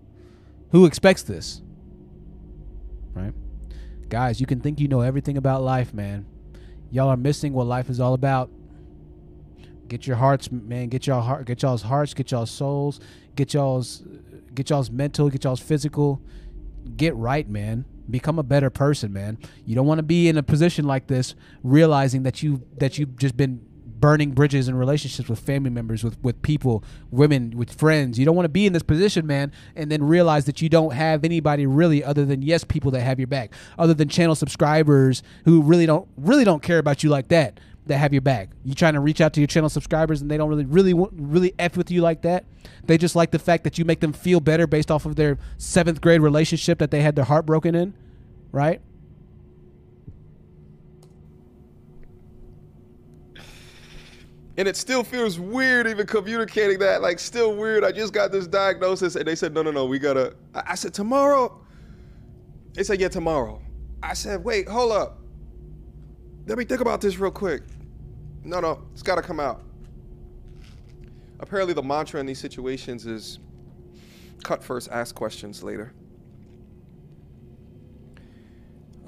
[0.73, 1.63] Who expects this?
[3.13, 3.33] Right?
[4.09, 6.27] Guys, you can think you know everything about life, man.
[6.91, 8.51] Y'all are missing what life is all about.
[9.87, 10.89] Get your hearts, man.
[10.89, 12.99] Get y'all heart, get y'all's hearts, get y'all's souls,
[13.37, 14.03] get y'all's
[14.53, 16.21] get y'all's mental, get y'all's physical.
[16.97, 17.85] Get right, man.
[18.11, 19.39] Become a better person, man.
[19.65, 23.17] You don't want to be in a position like this realizing that you that you've
[23.17, 23.67] just been
[24.01, 28.19] burning bridges in relationships with family members, with with people, women, with friends.
[28.19, 30.93] You don't want to be in this position, man, and then realize that you don't
[30.93, 35.23] have anybody really other than yes, people that have your back, other than channel subscribers
[35.45, 38.51] who really don't really don't care about you like that, that have your back.
[38.65, 41.55] You trying to reach out to your channel subscribers and they don't really really really
[41.59, 42.45] f with you like that.
[42.85, 45.39] They just like the fact that you make them feel better based off of their
[45.59, 47.95] seventh grade relationship that they had their heart broken in,
[48.53, 48.81] right?
[54.61, 57.01] and it still feels weird even communicating that.
[57.01, 57.83] Like, still weird.
[57.83, 60.35] I just got this diagnosis, and they said, no, no, no, we gotta.
[60.55, 61.65] I, I said, tomorrow.
[62.75, 63.63] They said, yeah, tomorrow.
[64.03, 65.20] I said, wait, hold up.
[66.47, 67.63] Let me think about this real quick.
[68.43, 69.63] No, no, it's gotta come out.
[71.39, 73.39] Apparently, the mantra in these situations is
[74.43, 75.93] cut first, ask questions later.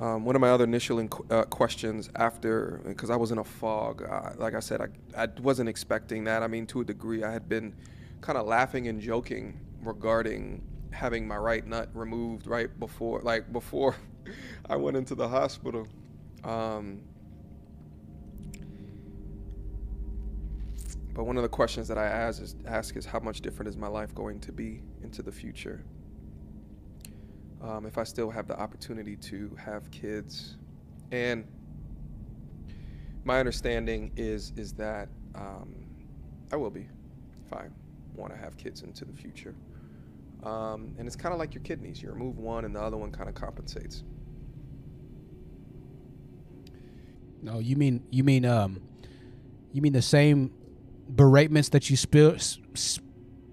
[0.00, 4.02] Um, one of my other initial uh, questions after, because I was in a fog,
[4.36, 6.42] like I said, I, I wasn't expecting that.
[6.42, 7.74] I mean, to a degree, I had been
[8.20, 13.94] kind of laughing and joking regarding having my right nut removed right before, like before
[14.68, 15.86] I went into the hospital.
[16.44, 17.02] Um,
[21.14, 23.76] but one of the questions that I ask is, ask is how much different is
[23.76, 25.84] my life going to be into the future?
[27.62, 30.56] um, if I still have the opportunity to have kids.
[31.12, 31.46] And
[33.24, 35.74] my understanding is is that um,
[36.52, 36.88] I will be
[37.46, 37.66] if I
[38.14, 39.54] want to have kids into the future.
[40.42, 42.02] Um, and it's kind of like your kidneys.
[42.02, 44.02] You remove one, and the other one kind of compensates.
[47.40, 48.82] No, you mean you mean um,
[49.72, 50.50] you mean the same
[51.14, 52.98] beratements that you spill s- s-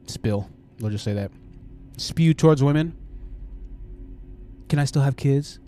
[0.07, 0.49] spill.
[0.79, 1.31] We'll just say that
[1.97, 2.95] spew towards women.
[4.69, 5.59] Can I still have kids?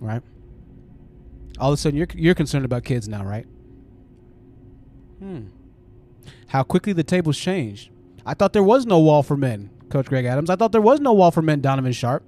[0.00, 0.22] Right.
[1.58, 3.46] All of a sudden, you're you're concerned about kids now, right?
[5.18, 5.46] Hmm.
[6.48, 7.90] How quickly the tables changed.
[8.24, 10.50] I thought there was no wall for men, Coach Greg Adams.
[10.50, 12.22] I thought there was no wall for men, Donovan Sharpe.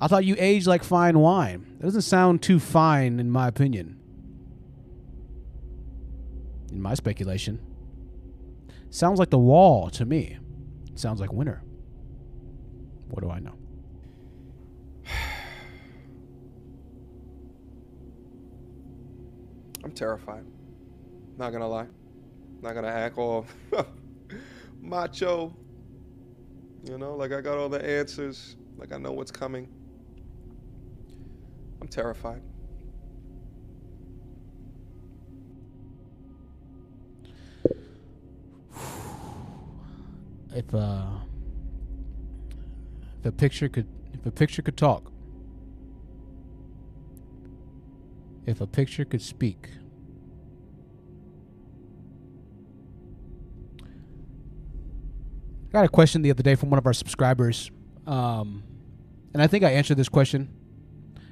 [0.00, 1.66] I thought you aged like fine wine.
[1.78, 3.97] That doesn't sound too fine, in my opinion.
[6.70, 7.60] In my speculation.
[8.90, 10.38] Sounds like the wall to me.
[10.94, 11.62] Sounds like winter.
[13.08, 13.54] What do I know?
[19.84, 20.44] I'm terrified.
[21.36, 21.86] Not gonna lie.
[22.62, 23.46] Not gonna act all
[24.80, 25.54] macho.
[26.84, 28.56] You know, like I got all the answers.
[28.76, 29.68] Like I know what's coming.
[31.80, 32.42] I'm terrified.
[40.54, 41.06] If uh
[43.20, 45.12] if a picture could if a picture could talk.
[48.46, 49.68] If a picture could speak.
[55.68, 57.70] I got a question the other day from one of our subscribers.
[58.06, 58.62] Um,
[59.34, 60.57] and I think I answered this question.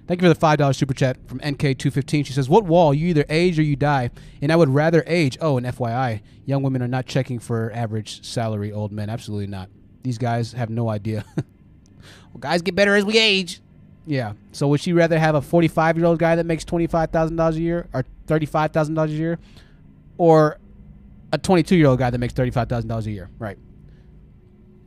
[0.07, 2.27] Thank you for the $5 super chat from NK215.
[2.27, 2.95] She says, What wall?
[2.95, 4.11] You either age or you die.
[4.41, 5.37] And I would rather age.
[5.41, 9.11] Oh, and FYI, young women are not checking for average salary, old men.
[9.11, 9.69] Absolutely not.
[10.03, 11.25] These guys have no idea.
[11.37, 13.61] well, guys get better as we age.
[14.07, 14.35] Yeah.
[14.53, 17.89] So would she rather have a 45 year old guy that makes $25,000 a year
[17.93, 19.39] or $35,000 a year
[20.19, 20.59] or
[21.33, 23.29] a 22 year old guy that makes $35,000 a year?
[23.41, 23.59] Right.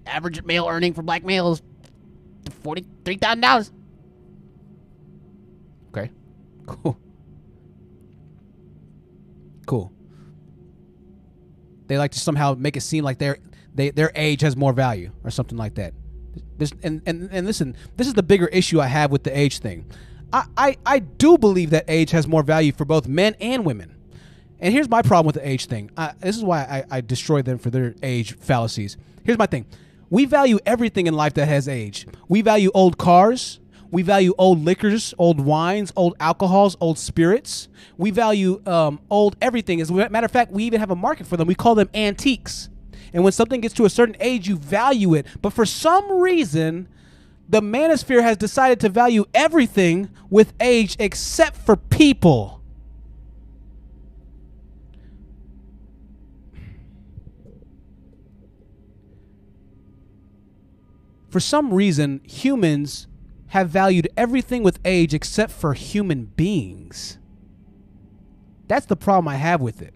[0.06, 1.62] Average male earning for black males
[2.64, 3.72] $43,000.
[6.70, 7.00] Cool.
[9.66, 9.92] Cool.
[11.88, 13.40] They like to somehow make it seem like they're
[13.74, 15.94] they their age has more value or something like that.
[16.58, 19.60] This and, and and listen, this is the bigger issue I have with the age
[19.60, 19.86] thing.
[20.32, 23.96] I, I, I do believe that age has more value for both men and women.
[24.60, 25.90] And here's my problem with the age thing.
[25.98, 28.98] I, this is why I, I destroy them for their age fallacies.
[29.24, 29.66] Here's my thing.
[30.10, 32.06] We value everything in life that has age.
[32.28, 33.59] We value old cars.
[33.92, 37.70] We value old liquors, old wines, old alcohols, old spirits.
[37.98, 39.82] We value um, old everything.
[39.82, 41.48] As a matter of fact, we even have a market for them.
[41.48, 42.70] We call them antiques.
[43.14, 45.26] And when something gets to a certain age, you value it.
[45.42, 46.88] But for some reason,
[47.48, 52.62] the manosphere has decided to value everything with age except for people.
[61.30, 63.08] For some reason, humans
[63.50, 67.18] have valued everything with age except for human beings.
[68.68, 69.94] That's the problem I have with it.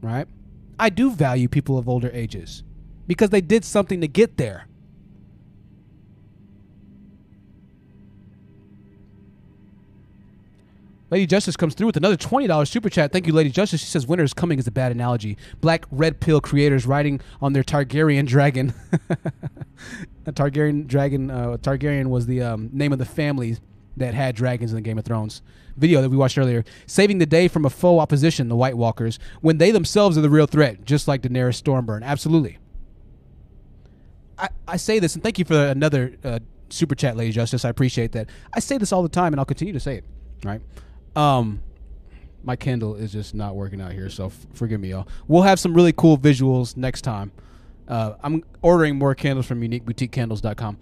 [0.00, 0.28] Right?
[0.78, 2.62] I do value people of older ages
[3.06, 4.68] because they did something to get there.
[11.08, 13.12] Lady Justice comes through with another $20 super chat.
[13.12, 13.80] Thank you, Lady Justice.
[13.80, 15.36] She says winter is coming is a bad analogy.
[15.60, 18.74] Black red pill creators riding on their Targaryen dragon.
[20.26, 23.56] a Targaryen dragon, uh, Targaryen was the um, name of the family
[23.96, 25.42] that had dragons in the Game of Thrones
[25.76, 29.18] video that we watched earlier, saving the day from a foe opposition, the White Walkers,
[29.40, 32.02] when they themselves are the real threat, just like Daenerys Stormborn.
[32.02, 32.58] Absolutely.
[34.38, 37.64] I, I say this, and thank you for another uh, super chat, Lady Justice.
[37.64, 38.28] I appreciate that.
[38.52, 40.04] I say this all the time, and I'll continue to say it.
[40.44, 40.60] Right.
[41.14, 41.62] Um,
[42.42, 45.08] my Kindle is just not working out here, so f- forgive me, y'all.
[45.26, 47.32] We'll have some really cool visuals next time.
[47.88, 50.78] Uh, I'm ordering more candles from uniqueboutiquecandles.com.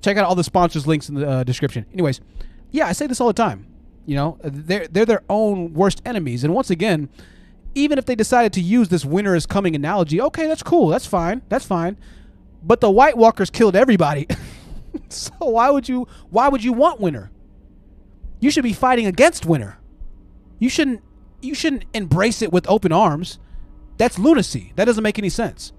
[0.00, 1.86] Check out all the sponsors links in the uh, description.
[1.92, 2.20] Anyways,
[2.70, 3.66] yeah, I say this all the time.
[4.06, 7.08] You know, they're they're their own worst enemies, and once again,
[7.74, 11.06] even if they decided to use this winter is coming analogy, okay, that's cool, that's
[11.06, 11.96] fine, that's fine.
[12.62, 14.26] But the White Walkers killed everybody,
[15.08, 17.30] so why would you why would you want winter?
[18.40, 19.78] You should be fighting against winter.
[20.58, 21.02] You shouldn't
[21.42, 23.38] you shouldn't embrace it with open arms.
[23.98, 24.72] That's lunacy.
[24.76, 25.72] That doesn't make any sense.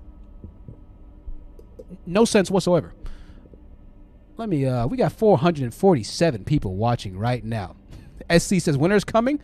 [2.06, 2.94] No sense whatsoever.
[4.38, 7.76] Let me uh we got 447 people watching right now.
[8.38, 9.40] SC says winter's coming.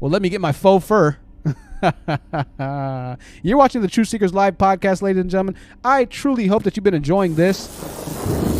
[0.00, 1.16] Well, let me get my faux fur.
[3.42, 5.56] You're watching the True Seekers Live podcast, ladies and gentlemen.
[5.84, 8.55] I truly hope that you've been enjoying this.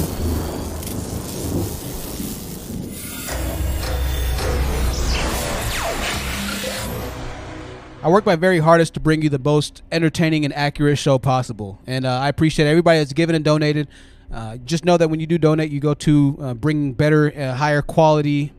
[8.06, 11.80] I work my very hardest to bring you the most entertaining and accurate show possible.
[11.88, 13.88] And uh, I appreciate everybody that's given and donated.
[14.32, 17.56] Uh, just know that when you do donate, you go to uh, bringing better, uh,
[17.56, 18.52] higher quality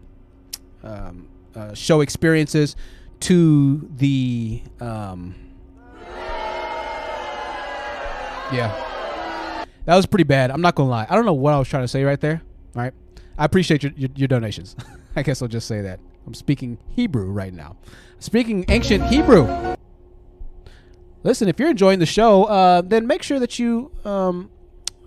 [0.83, 2.75] um, uh, show experiences
[3.21, 4.63] to the.
[4.81, 5.33] Um,
[8.51, 9.65] yeah.
[9.85, 10.51] That was pretty bad.
[10.51, 11.07] I'm not going to lie.
[11.09, 12.41] I don't know what I was trying to say right there.
[12.75, 12.93] All right.
[13.37, 14.75] I appreciate your, your, your donations.
[15.15, 16.01] I guess I'll just say that.
[16.25, 17.77] I'm speaking Hebrew right now.
[18.19, 19.75] Speaking ancient Hebrew.
[21.23, 24.49] Listen, if you're enjoying the show, uh, then make sure that you um,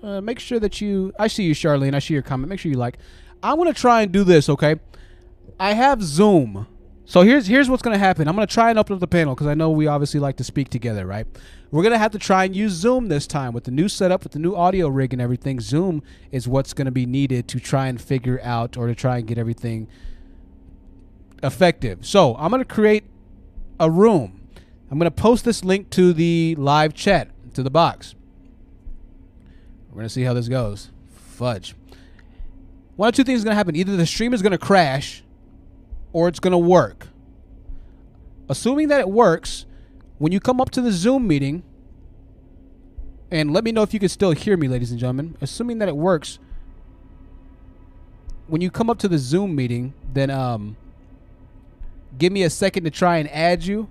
[0.02, 1.12] uh, make sure that you.
[1.18, 1.94] I see you, Charlene.
[1.94, 2.50] I see your comment.
[2.50, 2.98] Make sure you like.
[3.42, 4.48] I'm gonna try and do this.
[4.48, 4.76] Okay,
[5.58, 6.66] I have Zoom.
[7.04, 8.28] So here's here's what's gonna happen.
[8.28, 10.44] I'm gonna try and open up the panel because I know we obviously like to
[10.44, 11.26] speak together, right?
[11.70, 14.32] We're gonna have to try and use Zoom this time with the new setup, with
[14.32, 15.58] the new audio rig and everything.
[15.58, 19.26] Zoom is what's gonna be needed to try and figure out or to try and
[19.26, 19.88] get everything
[21.42, 22.04] effective.
[22.06, 23.04] So I'm gonna create
[23.78, 24.48] a room.
[24.90, 28.14] I'm gonna post this link to the live chat to the box.
[29.90, 30.90] We're gonna see how this goes.
[31.10, 31.74] Fudge.
[32.96, 33.76] One of two things is gonna happen.
[33.76, 35.22] Either the stream is gonna crash,
[36.12, 37.08] or it's gonna work.
[38.48, 39.64] Assuming that it works,
[40.18, 41.62] when you come up to the Zoom meeting,
[43.30, 45.36] and let me know if you can still hear me, ladies and gentlemen.
[45.40, 46.38] Assuming that it works,
[48.48, 50.76] when you come up to the Zoom meeting, then um,
[52.18, 53.88] give me a second to try and add you.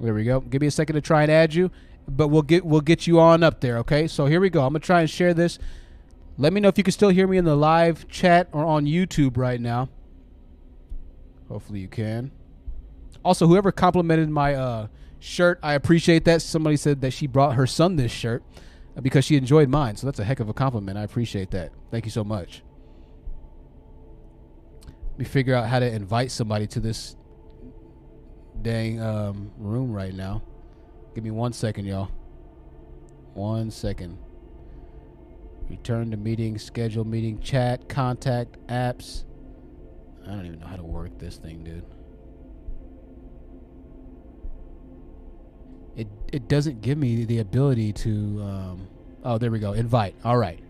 [0.00, 0.40] There we go.
[0.40, 1.70] Give me a second to try and add you,
[2.06, 3.78] but we'll get we'll get you on up there.
[3.78, 4.06] Okay.
[4.06, 4.60] So here we go.
[4.60, 5.58] I'm gonna try and share this.
[6.38, 8.84] Let me know if you can still hear me in the live chat or on
[8.84, 9.88] YouTube right now.
[11.48, 12.30] Hopefully you can.
[13.24, 14.86] Also, whoever complimented my uh,
[15.18, 16.42] shirt, I appreciate that.
[16.42, 18.42] Somebody said that she brought her son this shirt
[18.96, 19.96] uh, because she enjoyed mine.
[19.96, 20.98] So that's a heck of a compliment.
[20.98, 21.72] I appreciate that.
[21.90, 22.62] Thank you so much.
[25.18, 27.16] Me figure out how to invite somebody to this
[28.62, 30.42] dang um, room right now.
[31.14, 32.10] Give me one second, y'all.
[33.34, 34.18] One second.
[35.70, 39.24] Return to meeting, schedule meeting, chat, contact, apps.
[40.24, 41.84] I don't even know how to work this thing, dude.
[45.96, 48.10] it it doesn't give me the ability to.
[48.42, 48.88] Um,
[49.24, 49.72] oh, there we go.
[49.72, 50.14] Invite.
[50.24, 50.60] All right.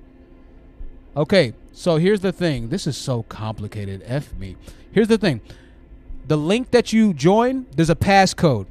[1.17, 2.71] Okay, so here's the thing.
[2.71, 4.03] This is so complicated.
[4.07, 4.57] F me.
[4.93, 5.43] Here's the thing.
[6.27, 8.65] The link that you join, there's a passcode.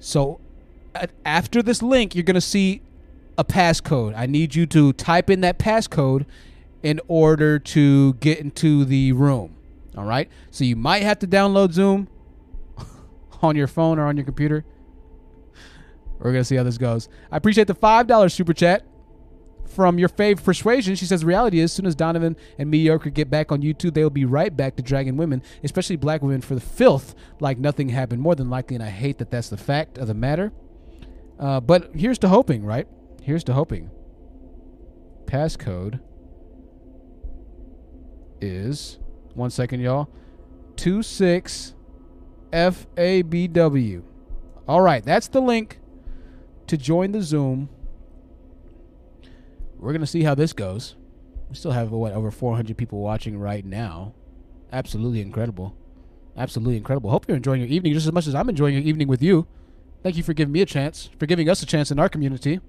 [0.00, 0.40] So
[1.26, 2.80] after this link, you're gonna see
[3.36, 4.16] a passcode.
[4.16, 6.24] I need you to type in that passcode
[6.82, 9.54] in order to get into the room.
[9.94, 10.30] All right.
[10.50, 12.08] So you might have to download Zoom
[13.42, 14.64] on your phone or on your computer.
[16.18, 17.10] We're gonna see how this goes.
[17.30, 18.86] I appreciate the five dollars super chat
[19.74, 20.94] from your fave persuasion.
[20.94, 24.02] She says, reality is, as soon as Donovan and Mediocre get back on YouTube, they
[24.02, 27.88] will be right back to dragging women, especially black women, for the filth like nothing
[27.88, 28.20] happened.
[28.20, 30.52] More than likely, and I hate that that's the fact of the matter.
[31.38, 32.86] Uh, but here's to hoping, right?
[33.22, 33.90] Here's to hoping.
[35.24, 36.00] Passcode
[38.40, 38.98] is
[39.34, 40.08] one second, y'all.
[40.76, 41.74] Two six
[42.52, 44.04] F A B W.
[44.68, 45.80] All right, that's the link
[46.66, 47.68] to join the Zoom.
[49.82, 50.94] We're gonna see how this goes.
[51.50, 54.14] We still have what over 400 people watching right now.
[54.72, 55.76] Absolutely incredible.
[56.36, 57.10] Absolutely incredible.
[57.10, 59.48] Hope you're enjoying your evening just as much as I'm enjoying your evening with you.
[60.04, 62.60] Thank you for giving me a chance, for giving us a chance in our community.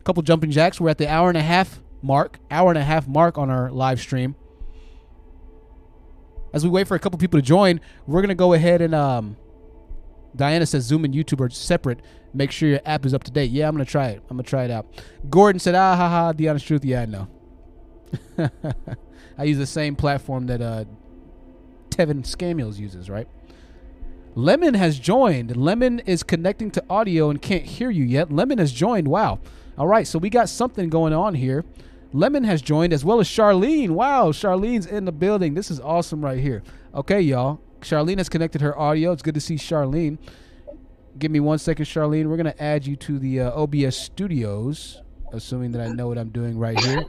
[0.00, 0.80] A couple jumping jacks.
[0.80, 3.68] We're at the hour and a half mark, hour and a half mark on our
[3.72, 4.36] live stream.
[6.54, 9.36] As we wait for a couple people to join, we're gonna go ahead and um.
[10.34, 12.00] Diana says Zoom and YouTube are separate.
[12.34, 13.50] Make sure your app is up to date.
[13.50, 14.22] Yeah, I'm gonna try it.
[14.30, 14.86] I'm gonna try it out.
[15.28, 17.28] Gordon said, "Ah ha ha." The honest truth, yeah, I know.
[19.38, 20.84] I use the same platform that uh,
[21.90, 23.28] Tevin Scamuels uses, right?
[24.34, 25.56] Lemon has joined.
[25.56, 28.32] Lemon is connecting to audio and can't hear you yet.
[28.32, 29.08] Lemon has joined.
[29.08, 29.40] Wow.
[29.76, 31.64] All right, so we got something going on here.
[32.14, 33.90] Lemon has joined as well as Charlene.
[33.90, 35.54] Wow, Charlene's in the building.
[35.54, 36.62] This is awesome right here.
[36.94, 37.60] Okay, y'all.
[37.82, 39.12] Charlene has connected her audio.
[39.12, 40.18] It's good to see Charlene.
[41.18, 42.26] Give me one second, Charlene.
[42.26, 45.02] We're going to add you to the uh, OBS studios,
[45.32, 47.04] assuming that I know what I'm doing right here.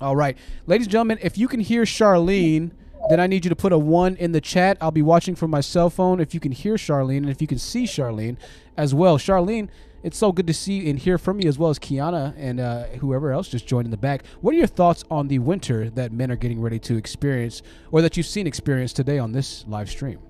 [0.00, 0.38] All right.
[0.66, 2.70] Ladies and gentlemen, if you can hear Charlene,
[3.10, 4.78] then I need you to put a one in the chat.
[4.80, 7.46] I'll be watching from my cell phone if you can hear Charlene and if you
[7.46, 8.36] can see Charlene
[8.76, 9.18] as well.
[9.18, 9.68] Charlene,
[10.02, 12.84] it's so good to see and hear from you as well as Kiana and uh,
[13.00, 14.24] whoever else just joined in the back.
[14.40, 18.02] What are your thoughts on the winter that men are getting ready to experience or
[18.02, 20.20] that you've seen experience today on this live stream?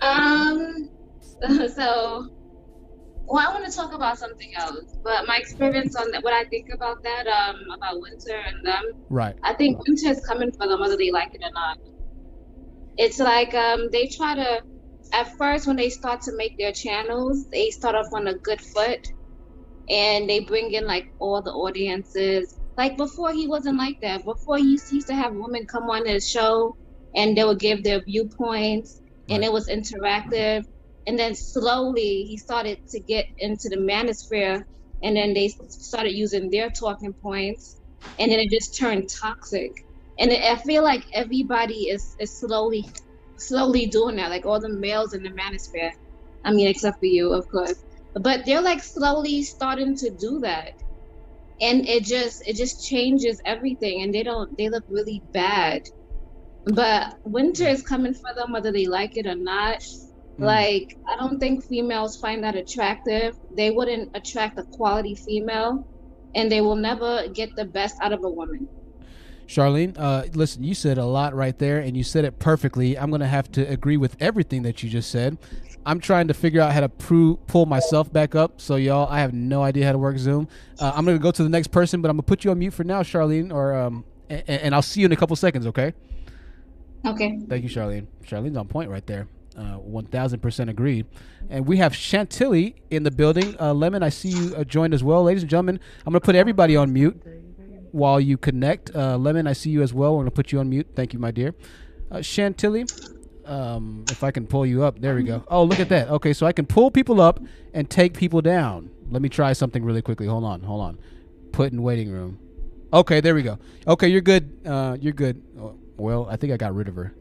[0.00, 0.90] Um,
[1.74, 2.30] so,
[3.24, 6.44] well, I want to talk about something else, but my experience on that, what I
[6.44, 8.92] think about that, um, about winter and them.
[9.08, 9.36] Right.
[9.42, 11.78] I think winter is coming for them whether they like it or not.
[12.98, 14.62] It's like um, they try to,
[15.12, 18.60] at first when they start to make their channels, they start off on a good
[18.60, 19.06] foot,
[19.88, 22.58] and they bring in like all the audiences.
[22.76, 24.24] Like before, he wasn't like that.
[24.24, 26.76] Before, he used, to have women come on his show,
[27.14, 30.64] and they would give their viewpoints and it was interactive.
[31.06, 34.62] And then slowly he started to get into the manosphere,
[35.02, 37.80] and then they started using their talking points,
[38.18, 39.70] and then it just turned toxic.
[40.18, 42.84] And I feel like everybody is is slowly,
[43.36, 44.30] slowly doing that.
[44.30, 45.92] Like all the males in the manosphere.
[46.44, 47.82] I mean, except for you, of course.
[48.14, 50.72] But they're like slowly starting to do that,
[51.60, 55.88] and it just it just changes everything, and they don't they look really bad
[56.66, 60.04] but winter is coming for them whether they like it or not mm.
[60.38, 65.86] like i don't think females find that attractive they wouldn't attract a quality female
[66.34, 68.68] and they will never get the best out of a woman
[69.46, 72.98] Charlene, uh, listen, you said a lot right there, and you said it perfectly.
[72.98, 75.38] I'm going to have to agree with everything that you just said.
[75.84, 78.60] I'm trying to figure out how to pro- pull myself back up.
[78.60, 80.48] So, y'all, I have no idea how to work Zoom.
[80.80, 82.50] Uh, I'm going to go to the next person, but I'm going to put you
[82.50, 85.36] on mute for now, Charlene, or um, and, and I'll see you in a couple
[85.36, 85.94] seconds, okay?
[87.04, 87.38] Okay.
[87.48, 88.06] Thank you, Charlene.
[88.24, 89.28] Charlene's on point right there.
[89.56, 91.04] Uh, 1000% agree.
[91.48, 93.56] And we have Chantilly in the building.
[93.58, 95.22] Uh, Lemon, I see you uh, joined as well.
[95.22, 97.22] Ladies and gentlemen, I'm going to put everybody on mute
[97.96, 98.94] while you connect.
[98.94, 100.12] Uh, Lemon, I see you as well.
[100.12, 100.88] We're going to put you on mute.
[100.94, 101.54] Thank you, my dear.
[102.10, 102.84] Uh, Chantilly,
[103.46, 105.00] um, if I can pull you up.
[105.00, 105.44] There we go.
[105.48, 106.08] Oh, look at that.
[106.08, 107.40] Okay, so I can pull people up
[107.72, 108.90] and take people down.
[109.10, 110.26] Let me try something really quickly.
[110.26, 110.98] Hold on, hold on.
[111.52, 112.38] Put in waiting room.
[112.92, 113.58] Okay, there we go.
[113.86, 114.60] Okay, you're good.
[114.64, 115.42] Uh, you're good.
[115.58, 117.14] Oh, well, I think I got rid of her.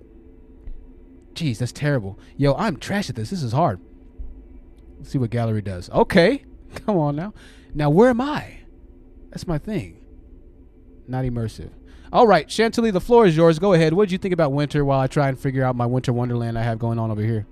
[1.34, 2.20] Jeez, that's terrible.
[2.38, 3.30] Yo, I'm trash at this.
[3.30, 3.80] This is hard.
[4.98, 5.90] Let's see what gallery does.
[5.90, 6.44] Okay.
[6.86, 7.34] Come on now.
[7.74, 8.60] Now, where am I?
[9.32, 9.95] That's my thing.
[11.08, 11.70] Not immersive.
[12.12, 13.60] All right, Chantilly, the floor is yours.
[13.60, 13.94] Go ahead.
[13.94, 16.58] What did you think about winter while I try and figure out my winter wonderland
[16.58, 17.46] I have going on over here?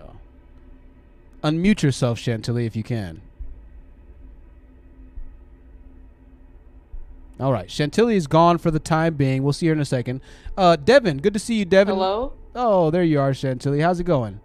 [0.00, 0.16] Oh.
[1.44, 3.22] Unmute yourself, Chantilly, if you can.
[7.40, 7.70] All right.
[7.70, 9.44] Chantilly is gone for the time being.
[9.44, 10.20] We'll see her in a second.
[10.56, 11.94] Uh, Devin, good to see you, Devin.
[11.94, 12.32] Hello?
[12.54, 13.80] Oh, there you are, Chantilly.
[13.80, 14.40] How's it going?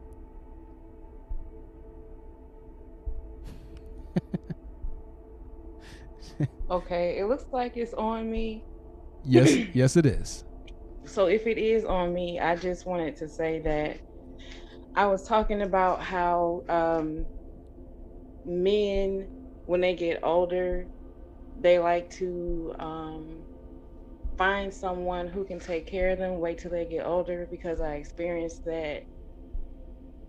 [6.74, 8.64] Okay, it looks like it's on me.
[9.24, 10.44] Yes, yes, it is.
[11.06, 14.00] So if it is on me, I just wanted to say that
[14.96, 17.28] I was talking about how um,
[18.44, 19.28] men,
[19.68, 20.88] when they get older,
[21.62, 23.28] they like to um,
[24.36, 27.98] find someone who can take care of them, wait till they get older, because I
[27.98, 29.04] experienced that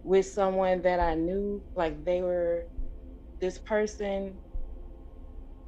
[0.02, 2.64] with someone that I knew, like they were,
[3.40, 4.36] this person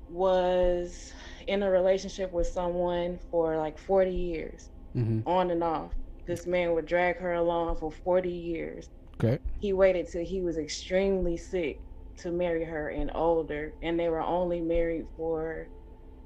[0.09, 1.13] was
[1.47, 5.29] in a relationship with someone for like 40 years, Mm-hmm.
[5.29, 5.93] on and off.
[6.27, 8.89] This man would drag her along for 40 years.
[9.23, 9.39] Okay.
[9.61, 11.81] He waited till he was extremely sick
[12.19, 15.69] to marry her and older, and they were only married for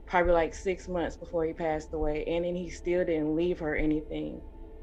[0.07, 3.74] probably like six months before he passed away, and then he still didn't leave her
[3.74, 4.40] anything.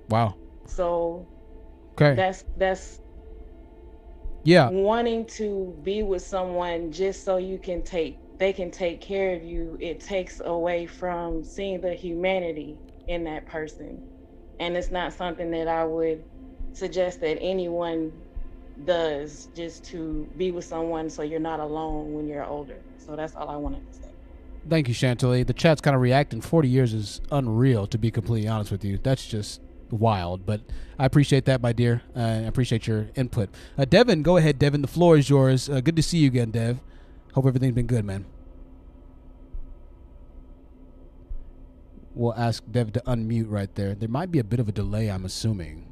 [0.10, 0.36] Wow.
[0.65, 1.26] So
[1.94, 2.14] Okay.
[2.14, 2.99] that's that's
[4.44, 4.69] yeah.
[4.69, 9.43] wanting to be with someone just so you can take they can take care of
[9.43, 12.77] you it takes away from seeing the humanity
[13.07, 14.01] in that person
[14.59, 16.23] and it's not something that i would
[16.73, 18.11] suggest that anyone
[18.85, 23.35] does just to be with someone so you're not alone when you're older so that's
[23.35, 24.07] all i wanted to say
[24.69, 25.43] Thank you, Chantilly.
[25.43, 26.41] The chat's kind of reacting.
[26.41, 28.97] 40 years is unreal, to be completely honest with you.
[29.01, 30.45] That's just wild.
[30.45, 30.61] But
[30.99, 32.01] I appreciate that, my dear.
[32.15, 33.49] Uh, I appreciate your input.
[33.77, 34.81] Uh, Devin, go ahead, Devin.
[34.81, 35.69] The floor is yours.
[35.69, 36.80] Uh, good to see you again, Dev.
[37.33, 38.25] Hope everything's been good, man.
[42.13, 43.93] We'll ask Dev to unmute right there.
[43.93, 45.87] There might be a bit of a delay, I'm assuming.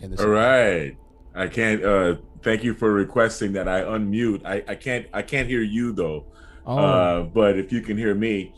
[0.00, 0.96] In this All right.
[1.34, 4.46] I can't uh thank you for requesting that I unmute.
[4.46, 6.24] I, I can't I can't hear you though.
[6.66, 8.54] Oh, Uh but if you can hear me,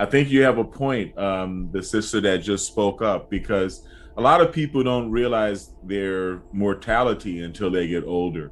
[0.00, 3.86] I think you have a point, um, the sister that just spoke up, because
[4.16, 8.50] a lot of people don't realize their mortality until they get older.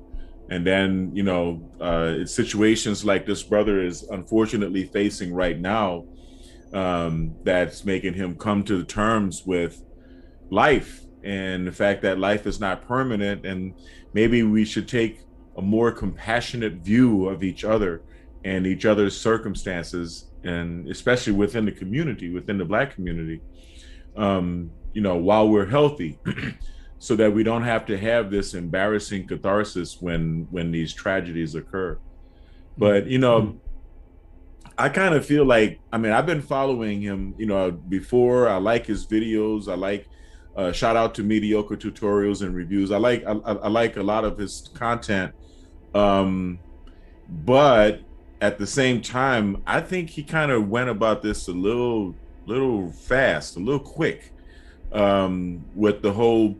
[0.48, 6.05] And then, you know, uh, it's situations like this brother is unfortunately facing right now
[6.73, 9.82] um, that's making him come to terms with
[10.51, 13.44] life and the fact that life is not permanent.
[13.44, 13.74] And
[14.12, 15.20] maybe we should take
[15.56, 18.02] a more compassionate view of each other
[18.44, 23.40] and each other's circumstances, and especially within the community, within the Black community,
[24.16, 26.18] um, you know, while we're healthy.
[26.98, 31.98] so that we don't have to have this embarrassing catharsis when when these tragedies occur.
[32.78, 33.60] But you know
[34.78, 38.48] i kind of feel like i mean i've been following him you know before.
[38.48, 39.68] I like his videos.
[39.68, 40.06] I like
[40.55, 42.90] uh, shout out to mediocre tutorials and reviews.
[42.90, 45.32] I like I, I I like a lot of his content.
[45.94, 46.59] Um
[47.28, 48.01] but
[48.40, 52.14] at the same time i think he kind of went about this a little
[52.47, 54.32] little fast a little quick
[54.93, 56.55] um with the whole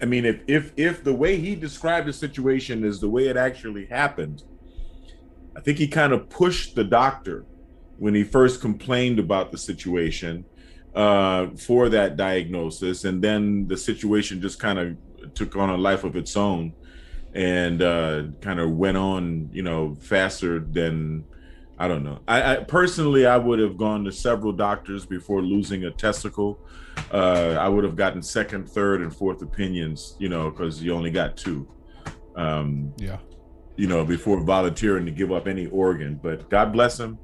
[0.00, 3.36] I mean, if if if the way he described the situation is the way it
[3.36, 4.42] actually happened,
[5.56, 7.44] I think he kind of pushed the doctor
[7.98, 10.44] when he first complained about the situation
[10.94, 16.04] uh, for that diagnosis, and then the situation just kind of took on a life
[16.04, 16.72] of its own,
[17.34, 21.24] and uh, kind of went on, you know, faster than
[21.78, 22.20] I don't know.
[22.28, 26.60] I, I personally, I would have gone to several doctors before losing a testicle.
[27.12, 31.10] Uh, I would have gotten second, third, and fourth opinions, you know, because you only
[31.10, 31.68] got two.
[32.36, 33.18] Um, yeah.
[33.76, 36.18] you know, before volunteering to give up any organ.
[36.22, 37.18] But God bless him,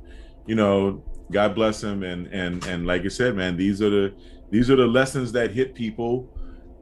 [0.46, 2.02] you know, God bless him.
[2.02, 4.14] And and and like I said, man, these are the
[4.50, 6.28] these are the lessons that hit people.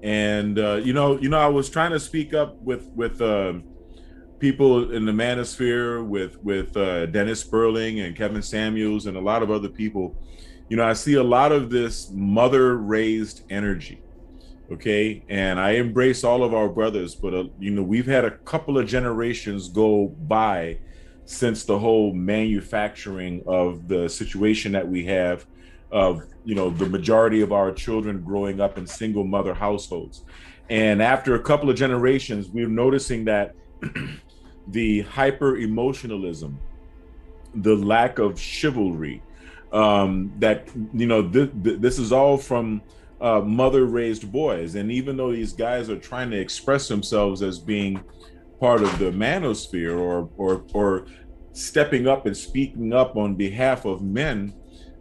[0.03, 3.65] And uh, you know, you know, I was trying to speak up with with um,
[4.39, 9.43] people in the manosphere, with with uh, Dennis Sperling and Kevin Samuels and a lot
[9.43, 10.17] of other people.
[10.69, 14.03] You know, I see a lot of this mother raised energy
[14.71, 18.31] okay and i embrace all of our brothers but uh, you know we've had a
[18.31, 20.79] couple of generations go by
[21.25, 25.47] since the whole manufacturing of the situation that we have
[25.91, 30.25] of you know the majority of our children growing up in single mother households
[30.69, 33.55] and after a couple of generations we're noticing that
[34.71, 36.59] the hyper emotionalism
[37.57, 39.23] the lack of chivalry
[39.73, 42.83] um that you know th- th- this is all from
[43.21, 44.75] uh, mother raised boys.
[44.75, 48.03] And even though these guys are trying to express themselves as being
[48.61, 51.07] part of the manosphere or, or, or
[51.53, 54.55] stepping up and speaking up on behalf of men,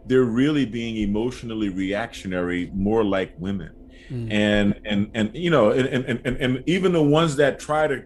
[0.06, 3.70] they're really being emotionally reactionary, more like women.
[4.10, 4.32] Mm.
[4.32, 8.04] And, and, and, you know, and, and, and, and even the ones that try to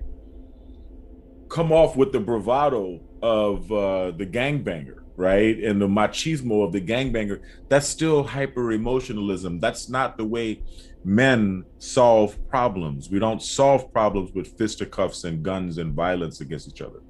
[1.53, 5.59] come off with the bravado of uh, the gangbanger, right?
[5.59, 9.61] And the machismo of the gangbanger, that's still hyper emotionalism.
[9.61, 10.63] That's not the way
[11.05, 13.11] men solve problems.
[13.11, 17.01] We don't solve problems with fisticuffs and guns and violence against each other.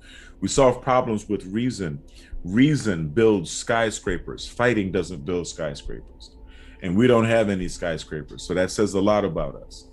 [0.40, 2.02] We solve problems with reason.
[2.42, 4.48] Reason builds skyscrapers.
[4.48, 6.34] Fighting doesn't build skyscrapers.
[6.82, 8.42] And we don't have any skyscrapers.
[8.42, 9.86] So that says a lot about us,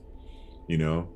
[0.68, 1.08] you know?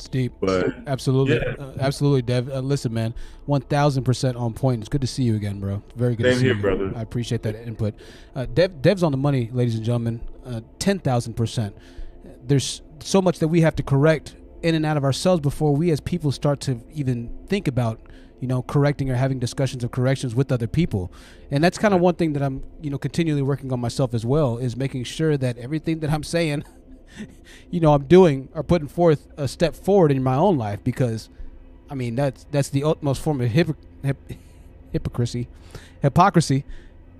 [0.00, 0.32] It's deep.
[0.40, 1.62] But absolutely, yeah.
[1.62, 2.48] uh, absolutely, Dev.
[2.48, 3.14] Uh, listen, man,
[3.44, 4.80] one thousand percent on point.
[4.80, 5.82] It's good to see you again, bro.
[5.94, 6.24] Very good.
[6.24, 6.62] Same to see here, you.
[6.62, 6.92] brother.
[6.96, 7.94] I appreciate that input.
[8.34, 10.22] Uh, Dev, Dev's on the money, ladies and gentlemen.
[10.42, 11.76] Uh, Ten thousand percent.
[12.42, 15.90] There's so much that we have to correct in and out of ourselves before we,
[15.90, 18.00] as people, start to even think about,
[18.40, 21.12] you know, correcting or having discussions of corrections with other people.
[21.50, 24.24] And that's kind of one thing that I'm, you know, continually working on myself as
[24.24, 26.64] well is making sure that everything that I'm saying.
[27.70, 31.28] you know I'm doing or putting forth a step forward in my own life because
[31.88, 34.32] I mean that's that's the utmost form of hypocr- hip-
[34.92, 35.48] hypocrisy
[36.02, 36.64] hypocrisy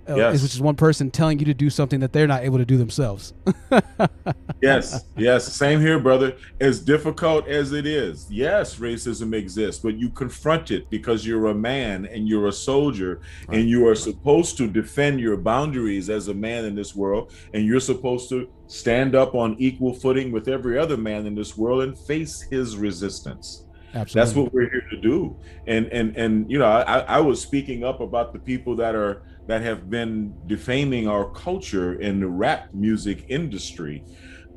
[0.09, 0.37] uh, Yes.
[0.37, 2.65] is which is one person telling you to do something that they're not able to
[2.65, 3.33] do themselves
[4.63, 6.37] yes, yes, same here, brother.
[6.61, 11.55] As difficult as it is, yes, racism exists, but you confront it because you're a
[11.55, 16.35] man and you're a soldier, and you are supposed to defend your boundaries as a
[16.35, 20.79] man in this world, and you're supposed to stand up on equal footing with every
[20.79, 23.67] other man in this world and face his resistance.
[23.95, 25.37] absolutely That's what we're here to do.
[25.67, 29.23] And and and you know, I, I was speaking up about the people that are
[29.51, 34.05] that have been defaming our culture in the rap music industry.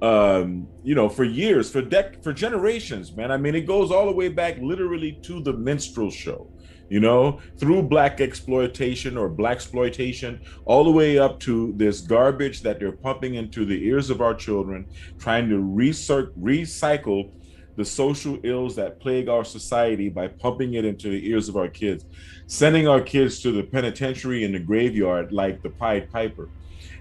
[0.04, 3.32] Um, you know, for years, for dec for generations, man.
[3.32, 6.48] I mean, it goes all the way back literally to the minstrel show,
[6.92, 12.80] you know, through blaxploitation or black exploitation, all the way up to this garbage that
[12.80, 14.86] they're pumping into the ears of our children,
[15.18, 17.32] trying to recirc- recycle
[17.76, 21.68] the social ills that plague our society by pumping it into the ears of our
[21.68, 22.06] kids,
[22.48, 26.50] sending our kids to the penitentiary and the graveyard like the Pied Piper.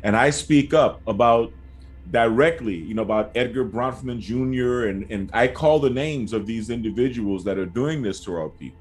[0.02, 1.52] And I speak up about
[2.10, 4.88] directly, you know, about Edgar Bronfman Jr.
[4.88, 8.48] and and I call the names of these individuals that are doing this to our
[8.48, 8.78] people.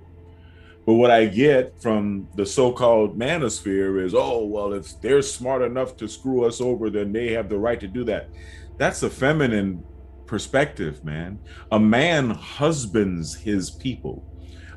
[0.85, 5.95] But what I get from the so-called manosphere is, oh, well, if they're smart enough
[5.97, 8.29] to screw us over, then they have the right to do that.
[8.77, 9.83] That's a feminine
[10.31, 11.37] perspective, man.
[11.73, 14.23] A man husbands his people.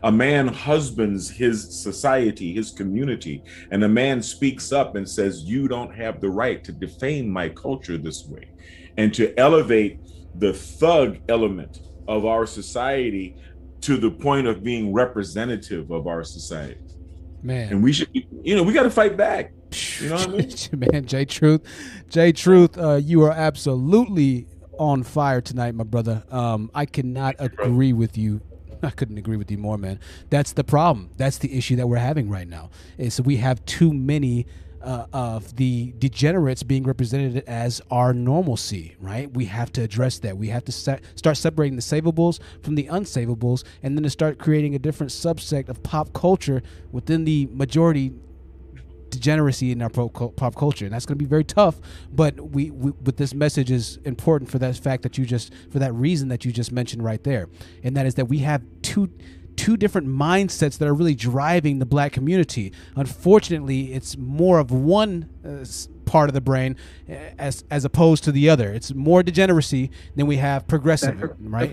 [0.03, 3.41] A man husbands his society, his community,
[3.71, 7.49] and a man speaks up and says, You don't have the right to defame my
[7.51, 8.49] culture this way,
[8.97, 10.01] and to elevate
[10.35, 13.37] the thug element of our society
[13.83, 16.81] to the point of being representative of our society.
[17.45, 19.53] man And we should, you know, we got to fight back.
[20.01, 20.51] You know what I mean?
[20.93, 21.63] man, Jay Truth,
[22.09, 24.49] Jay Truth, uh, you are absolutely
[24.79, 26.25] on fire tonight, my brother.
[26.31, 28.41] Um, I cannot agree with you.
[28.83, 29.99] I couldn't agree with you more, man.
[30.31, 31.11] That's the problem.
[31.17, 32.71] That's the issue that we're having right now.
[32.99, 34.47] Is we have too many
[34.83, 39.33] uh, of the degenerates being represented as our normalcy, right?
[39.33, 40.37] We have to address that.
[40.37, 44.39] We have to se- start separating the savables from the unsavables, and then to start
[44.39, 48.13] creating a different subsect of pop culture within the majority
[49.15, 51.81] degeneracy in our pop, culture, and that's going to be very tough.
[52.13, 55.79] But we, we, but this message is important for that fact that you just, for
[55.79, 57.49] that reason that you just mentioned right there,
[57.83, 59.11] and that is that we have two
[59.57, 62.73] two different mindsets that are really driving the black community.
[62.97, 65.65] Unfortunately, it's more of one uh,
[66.11, 66.77] part of the brain
[67.39, 68.73] as as opposed to the other.
[68.73, 71.71] It's more degeneracy than we have progressive, right?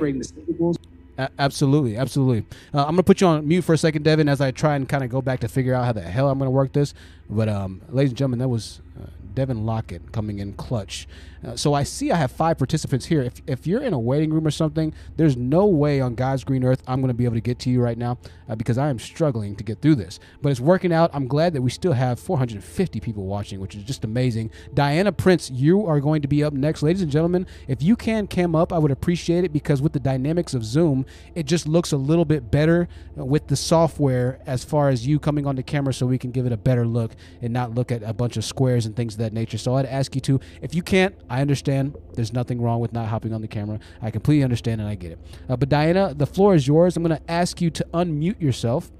[1.39, 2.45] Absolutely, absolutely.
[2.73, 4.87] Uh, I'm gonna put you on mute for a second, Devin, as I try and
[4.87, 6.93] kind of go back to figure out how the hell I'm gonna work this.
[7.29, 11.07] But, um, ladies and gentlemen, that was uh, Devin Lockett coming in clutch.
[11.45, 13.21] Uh, so I see I have five participants here.
[13.21, 16.63] If, if you're in a waiting room or something, there's no way on God's green
[16.63, 18.17] earth I'm gonna be able to get to you right now
[18.49, 20.19] uh, because I am struggling to get through this.
[20.41, 21.09] But it's working out.
[21.13, 24.51] I'm glad that we still have 450 people watching, which is just amazing.
[24.73, 27.47] Diana Prince, you are going to be up next, ladies and gentlemen.
[27.67, 31.05] If you can cam up, I would appreciate it because with the dynamics of Zoom,
[31.35, 32.87] it just looks a little bit better
[33.17, 36.31] uh, with the software as far as you coming on the camera, so we can
[36.31, 39.13] give it a better look and not look at a bunch of squares and things
[39.13, 39.57] of that nature.
[39.57, 41.95] So I'd ask you to, if you can't, I understand.
[42.13, 43.79] There's nothing wrong with not hopping on the camera.
[44.01, 45.19] I completely understand and I get it.
[45.47, 46.97] Uh, but Diana, the floor is yours.
[46.97, 48.91] I'm going to ask you to unmute yourself.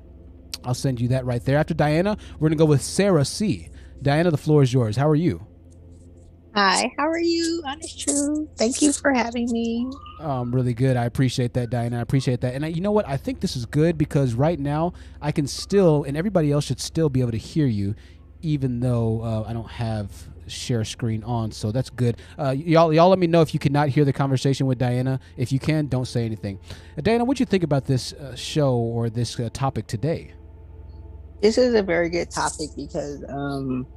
[0.64, 1.58] I'll send you that right there.
[1.58, 3.68] After Diana, we're going to go with Sarah C.
[4.02, 4.96] Diana, the floor is yours.
[4.96, 5.46] How are you?
[6.56, 7.64] Hi, how are you?
[7.66, 8.50] Honest True.
[8.56, 9.92] Thank you for having me.
[10.22, 10.96] Um, really good.
[10.96, 12.00] I appreciate that, Diana.
[12.00, 12.56] I appreciate that.
[12.56, 13.10] And I, you know what?
[13.10, 16.80] I think this is good because right now I can still, and everybody else should
[16.80, 17.94] still be able to hear you,
[18.42, 20.12] even though uh, I don't have
[20.48, 21.52] share screen on.
[21.52, 22.18] So that's good.
[22.38, 25.20] Uh, y'all, y'all, let me know if you cannot hear the conversation with Diana.
[25.38, 26.60] If you can, don't say anything.
[26.98, 30.34] Uh, Diana, what you think about this uh, show or this uh, topic today?
[31.42, 33.88] This is a very good topic because um,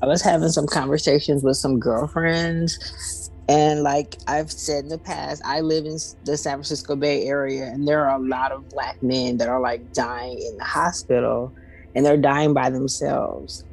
[0.00, 5.42] I was having some conversations with some girlfriends, and like I've said in the past,
[5.44, 9.02] I live in the San Francisco Bay Area, and there are a lot of black
[9.02, 11.52] men that are like dying in the hospital,
[11.94, 13.64] and they're dying by themselves,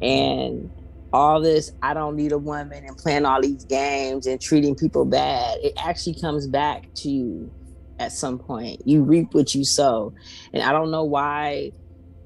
[0.00, 0.70] and
[1.12, 5.04] all this I don't need a woman and playing all these games and treating people
[5.04, 7.50] bad, it actually comes back to you
[7.98, 8.82] at some point.
[8.86, 10.12] You reap what you sow.
[10.52, 11.72] And I don't know why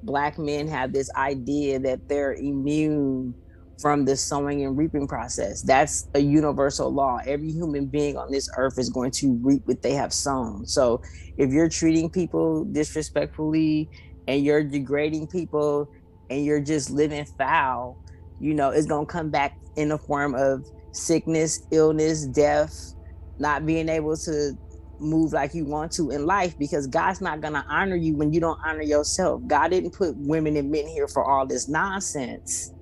[0.02, 3.34] black men have this idea that they're immune
[3.78, 5.60] from the sowing and reaping process.
[5.60, 7.20] That's a universal law.
[7.26, 10.66] Every human being on this earth is going to reap what they have sown.
[10.66, 11.02] So
[11.36, 13.90] if you're treating people disrespectfully
[14.28, 15.90] and you're degrading people
[16.30, 17.98] and you're just living foul,
[18.40, 22.94] you know, it's to come back in the form of sickness, illness, death,
[23.38, 24.56] not being able to
[24.98, 28.40] move like you want to in life because God's not to honor you when you
[28.40, 29.42] don't honor yourself.
[29.46, 32.72] God didn't put women and men here for all this nonsense.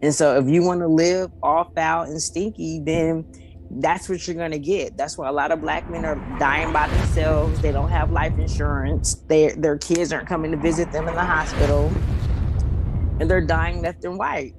[0.00, 3.24] And so if you want to live all foul and stinky, then
[3.70, 4.96] that's what you're to get.
[4.96, 7.60] That's why a lot of black men are dying by themselves.
[7.60, 9.14] They don't have life insurance.
[9.28, 11.92] Their their kids aren't coming to visit them in the hospital.
[13.20, 14.54] And they're dying left and right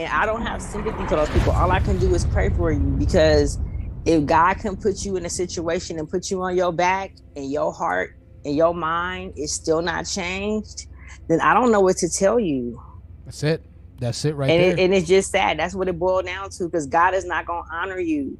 [0.00, 1.52] and I don't have sympathy for those people.
[1.52, 3.58] All I can do is pray for you because
[4.06, 7.50] if God can put you in a situation and put you on your back and
[7.50, 8.16] your heart
[8.46, 10.86] and your mind is still not changed,
[11.28, 12.80] then I don't know what to tell you.
[13.26, 13.62] That's it.
[13.98, 14.72] That's it right and there.
[14.72, 15.58] It, and it's just sad.
[15.58, 18.38] That's what it boiled down to because God is not going to honor you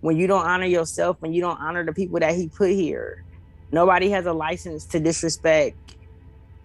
[0.00, 3.22] when you don't honor yourself, when you don't honor the people that He put here.
[3.70, 5.76] Nobody has a license to disrespect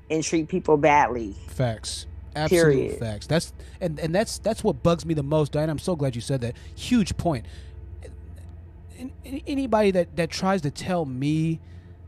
[0.10, 1.36] and treat people badly.
[1.48, 2.06] Facts.
[2.38, 3.00] Absolute Period.
[3.00, 3.28] facts.
[3.28, 5.70] That's and and that's that's what bugs me the most, Diane.
[5.70, 6.56] I'm so glad you said that.
[6.76, 7.46] Huge point.
[9.26, 11.60] Anybody that that tries to tell me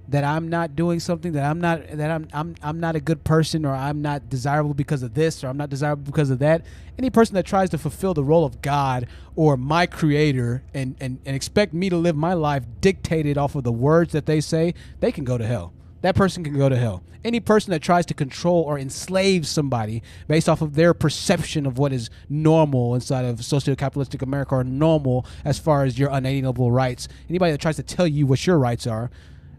[0.10, 3.24] that I'm not doing something that I'm not that I'm I'm I'm not a good
[3.24, 6.64] person or I'm not desirable because of this or I'm not desirable because of that.
[6.98, 11.20] Any person that tries to fulfill the role of God or my creator and and,
[11.26, 14.74] and expect me to live my life dictated off of the words that they say,
[15.00, 17.04] they can go to hell that person can go to hell.
[17.24, 21.78] Any person that tries to control or enslave somebody based off of their perception of
[21.78, 27.10] what is normal inside of socio-capitalistic America or normal as far as your unalienable rights,
[27.30, 29.12] anybody that tries to tell you what your rights are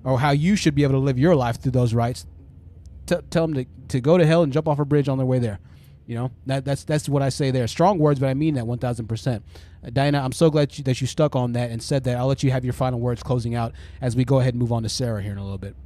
[0.04, 2.26] or how you should be able to live your life through those rights,
[3.04, 5.26] t- tell them to, to go to hell and jump off a bridge on their
[5.26, 5.58] way there.
[6.06, 7.68] You know, that, that's that's what I say there.
[7.68, 9.36] Strong words, but I mean that 1000%.
[9.36, 12.16] Uh, Diana, I'm so glad you, that you stuck on that and said that.
[12.16, 14.72] I'll let you have your final words closing out as we go ahead and move
[14.72, 15.76] on to Sarah here in a little bit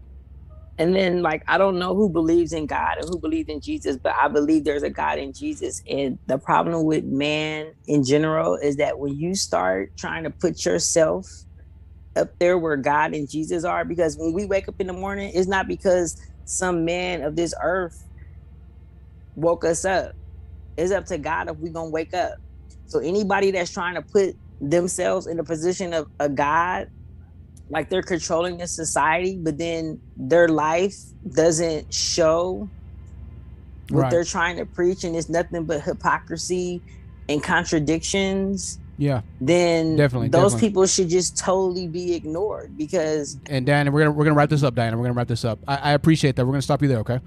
[0.78, 3.98] and then like i don't know who believes in god and who believes in jesus
[4.02, 5.82] but i believe there's a god in jesus.
[5.88, 10.64] And the problem with man in general is that when you start trying to put
[10.64, 11.26] yourself
[12.16, 15.30] up there where god and jesus are because when we wake up in the morning
[15.34, 17.96] it's not because some man of this earth
[19.36, 20.12] woke us up.
[20.76, 22.34] It's up to god if we're gonna wake up.
[22.86, 26.86] So anybody that's trying to put themselves in the position of a god
[27.70, 30.96] like they're controlling the society, but then their life
[31.32, 32.68] doesn't show
[33.90, 34.10] what right.
[34.10, 36.82] they're trying to preach, and it's nothing but hypocrisy
[37.28, 38.78] and contradictions.
[38.96, 39.22] Yeah.
[39.40, 40.68] Then definitely those definitely.
[40.68, 43.38] people should just totally be ignored because.
[43.46, 44.96] And Diana, we're gonna we're gonna wrap this up, Diana.
[44.96, 45.58] We're gonna wrap this up.
[45.66, 46.44] I, I appreciate that.
[46.44, 47.20] We're gonna stop you there, okay?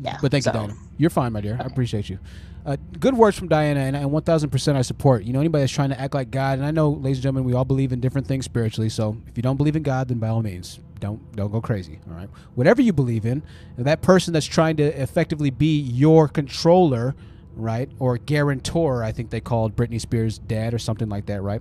[0.00, 0.18] Yeah.
[0.20, 0.50] But thank so.
[0.50, 0.74] you, Diana.
[0.96, 1.54] You're fine, my dear.
[1.54, 1.64] Okay.
[1.64, 2.18] I appreciate you.
[2.66, 5.24] Uh, good words from Diana, and, and 1000% I support.
[5.24, 7.44] You know, anybody that's trying to act like God, and I know, ladies and gentlemen,
[7.44, 8.88] we all believe in different things spiritually.
[8.88, 11.98] So if you don't believe in God, then by all means, don't don't go crazy.
[12.08, 13.42] All right, whatever you believe in,
[13.76, 17.14] that person that's trying to effectively be your controller,
[17.54, 21.60] right, or guarantor, I think they called Britney Spears' dad or something like that, right?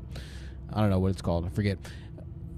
[0.72, 1.46] I don't know what it's called.
[1.46, 1.78] I forget.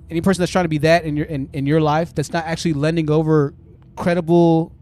[0.07, 2.45] Any person that's trying to be that in your in, in your life that's not
[2.45, 3.55] actually lending over
[3.95, 4.74] credible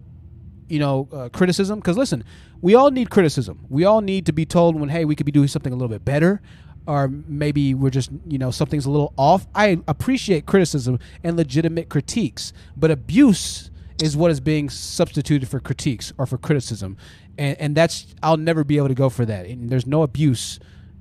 [0.69, 1.79] you know uh, criticism?
[1.79, 2.23] Because listen
[2.63, 3.65] we all need criticism.
[3.69, 5.89] We all need to be told when hey we could be doing something a little
[5.89, 6.41] bit better
[6.87, 9.45] or maybe we're just you know something's a little off.
[9.53, 13.69] I appreciate criticism and legitimate critiques but abuse
[14.01, 16.97] is what is being substituted for critiques or for criticism.
[17.37, 19.45] And, and that's i'll never be able to go for that.
[19.45, 20.59] And there's no abuse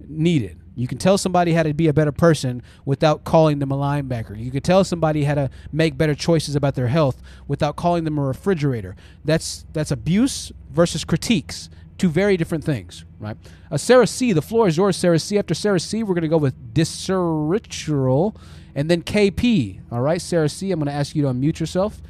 [0.08, 3.76] needed you can tell somebody how to be a better person without calling them a
[3.76, 4.38] linebacker.
[4.38, 8.18] You can tell somebody how to make better choices about their health without calling them
[8.18, 8.96] a refrigerator.
[9.24, 11.68] That's that's abuse versus critiques.
[11.98, 13.36] Two very different things, right?
[13.70, 15.38] Uh, Sarah C, the floor is yours, Sarah C.
[15.38, 18.34] After Sarah C, we're going to go with disritual
[18.74, 19.80] and then KP.
[19.92, 22.00] All right, Sarah C, I'm going to ask you to unmute yourself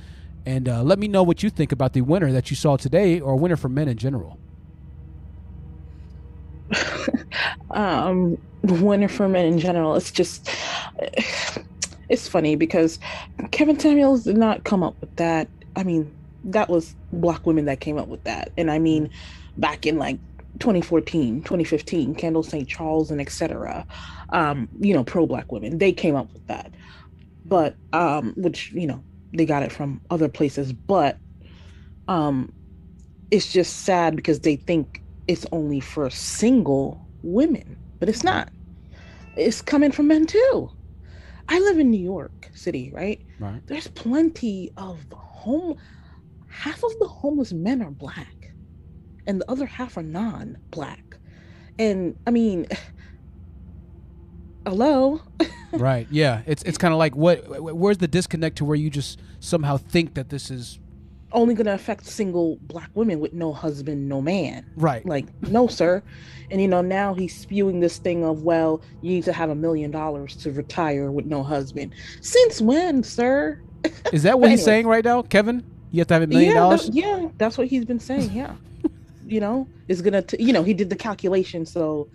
[0.47, 3.21] and uh, let me know what you think about the winner that you saw today
[3.21, 4.39] or winner for men in general.
[7.71, 9.95] um, men in general.
[9.95, 10.49] It's just,
[12.09, 12.99] it's funny because
[13.51, 15.49] Kevin Samuels did not come up with that.
[15.77, 18.53] I mean, that was black women that came up with that.
[18.57, 19.11] And I mean,
[19.57, 20.19] back in like
[20.59, 22.69] 2014, 2015, Kendall St.
[22.69, 23.87] Charles and etc.
[24.31, 26.73] Um, you know, pro black women, they came up with that.
[27.45, 31.19] But um, which, you know, they got it from other places, but
[32.09, 32.53] um
[33.31, 38.51] it's just sad because they think it's only for single women, but it's not.
[39.37, 40.71] It's coming from men too.
[41.49, 43.21] I live in New York City, right?
[43.39, 43.61] Right.
[43.67, 45.77] There's plenty of home
[46.49, 48.53] half of the homeless men are black
[49.27, 51.17] and the other half are non-black.
[51.79, 52.67] And I mean
[54.67, 55.23] hello?
[55.73, 56.07] right.
[56.11, 56.43] Yeah.
[56.47, 60.15] It's it's kind of like what where's the disconnect to where you just somehow think
[60.15, 60.79] that this is
[61.33, 64.65] only going to affect single black women with no husband, no man.
[64.77, 65.05] Right.
[65.05, 66.03] Like, no, sir.
[66.51, 69.55] And you know, now he's spewing this thing of, well, you need to have a
[69.55, 71.95] million dollars to retire with no husband.
[72.21, 73.61] Since when, sir?
[74.13, 75.65] Is that what he's saying right now, Kevin?
[75.91, 76.89] You have to have a million dollars?
[76.93, 78.31] yeah, that's what he's been saying.
[78.33, 78.55] Yeah.
[79.27, 81.67] you know, it's going to, you know, he did the calculation.
[81.67, 82.09] So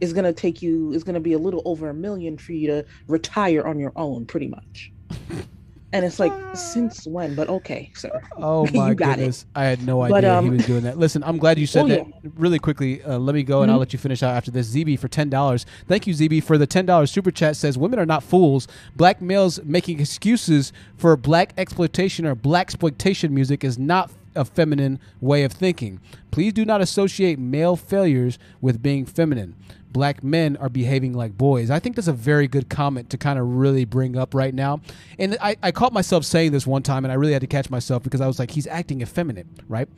[0.00, 2.52] it's going to take you, it's going to be a little over a million for
[2.52, 4.92] you to retire on your own, pretty much.
[5.94, 7.34] And it's like, since when?
[7.34, 8.22] But okay, sir.
[8.38, 9.42] Oh my goodness!
[9.42, 9.46] It.
[9.58, 10.98] I had no idea But, um, he was doing that.
[10.98, 12.06] Listen, I'm glad you said Oh, that.
[12.06, 12.30] yeah.
[12.36, 13.80] Really quickly, uh, let me go and I'll Mhm.
[13.80, 14.68] let you finish out after this.
[14.74, 15.66] ZB for ten dollars.
[15.86, 17.56] Thank you, ZB, for the ten dollars super chat.
[17.56, 18.66] Says women are not fools.
[18.96, 25.44] Black males making excuses for blaxploitation or black exploitation music is not a feminine way
[25.44, 26.00] of thinking.
[26.30, 29.54] Please do not associate male failures with being feminine.
[29.92, 31.70] Black men are behaving like boys.
[31.70, 34.80] I think that's a very good comment to kind of really bring up right now.
[35.18, 37.68] And I, I caught myself saying this one time and I really had to catch
[37.68, 39.88] myself because I was like, he's acting effeminate, right?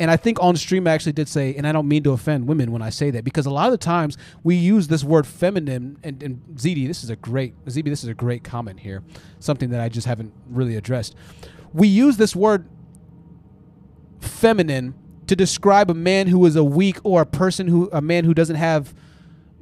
[0.00, 2.48] And I think on stream I actually did say, and I don't mean to offend
[2.48, 5.26] women when I say that because a lot of the times we use this word
[5.26, 9.02] feminine and, and ZD, this is a great ZB, this is a great comment here.
[9.38, 11.14] Something that I just haven't really addressed.
[11.74, 12.66] We use this word
[14.24, 14.94] feminine
[15.26, 18.34] to describe a man who is a weak or a person who a man who
[18.34, 18.94] doesn't have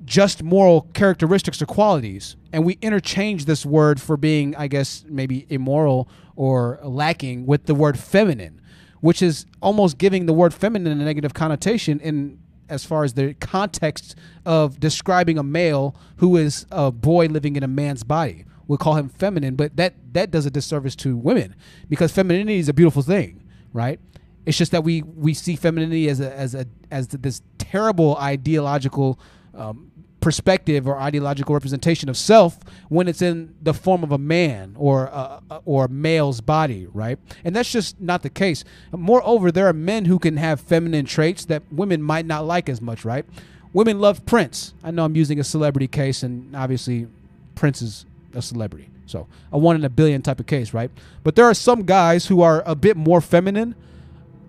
[0.04, 2.36] just moral characteristics or qualities.
[2.52, 7.74] And we interchange this word for being i guess maybe immoral or lacking with the
[7.74, 8.60] word feminine
[9.00, 12.38] which is almost giving the word feminine a negative connotation in
[12.68, 14.14] as far as the context
[14.46, 18.44] of describing a male who is a boy living in a man's body.
[18.68, 21.56] We call him feminine but that that does a disservice to women
[21.88, 23.42] because femininity is a beautiful thing
[23.72, 23.98] right
[24.46, 29.18] it's just that we we see femininity as a as a as this terrible ideological
[29.54, 29.90] um,
[30.20, 32.58] perspective or ideological representation of self
[32.88, 37.18] when it's in the form of a man or a, or a male's body, right?
[37.44, 38.64] And that's just not the case.
[38.92, 42.80] Moreover, there are men who can have feminine traits that women might not like as
[42.80, 43.24] much, right?
[43.72, 44.74] Women love Prince.
[44.84, 47.06] I know I'm using a celebrity case, and obviously,
[47.54, 48.04] Prince is
[48.34, 48.88] a celebrity.
[49.06, 50.90] So, a one in a billion type of case, right?
[51.22, 53.74] But there are some guys who are a bit more feminine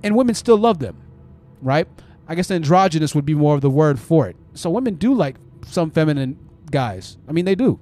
[0.04, 0.98] and women still love them,
[1.62, 1.88] right?
[2.28, 4.36] I guess androgynous would be more of the word for it.
[4.54, 6.38] So women do like some feminine
[6.70, 7.18] guys.
[7.28, 7.80] I mean, they do.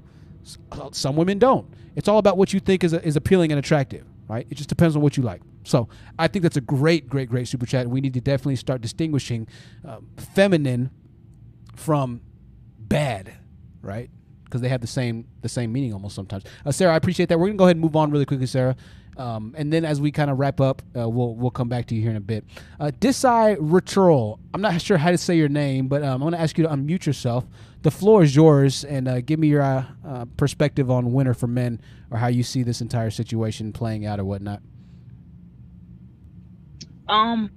[0.92, 1.68] Some women don't.
[1.96, 4.48] It's all about what you think is, is appealing and attractive, right?
[4.50, 5.42] It just depends on what you like.
[5.64, 7.88] So I think that's a great, great, great super chat.
[7.88, 9.48] We need to definitely start distinguishing
[9.86, 10.90] um, feminine
[11.76, 12.22] from
[12.80, 13.34] bad,
[13.82, 14.10] right?
[14.46, 16.44] Because they have the same the same meaning almost sometimes.
[16.66, 17.40] Uh, Sarah, I appreciate that.
[17.40, 18.76] We're gonna go ahead and move on really quickly, Sarah.
[19.20, 21.96] Um, and then as we kind of wrap up, uh, we'll we'll come back to
[21.96, 22.46] you here in a bit.
[22.80, 24.40] Uh, Disai Ritual.
[24.54, 26.64] I'm not sure how to say your name, but um, I'm going to ask you
[26.66, 27.46] to unmute yourself.
[27.84, 31.48] The floor is yours, and uh, give me your uh, uh, perspective on Winter for
[31.48, 31.82] Men,
[32.12, 34.62] or how you see this entire situation playing out, or whatnot.
[37.10, 37.50] um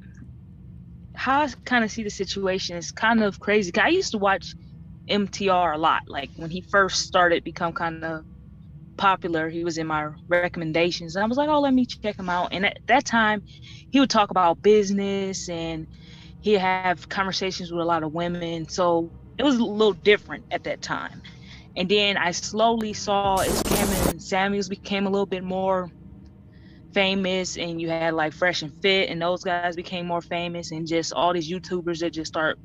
[1.15, 3.73] how I kind of see the situation is kind of crazy.
[3.79, 4.55] I used to watch
[5.09, 6.03] MTR a lot.
[6.09, 8.25] Like when he first started become kind of
[8.97, 12.29] popular, he was in my recommendations, and I was like, "Oh, let me check him
[12.29, 13.43] out." And at that time,
[13.91, 15.87] he would talk about business and
[16.41, 18.69] he'd have conversations with a lot of women.
[18.69, 21.23] So it was a little different at that time.
[21.77, 25.91] And then I slowly saw as Cameron Samuels became a little bit more
[26.93, 30.87] famous and you had like fresh and fit and those guys became more famous and
[30.87, 32.59] just all these youtubers that just start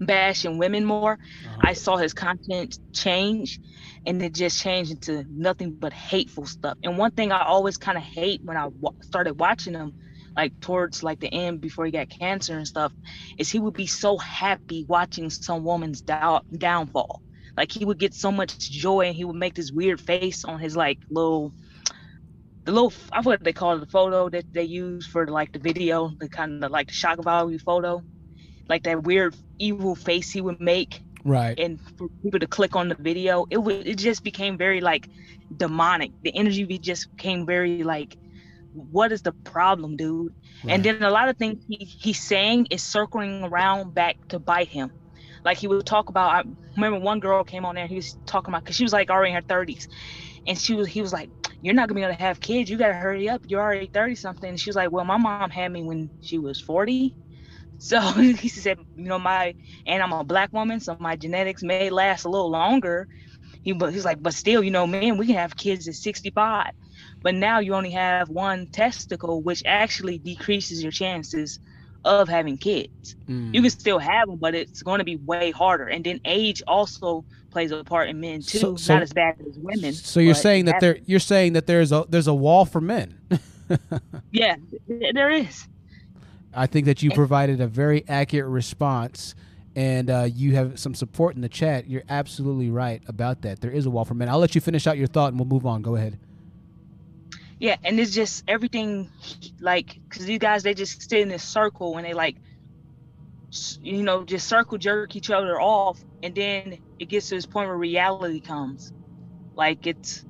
[0.00, 1.56] bashing women more uh-huh.
[1.62, 3.60] i saw his content change
[4.06, 6.78] and it just changed into nothing but hateful stuff.
[6.82, 8.68] And one thing i always kind of hate when i
[9.02, 9.92] started watching him
[10.36, 12.92] like towards like the end before he got cancer and stuff
[13.38, 17.22] is he would be so happy watching some woman's down- downfall.
[17.56, 20.58] Like he would get so much joy and he would make this weird face on
[20.58, 21.52] his like little
[22.64, 25.52] the little I forget what they call it, the photo that they use for like
[25.52, 28.02] the video, the kind of like the shock value photo,
[28.70, 31.58] like that weird evil face he would make, Right.
[31.58, 35.08] and for people to click on the video, it would it just became very like
[35.56, 36.12] demonic.
[36.24, 38.16] The energy just became very like
[38.72, 40.34] what is the problem, dude?
[40.64, 40.82] Right.
[40.82, 44.68] And then a lot of things he, he's saying is circling around back to bite
[44.68, 44.92] him.
[45.44, 46.46] Like he would talk about.
[46.46, 47.86] I remember one girl came on there.
[47.88, 49.88] He was talking about because she was like already in her thirties,
[50.46, 51.30] and she was he was like,
[51.62, 52.70] "You're not gonna be able to have kids.
[52.70, 53.42] You gotta hurry up.
[53.48, 56.38] You're already thirty something." And she was like, "Well, my mom had me when she
[56.38, 57.16] was 40."
[57.80, 57.98] So
[58.44, 59.54] he said, "You know, my
[59.86, 63.08] and I'm a black woman, so my genetics may last a little longer."
[63.62, 66.72] He but he's like, "But still, you know, man, we can have kids at 65."
[67.22, 71.58] But now you only have one testicle, which actually decreases your chances
[72.06, 73.14] of having kids.
[73.28, 73.52] Mm.
[73.54, 75.86] You can still have them, but it's going to be way harder.
[75.86, 78.58] And then age also plays a part in men too.
[78.58, 79.92] So- so- Not as bad as women.
[79.92, 83.18] So you're saying that there you're saying that there's a there's a wall for men.
[84.32, 84.56] Yeah,
[84.88, 85.66] there is.
[86.52, 89.34] I think that you provided a very accurate response,
[89.76, 91.88] and uh, you have some support in the chat.
[91.88, 93.60] You're absolutely right about that.
[93.60, 94.28] There is a wall for men.
[94.28, 95.82] I'll let you finish out your thought, and we'll move on.
[95.82, 96.18] Go ahead.
[97.60, 99.10] Yeah, and it's just everything
[99.60, 102.36] like because these guys they just sit in this circle and they like,
[103.82, 107.68] you know, just circle jerk each other off, and then it gets to this point
[107.68, 108.92] where reality comes.
[109.54, 110.24] Like it's,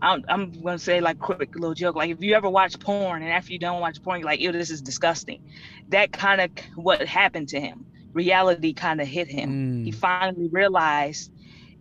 [0.00, 1.96] I'm, I'm gonna say like quick little joke.
[1.96, 4.52] Like if you ever watch porn and after you don't watch porn, you're like, ew,
[4.52, 5.42] this is disgusting.
[5.88, 7.86] That kind of what happened to him.
[8.12, 9.84] Reality kind of hit him.
[9.84, 9.94] He mm.
[9.94, 11.32] finally realized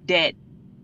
[0.07, 0.33] that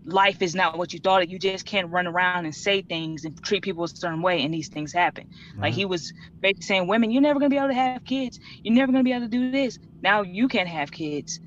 [0.04, 1.28] life is not what you thought it.
[1.28, 4.52] You just can't run around and say things and treat people a certain way, and
[4.52, 5.30] these things happen.
[5.56, 5.76] Like uh-huh.
[5.76, 8.38] he was basically saying, "Women, you're never gonna be able to have kids.
[8.62, 9.78] You're never gonna be able to do this.
[10.02, 11.40] Now you can't have kids.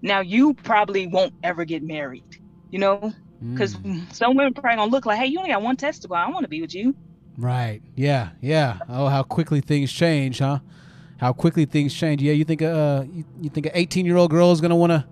[0.00, 2.24] Now you probably won't ever get married.
[2.70, 3.12] You know,
[3.52, 4.12] because Mm.
[4.14, 6.16] some women probably gonna look like, hey, you only got one testicle.
[6.16, 6.94] I want to be with you.
[7.38, 7.80] Right.
[7.96, 8.30] Yeah.
[8.40, 8.78] Yeah.
[8.88, 10.60] Oh, how quickly things change, huh?
[11.18, 12.22] How quickly things change.
[12.22, 12.32] Yeah.
[12.34, 15.06] You think uh you, you think an 18 year old girl is gonna wanna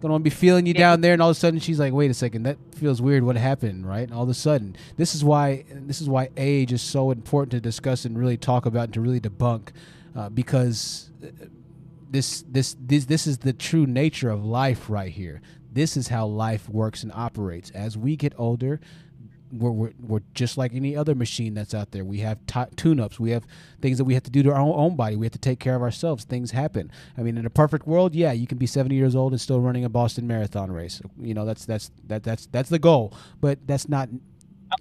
[0.00, 2.10] gonna wanna be feeling you down there, and all of a sudden she's like, wait
[2.10, 3.24] a second, that feels weird.
[3.24, 3.86] What happened?
[3.86, 4.02] Right.
[4.08, 7.50] And all of a sudden, this is why this is why age is so important
[7.52, 9.70] to discuss and really talk about and to really debunk,
[10.16, 11.26] uh, because uh,
[12.10, 15.40] this this this this is the true nature of life right here.
[15.78, 17.70] This is how life works and operates.
[17.70, 18.80] As we get older,
[19.52, 22.04] we're, we're, we're just like any other machine that's out there.
[22.04, 23.20] We have t- tune-ups.
[23.20, 23.46] We have
[23.80, 25.14] things that we have to do to our own, own body.
[25.14, 26.24] We have to take care of ourselves.
[26.24, 26.90] Things happen.
[27.16, 29.60] I mean, in a perfect world, yeah, you can be 70 years old and still
[29.60, 31.00] running a Boston Marathon race.
[31.16, 33.14] You know, that's that's that that's that's the goal.
[33.40, 34.08] But that's not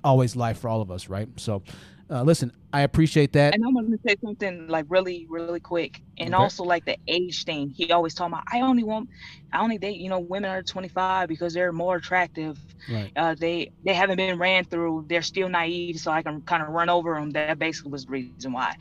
[0.03, 1.29] always life for all of us, right?
[1.35, 1.61] So,
[2.09, 3.53] uh, listen, I appreciate that.
[3.53, 6.35] And I'm gonna say something like really, really quick, and Okay.
[6.35, 7.71] also like the age thing.
[7.75, 9.09] He always talking about, I only want,
[9.53, 12.59] I only date, you know, women under 25 because they're more attractive.
[12.87, 13.13] Right.
[13.15, 15.05] Uh, they they haven't been ran through.
[15.07, 17.29] They're still naive, so I can kind of run over them.
[17.31, 18.75] That basically was the reason why.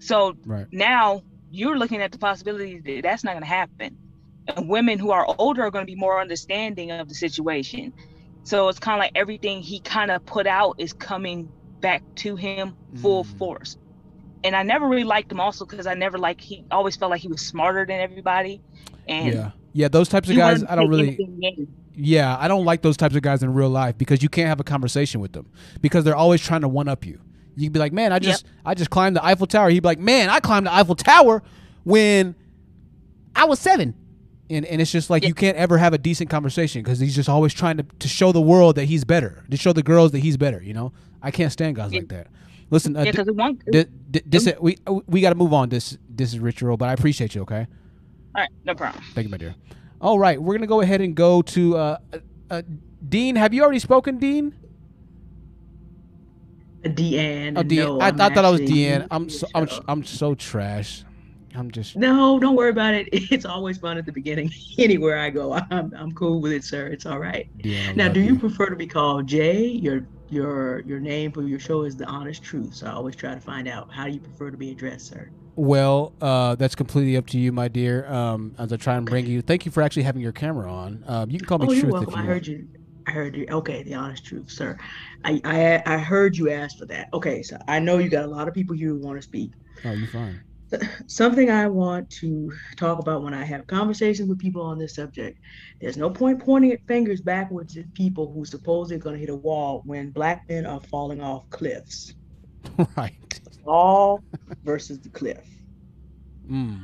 [0.00, 0.68] So Right.
[0.72, 3.98] now you're looking at the possibility that that's not gonna happen.
[4.56, 7.92] And women who are older are gonna be more understanding of the situation.
[8.44, 12.36] So it's kind of like everything he kind of put out is coming back to
[12.36, 13.38] him full Mm.
[13.38, 13.76] force.
[14.44, 17.20] And I never really liked him also because I never like he always felt like
[17.20, 18.60] he was smarter than everybody.
[19.08, 19.50] And yeah.
[19.72, 21.18] Yeah, those types of guys, I don't really.
[21.94, 24.60] Yeah, I don't like those types of guys in real life because you can't have
[24.60, 25.46] a conversation with them
[25.82, 27.20] because they're always trying to one up you.
[27.56, 29.86] You can be like, "Man, I just I just climbed the Eiffel Tower." He'd be
[29.88, 31.42] like, "Man, I climbed the Eiffel Tower
[31.84, 32.34] when
[33.34, 33.94] I was 7."
[34.48, 37.28] And and it's just like you can't ever have a decent conversation because he's just
[37.28, 40.20] always trying to to show the world that he's better, to show the girls that
[40.20, 40.92] he's better, you know?
[41.22, 42.28] I can't stand guys like that.
[42.70, 44.76] Listen, uh, Yeah, 'cause it won't- d- d- this we
[45.06, 45.68] we got to move on.
[45.68, 47.66] This this is Rich Earl, but I appreciate you, okay?
[48.34, 49.02] All right, no problem.
[49.14, 49.54] Thank you, my dear.
[50.00, 52.18] All right, we're gonna go ahead and go to uh, uh,
[52.50, 52.62] uh,
[53.08, 53.36] Dean.
[53.36, 54.52] Have you already spoken, Dean?
[56.82, 57.54] Deanne.
[57.58, 57.78] Oh, Dean.
[57.80, 59.06] no, I, I'm I thought I was actually- Deanne.
[59.10, 61.04] I'm so I'm, I'm so trash.
[61.54, 63.08] I'm just No, don't worry about it.
[63.32, 64.50] It's always fun at the beginning.
[64.78, 66.86] Anywhere I go, I'm I'm cool with it, sir.
[66.88, 67.48] It's all right.
[67.58, 67.96] Deanne.
[67.96, 69.66] Now, love do you prefer to be called Jay?
[69.66, 72.74] Your your your name for your show is the honest truth.
[72.74, 75.30] So I always try to find out how do you prefer to be addressed, sir.
[75.56, 78.06] Well, uh, that's completely up to you, my dear.
[78.06, 81.02] Um, as I try and bring you, thank you for actually having your camera on.
[81.06, 82.14] Um, you can call me oh, Truth you're if welcome.
[82.14, 82.68] you I heard you.
[83.06, 83.46] I heard you.
[83.50, 84.76] Okay, the honest truth, sir.
[85.24, 87.08] I I I heard you ask for that.
[87.14, 89.52] Okay, so I know you got a lot of people here who want to speak.
[89.84, 90.40] Oh, you're fine.
[91.06, 95.38] Something I want to talk about when I have conversations with people on this subject.
[95.80, 99.30] There's no point pointing at fingers backwards at people who supposedly are going to hit
[99.30, 102.14] a wall when black men are falling off cliffs.
[102.96, 103.40] right.
[103.64, 104.22] All
[104.64, 105.46] versus the cliff.
[106.50, 106.82] Mm.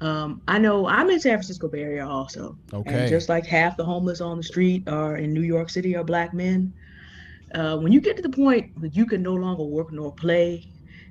[0.00, 2.56] Um, I know I'm in San Francisco Bay Area also.
[2.72, 2.92] Okay.
[2.92, 6.04] And just like half the homeless on the street are in New York City are
[6.04, 6.72] black men.
[7.54, 10.68] Uh, when you get to the point that you can no longer work nor play,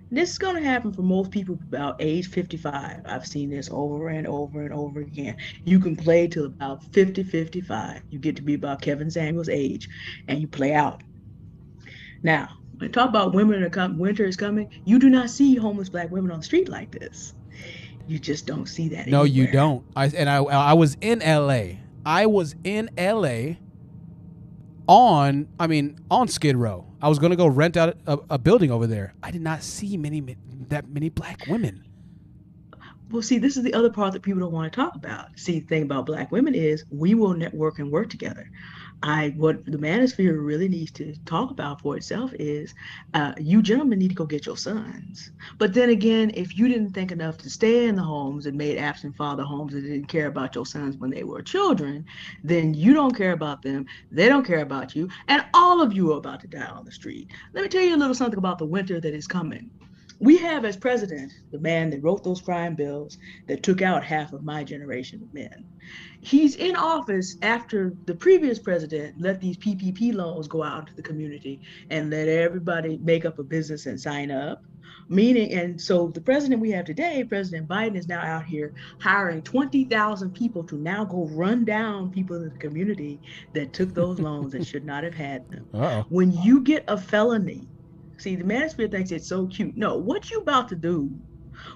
[0.09, 3.01] this is going to happen for most people about age 55.
[3.05, 5.35] I've seen this over and over and over again.
[5.65, 8.01] You can play till about 50, 55.
[8.09, 9.89] You get to be about Kevin Samuels' age
[10.27, 11.03] and you play out.
[12.23, 14.69] Now, When talk about women are coming, winter is coming.
[14.85, 17.33] You do not see homeless black women on the street like this.
[18.07, 19.07] You just don't see that.
[19.07, 19.83] No, you don't.
[19.95, 21.79] I and I I was in L.A.
[22.05, 23.59] I was in L.A.
[24.87, 26.86] on I mean on Skid Row.
[27.01, 29.13] I was gonna go rent out a, a building over there.
[29.21, 30.37] I did not see many
[30.69, 31.83] that many black women.
[33.09, 35.27] Well, see, this is the other part that people don't want to talk about.
[35.37, 38.49] See, the thing about black women is we will network and work together.
[39.03, 42.73] I what the manosphere really needs to talk about for itself is
[43.13, 45.31] uh, you gentlemen need to go get your sons.
[45.57, 48.77] But then again, if you didn't think enough to stay in the homes and made
[48.77, 52.05] absent father homes and didn't care about your sons when they were children,
[52.43, 53.85] then you don't care about them.
[54.11, 56.91] They don't care about you, and all of you are about to die on the
[56.91, 57.29] street.
[57.53, 59.69] Let me tell you a little something about the winter that is coming.
[60.19, 63.17] We have as president the man that wrote those crime bills
[63.47, 65.65] that took out half of my generation of men.
[66.21, 71.03] He's in office after the previous president let these PPP loans go out to the
[71.03, 74.63] community and let everybody make up a business and sign up.
[75.09, 79.41] Meaning, and so the president we have today, President Biden, is now out here hiring
[79.41, 83.21] 20,000 people to now go run down people in the community
[83.53, 85.65] that took those loans and should not have had them.
[85.73, 86.05] Uh-oh.
[86.09, 87.69] When you get a felony,
[88.17, 89.75] see, the manosphere thinks it's so cute.
[89.77, 91.09] No, what you about to do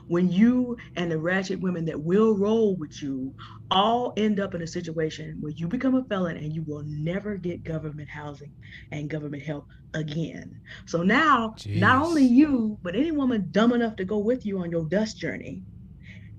[0.07, 3.33] when you and the ratchet women that will roll with you
[3.69, 7.35] all end up in a situation where you become a felon and you will never
[7.37, 8.53] get government housing
[8.91, 10.59] and government help again.
[10.85, 14.71] So now, not only you, but any woman dumb enough to go with you on
[14.71, 15.63] your dust journey,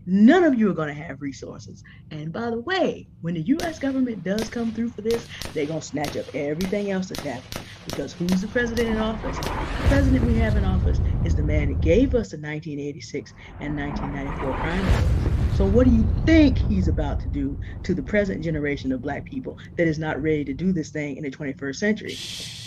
[0.06, 1.82] none of you are going to have resources.
[2.10, 5.80] And by the way, when the US government does come through for this, they're going
[5.80, 7.66] to snatch up everything else that's happened.
[7.86, 9.36] Because who's the president in office?
[9.38, 13.76] The president we have in office is the man that gave us the 1986 and
[13.76, 15.32] 1994 crime laws.
[15.56, 19.24] So what do you think he's about to do to the present generation of black
[19.24, 22.16] people that is not ready to do this thing in the 21st century?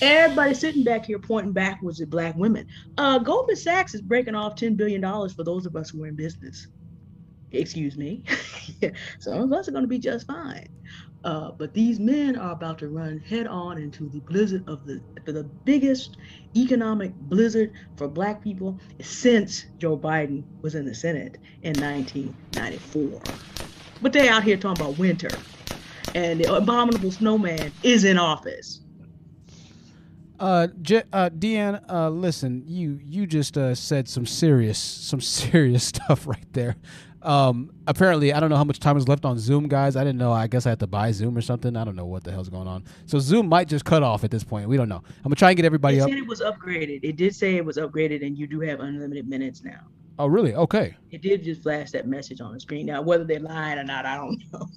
[0.02, 2.68] Everybody sitting back here pointing backwards at black women.
[2.98, 6.16] Uh, Goldman Sachs is breaking off $10 billion for those of us who are in
[6.16, 6.68] business
[7.60, 8.24] excuse me.
[9.20, 10.68] Some of us are going to be just fine.
[11.26, 15.02] Uh, but these men are about to run head on into the blizzard of the
[15.26, 16.18] the biggest
[16.56, 23.22] economic blizzard for black people since Joe Biden was in the Senate in 1994.
[24.04, 25.30] But they out here talking about winter,
[26.14, 28.82] and the abominable snowman is in office.
[30.40, 35.86] Uh, J- uh, Deanne, uh, listen, you you just uh, said some serious some serious
[35.86, 36.76] stuff right there.
[37.26, 39.96] Um, apparently, I don't know how much time is left on Zoom, guys.
[39.96, 40.32] I didn't know.
[40.32, 41.76] I guess I had to buy Zoom or something.
[41.76, 42.84] I don't know what the hell's going on.
[43.08, 44.70] So Zoom might just cut off at this point.
[44.70, 45.02] We don't know.
[45.08, 46.10] I'm gonna try and get everybody It up.
[46.10, 47.00] said it was upgraded.
[47.04, 49.80] It did say it was upgraded, and you do have unlimited minutes now.
[50.20, 50.54] Oh, really?
[50.56, 50.96] Okay.
[51.12, 52.86] It did just flash that message on the screen.
[52.86, 54.70] Now, whether they're lying or not, I don't know.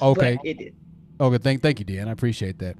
[0.00, 0.38] Oh, okay.
[0.44, 0.74] It did.
[1.18, 1.38] Okay.
[1.38, 2.08] Thank thank you, Deanne.
[2.08, 2.76] I appreciate that.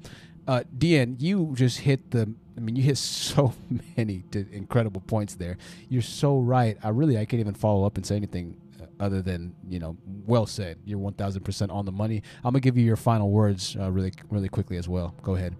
[0.47, 2.31] Uh, Deanne, you just hit the.
[2.55, 3.53] I mean, you hit so
[3.97, 5.57] many incredible points there.
[5.89, 6.77] You're so right.
[6.83, 8.55] I really I can't even follow up and say anything
[8.99, 10.77] other than you know, well said.
[10.85, 12.23] You're 1,000 percent on the money.
[12.43, 15.15] I'm gonna give you your final words uh, really really quickly as well.
[15.21, 15.55] Go ahead.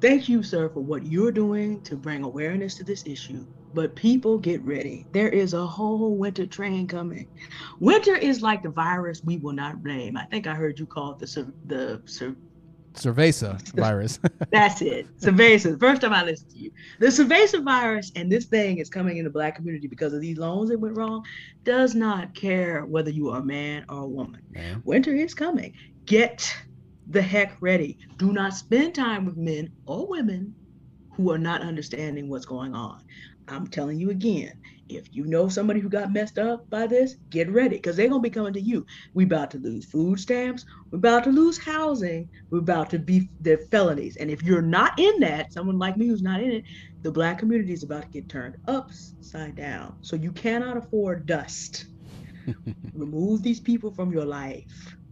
[0.00, 3.44] Thank you, sir, for what you're doing to bring awareness to this issue.
[3.74, 5.06] But people get ready.
[5.12, 7.28] There is a whole winter train coming.
[7.78, 10.16] Winter is like the virus we will not blame.
[10.16, 12.02] I think I heard you call it the the
[12.94, 14.18] Cerveza virus.
[14.52, 15.06] That's it.
[15.18, 15.78] Cerveza.
[15.78, 16.70] First time I listened to you.
[16.98, 20.38] The Cerveza virus and this thing is coming in the black community because of these
[20.38, 21.24] loans that went wrong.
[21.64, 24.42] Does not care whether you are a man or a woman.
[24.50, 24.82] Man.
[24.84, 25.74] Winter is coming.
[26.06, 26.54] Get
[27.08, 27.98] the heck ready.
[28.16, 30.54] Do not spend time with men or women
[31.12, 33.02] who are not understanding what's going on.
[33.50, 34.52] I'm telling you again,
[34.88, 38.20] if you know somebody who got messed up by this, get ready because they're gonna
[38.20, 38.84] be coming to you.
[39.14, 43.30] We about to lose food stamps, we're about to lose housing, we're about to be
[43.40, 44.16] the felonies.
[44.16, 46.64] And if you're not in that, someone like me who's not in it,
[47.02, 49.94] the black community is about to get turned upside down.
[50.00, 51.86] So you cannot afford dust.
[52.94, 54.64] Remove these people from your life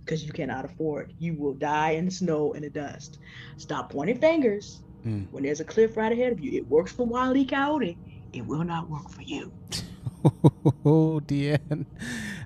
[0.05, 1.13] because you cannot afford.
[1.19, 3.19] You will die in the snow and the dust.
[3.59, 4.83] Stop pointing fingers.
[5.07, 5.29] Mm.
[5.31, 7.45] When there's a cliff right ahead of you, it works for Wile E.
[7.47, 7.99] Coyote.
[8.33, 9.53] It will not work for you.
[10.85, 11.87] oh, Deanne.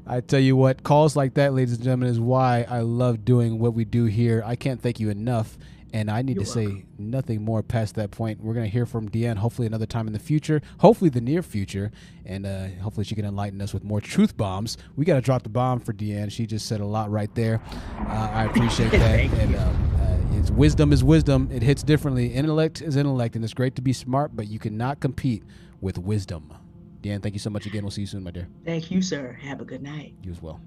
[0.06, 3.58] I tell you what, calls like that, ladies and gentlemen, is why I love doing
[3.58, 4.42] what we do here.
[4.44, 5.56] I can't thank you enough.
[5.94, 8.40] And I need You're to say nothing more past that point.
[8.40, 11.42] We're going to hear from Deanne hopefully another time in the future, hopefully the near
[11.42, 11.90] future.
[12.24, 14.78] And uh, hopefully she can enlighten us with more truth bombs.
[14.96, 16.32] We got to drop the bomb for Deanne.
[16.32, 17.60] She just said a lot right there.
[18.08, 19.20] Uh, I appreciate that.
[19.20, 21.50] And um, uh, it's wisdom is wisdom.
[21.52, 22.28] It hits differently.
[22.32, 23.36] Intellect is intellect.
[23.36, 25.42] And it's great to be smart, but you cannot compete
[25.82, 26.54] with wisdom.
[27.02, 27.82] Deanne, thank you so much again.
[27.82, 28.48] We'll see you soon, my dear.
[28.64, 29.38] Thank you, sir.
[29.42, 30.14] Have a good night.
[30.22, 30.60] You as well.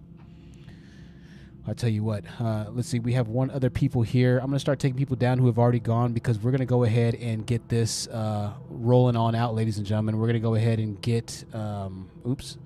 [1.67, 2.23] I tell you what.
[2.39, 2.99] Uh, let's see.
[2.99, 4.37] We have one other people here.
[4.37, 7.15] I'm gonna start taking people down who have already gone because we're gonna go ahead
[7.15, 10.19] and get this uh, rolling on out, ladies and gentlemen.
[10.19, 11.43] We're gonna go ahead and get.
[11.53, 12.59] Um, oops,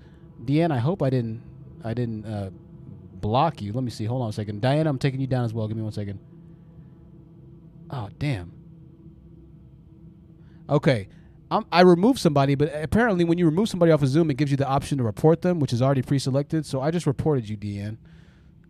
[0.44, 0.70] Deanne.
[0.70, 1.40] I hope I didn't.
[1.82, 2.50] I didn't uh,
[3.14, 3.72] block you.
[3.72, 4.04] Let me see.
[4.04, 4.60] Hold on a second.
[4.60, 5.66] Diana, I'm taking you down as well.
[5.66, 6.18] Give me one second.
[7.88, 8.52] Oh damn.
[10.68, 11.08] Okay.
[11.50, 14.50] Um, I removed somebody, but apparently when you remove somebody off of Zoom, it gives
[14.50, 16.64] you the option to report them, which is already pre-selected.
[16.64, 17.96] So I just reported you, DN.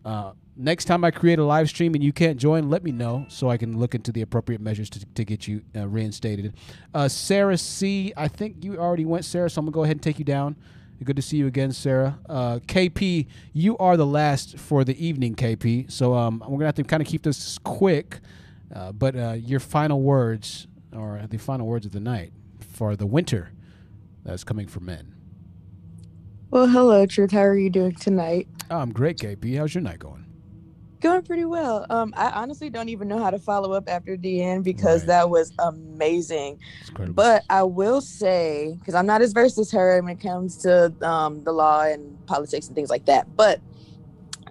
[0.03, 3.25] Uh, next time I create a live stream and you can't join, let me know
[3.29, 6.55] so I can look into the appropriate measures to, to get you uh, reinstated.
[6.93, 10.03] Uh, Sarah C, I think you already went, Sarah, so I'm gonna go ahead and
[10.03, 10.55] take you down.
[11.03, 12.19] Good to see you again, Sarah.
[12.29, 15.91] Uh, KP, you are the last for the evening, KP.
[15.91, 18.19] So um, we're gonna have to kind of keep this quick.
[18.73, 22.31] Uh, but uh, your final words, or the final words of the night
[22.81, 23.51] for the winter
[24.23, 25.13] that's coming for men.
[26.49, 27.29] Well, hello, Truth.
[27.29, 28.47] How are you doing tonight?
[28.71, 29.55] I'm great, KP.
[29.55, 30.25] How's your night going?
[30.99, 31.85] Going pretty well.
[31.91, 35.53] Um, I honestly don't even know how to follow up after DN because that was
[35.59, 36.57] amazing.
[37.09, 40.91] But I will say, because I'm not as versed as her when it comes to
[41.03, 43.27] um, the law and politics and things like that.
[43.35, 43.61] But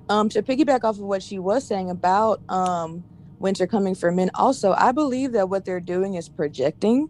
[0.08, 3.02] um, to piggyback off of what she was saying about um,
[3.40, 7.08] winter coming for men, also, I believe that what they're doing is projecting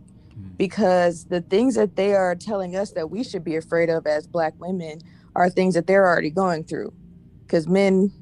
[0.56, 4.26] because the things that they are telling us that we should be afraid of as
[4.26, 5.00] black women
[5.34, 6.92] are things that they're already going through.
[7.46, 8.12] Because men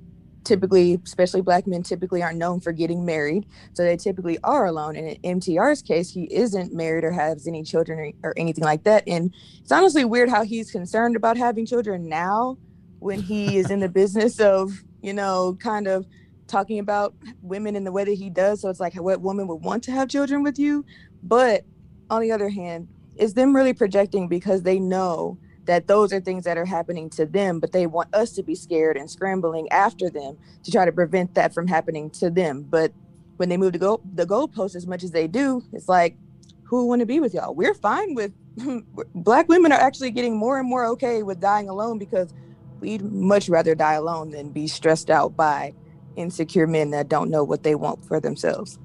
[0.44, 4.96] typically especially black men typically aren't known for getting married so they typically are alone.
[4.96, 8.84] And in mtr's case he isn't married or has any children or, or anything like
[8.84, 9.04] that.
[9.06, 12.56] And it's honestly weird how he's concerned about having children now
[12.98, 14.72] when he is in the business of
[15.02, 16.06] you know kind of
[16.46, 18.62] talking about women in the way that he does.
[18.62, 20.84] So it's like what woman would want to have children with you?
[21.22, 21.64] But
[22.10, 26.44] on the other hand, is them really projecting because they know that those are things
[26.44, 30.08] that are happening to them, but they want us to be scared and scrambling after
[30.08, 32.62] them to try to prevent that from happening to them.
[32.62, 32.92] But
[33.36, 36.16] when they move to go the goalpost as much as they do, it's like,
[36.64, 37.54] who want to be with y'all?
[37.54, 38.32] We're fine with
[39.14, 42.32] black women are actually getting more and more okay with dying alone because
[42.80, 45.74] we'd much rather die alone than be stressed out by
[46.16, 48.78] insecure men that don't know what they want for themselves.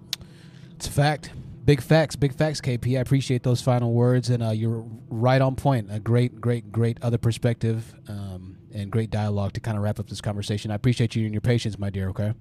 [0.75, 1.31] It's a fact.
[1.65, 2.97] Big facts, big facts, KP.
[2.97, 5.87] I appreciate those final words, and uh, you're right on point.
[5.89, 10.09] A great, great, great other perspective um, and great dialogue to kind of wrap up
[10.09, 10.71] this conversation.
[10.71, 12.09] I appreciate you and your patience, my dear.
[12.09, 12.33] Okay.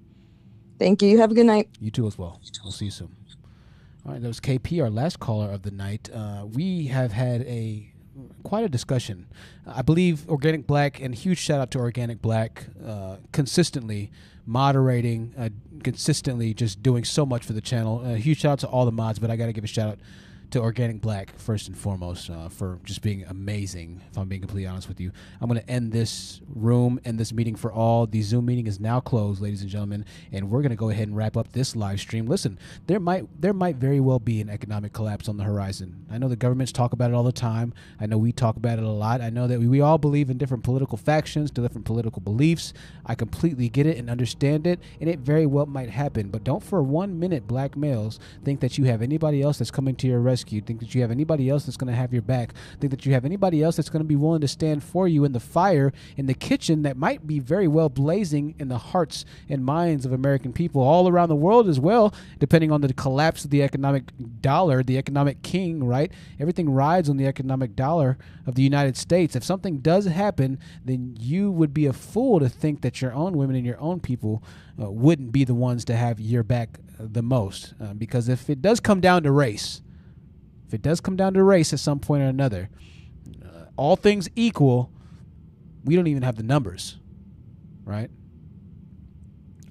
[0.77, 1.17] Thank you.
[1.19, 1.69] Have a good night.
[1.79, 2.41] You too, as well.
[2.63, 3.15] We'll see you soon.
[4.05, 6.09] All right, that was KP, our last caller of the night.
[6.13, 7.93] Uh, we have had a
[8.43, 9.27] quite a discussion.
[9.65, 14.11] I believe Organic Black, and huge shout out to Organic Black, uh, consistently
[14.45, 15.49] moderating, uh,
[15.83, 18.03] consistently just doing so much for the channel.
[18.05, 19.89] A huge shout out to all the mods, but I got to give a shout
[19.89, 19.99] out
[20.53, 23.99] to Organic Black first and foremost uh, for just being amazing.
[24.11, 25.11] If I'm being completely honest with you,
[25.41, 28.05] I'm going to end this room and this meeting for all.
[28.05, 31.07] The Zoom meeting is now closed, ladies and gentlemen, and we're going to go ahead
[31.07, 32.27] and wrap up this live stream.
[32.27, 36.05] Listen, there might there might very well be an economic collapse on the horizon.
[36.11, 37.73] I know the governments talk about it all the time.
[37.99, 39.21] I know we talk about it a lot.
[39.21, 42.73] I know that we, we all believe in different political factions, different political beliefs.
[43.07, 46.29] I completely get it and understand it, and it very well might happen.
[46.29, 49.95] But don't for one minute, black males, think that you have anybody else that's coming
[49.95, 52.21] to your rescue rescue, think that you have anybody else that's going to have your
[52.21, 55.07] back, think that you have anybody else that's going to be willing to stand for
[55.07, 58.77] you in the fire in the kitchen that might be very well blazing in the
[58.77, 62.93] hearts and minds of American people all around the world as well, depending on the
[62.93, 64.03] collapse of the economic
[64.41, 66.11] dollar, the economic king, right?
[66.41, 69.33] Everything rides on the economic dollar of the United States.
[69.33, 73.37] If something does happen, then you would be a fool to think that your own
[73.37, 74.43] women and your own people
[74.81, 77.73] uh, wouldn't be the ones to have your back the most.
[77.81, 79.81] Uh, because if it does come down to race,
[80.73, 82.67] if it does come down to race at some point or another,
[83.45, 84.89] uh, all things equal,
[85.85, 86.97] we don't even have the numbers,
[87.85, 88.09] right?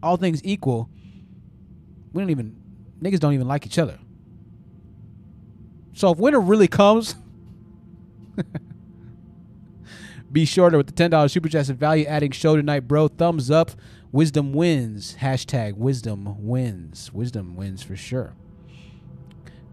[0.01, 0.89] All things equal,
[2.12, 2.57] we don't even
[3.01, 3.99] niggas don't even like each other.
[5.93, 7.16] So if winter really comes,
[10.31, 13.09] be shorter with the ten dollars super chat and value adding show tonight, bro.
[13.09, 13.73] Thumbs up.
[14.12, 15.16] Wisdom wins.
[15.19, 17.12] Hashtag wisdom wins.
[17.12, 18.37] Wisdom wins for sure.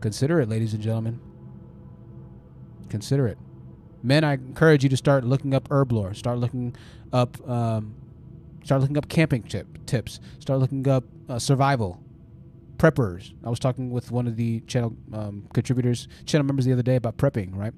[0.01, 1.19] Consider it, ladies and gentlemen.
[2.89, 3.37] Consider it.
[4.01, 6.15] Men, I encourage you to start looking up herblore.
[6.15, 6.75] Start looking
[7.11, 7.95] up, um,
[8.63, 10.19] start looking up camping tip, tips.
[10.39, 12.01] Start looking up uh, survival,
[12.77, 13.33] preppers.
[13.43, 16.95] I was talking with one of the channel um, contributors, channel members the other day
[16.95, 17.55] about prepping.
[17.55, 17.73] Right.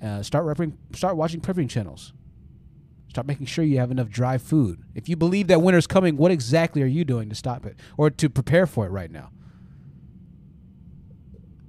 [0.00, 0.74] Uh, start prepping.
[0.94, 2.12] Start watching prepping channels.
[3.08, 4.84] Start making sure you have enough dry food.
[4.94, 8.08] If you believe that winter's coming, what exactly are you doing to stop it or
[8.08, 9.30] to prepare for it right now?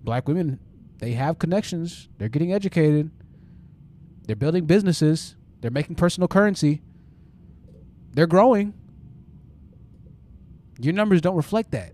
[0.03, 0.59] Black women
[1.01, 2.07] they have connections.
[2.19, 3.09] They're getting educated.
[4.27, 5.35] They're building businesses.
[5.59, 6.83] They're making personal currency.
[8.13, 8.75] They're growing.
[10.79, 11.93] Your numbers don't reflect that.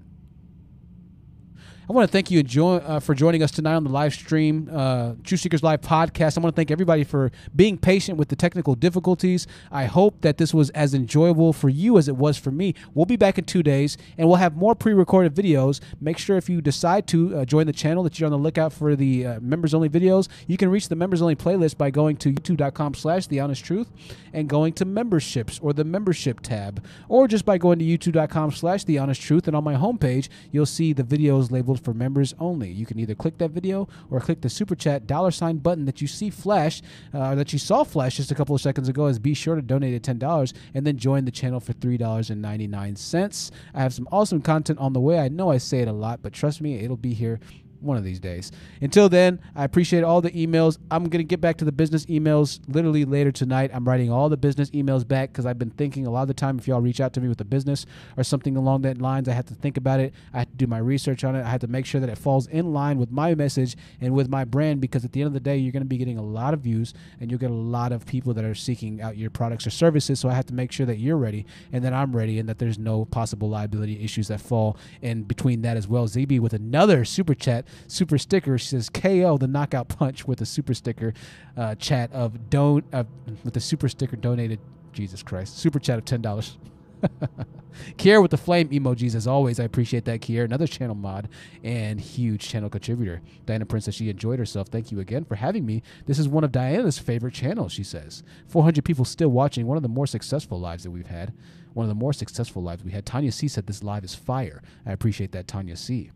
[1.89, 5.13] I want to thank you uh, for joining us tonight on the live stream, uh,
[5.23, 6.37] Truth Seekers Live podcast.
[6.37, 9.47] I want to thank everybody for being patient with the technical difficulties.
[9.71, 12.73] I hope that this was as enjoyable for you as it was for me.
[12.93, 15.79] We'll be back in two days, and we'll have more pre-recorded videos.
[16.01, 18.73] Make sure if you decide to uh, join the channel that you're on the lookout
[18.73, 20.27] for the uh, members-only videos.
[20.45, 23.89] You can reach the members-only playlist by going to youtube.com/slash The Honest Truth
[24.33, 28.97] and going to memberships or the membership tab, or just by going to youtube.com/slash The
[28.97, 29.47] Honest Truth.
[29.47, 32.69] And on my homepage, you'll see the videos labeled for members only.
[32.71, 36.01] You can either click that video or click the super chat dollar sign button that
[36.01, 36.81] you see flash,
[37.13, 39.05] uh, that you saw flash just a couple of seconds ago.
[39.05, 42.29] As be sure to donate ten dollars and then join the channel for three dollars
[42.29, 43.51] and ninety nine cents.
[43.73, 45.19] I have some awesome content on the way.
[45.19, 47.39] I know I say it a lot, but trust me, it'll be here
[47.79, 48.51] one of these days.
[48.81, 50.77] Until then, I appreciate all the emails.
[50.91, 53.71] I'm going to get back to the business emails literally later tonight.
[53.73, 56.33] I'm writing all the business emails back because I've been thinking a lot of the
[56.33, 57.85] time if y'all reach out to me with a business
[58.15, 60.13] or something along that lines, I have to think about it.
[60.33, 61.43] I have to do my research on it.
[61.43, 64.29] I have to make sure that it falls in line with my message and with
[64.29, 66.23] my brand because at the end of the day, you're going to be getting a
[66.23, 69.29] lot of views and you'll get a lot of people that are seeking out your
[69.29, 70.19] products or services.
[70.19, 72.59] So I have to make sure that you're ready and that I'm ready and that
[72.59, 76.07] there's no possible liability issues that fall in between that as well.
[76.07, 78.57] ZB with another super chat super sticker.
[78.57, 81.13] She says KO the knockout punch with a super sticker
[81.55, 83.03] uh, chat of don't uh,
[83.43, 84.59] with the super sticker donated.
[84.93, 86.57] Jesus Christ, super chat of ten dollars.
[87.97, 89.59] Kier with the flame emojis as always.
[89.59, 90.43] I appreciate that, Kier.
[90.43, 91.29] Another channel mod
[91.63, 93.21] and huge channel contributor.
[93.45, 94.67] Diana Princess, she enjoyed herself.
[94.69, 95.83] Thank you again for having me.
[96.05, 98.23] This is one of Diana's favorite channels, she says.
[98.47, 99.67] 400 people still watching.
[99.67, 101.33] One of the more successful lives that we've had.
[101.73, 103.05] One of the more successful lives we had.
[103.05, 104.63] Tanya C said this live is fire.
[104.85, 106.11] I appreciate that, Tanya C.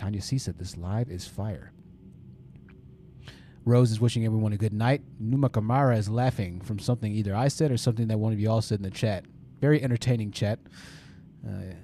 [0.00, 1.72] Tanya C said this live is fire.
[3.66, 5.02] Rose is wishing everyone a good night.
[5.18, 8.50] Numa Kamara is laughing from something either I said or something that one of you
[8.50, 9.26] all said in the chat.
[9.60, 10.58] Very entertaining chat.
[11.46, 11.74] Uh,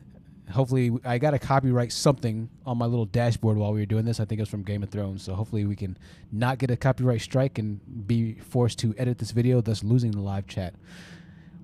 [0.51, 4.19] hopefully, I got to copyright something on my little dashboard while we were doing this.
[4.19, 5.23] I think it was from Game of Thrones.
[5.23, 5.99] So hopefully, we can
[6.33, 10.21] not get a copyright strike and be forced to edit this video, thus losing the
[10.21, 10.75] live chat.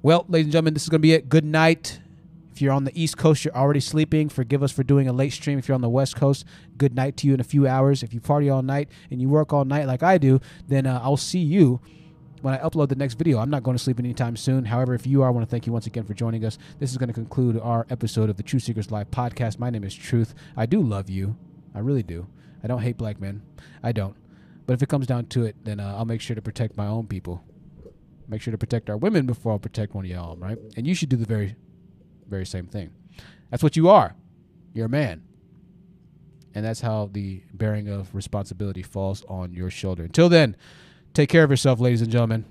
[0.03, 1.31] Well, ladies and gentlemen, this is going to be it.
[1.31, 1.99] Good night.
[2.53, 4.29] If you're on the East Coast, you're already sleeping.
[4.29, 5.59] Forgive us for doing a late stream.
[5.59, 6.45] If you're on the West Coast,
[6.77, 8.03] good night to you in a few hours.
[8.03, 10.39] If you party all night and you work all night like I do,
[10.69, 11.81] then uh, I'll see you
[12.43, 13.39] when I upload the next video.
[13.39, 14.67] I'm not going to sleep anytime soon.
[14.67, 16.59] However, if you are, I want to thank you once again for joining us.
[16.79, 19.59] This is going to conclude our episode of the Truth Seekers Live podcast.
[19.59, 20.35] My name is Truth.
[20.55, 21.37] I do love you.
[21.75, 22.27] I really do.
[22.63, 23.41] I don't hate black men.
[23.83, 24.15] I don't.
[24.67, 26.87] But if it comes down to it, then uh, I'll make sure to protect my
[26.87, 27.43] own people.
[28.29, 30.59] Make sure to protect our women before I'll protect one of y'all, right?
[30.77, 31.57] And you should do the very
[32.33, 32.91] very same thing.
[33.51, 34.17] That's what you are.
[34.73, 35.23] You're a man.
[36.55, 40.03] And that's how the bearing of responsibility falls on your shoulder.
[40.03, 40.57] Until then,
[41.13, 42.47] take care of yourself, ladies and gentlemen.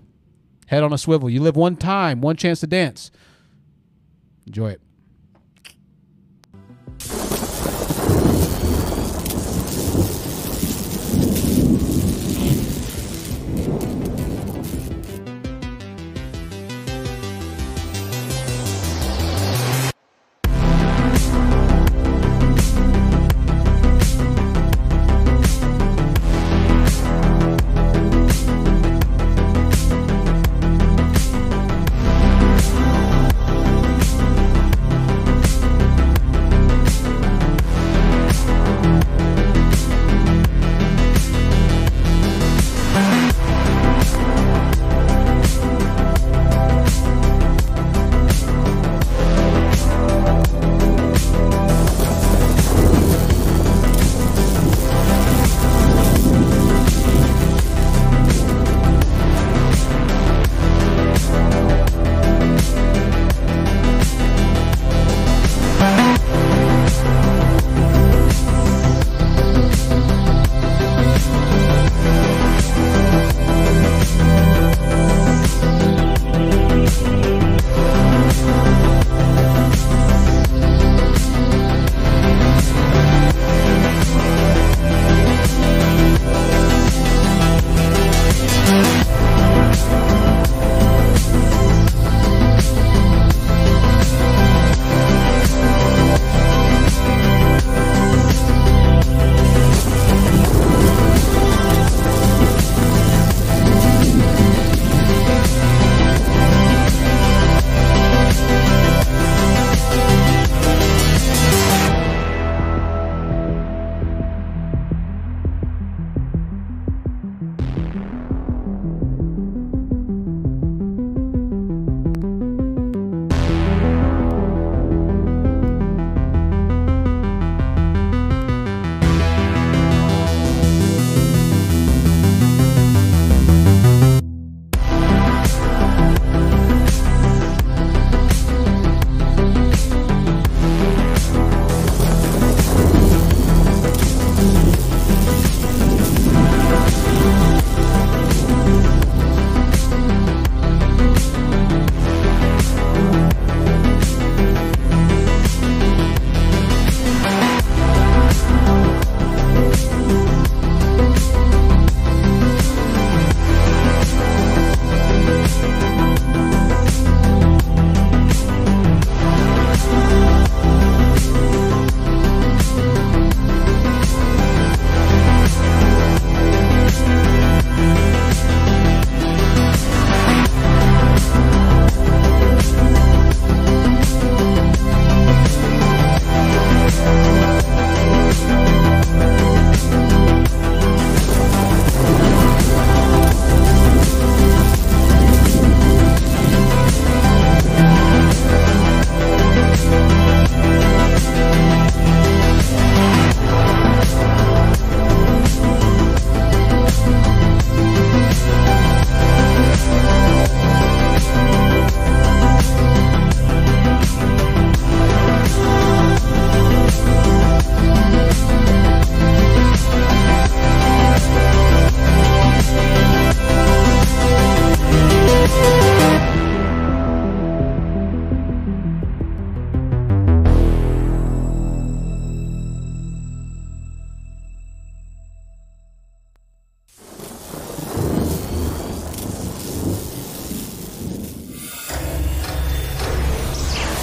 [0.68, 1.30] Head on a swivel.
[1.30, 3.10] You live one time, one chance to dance.
[4.46, 4.82] Enjoy it.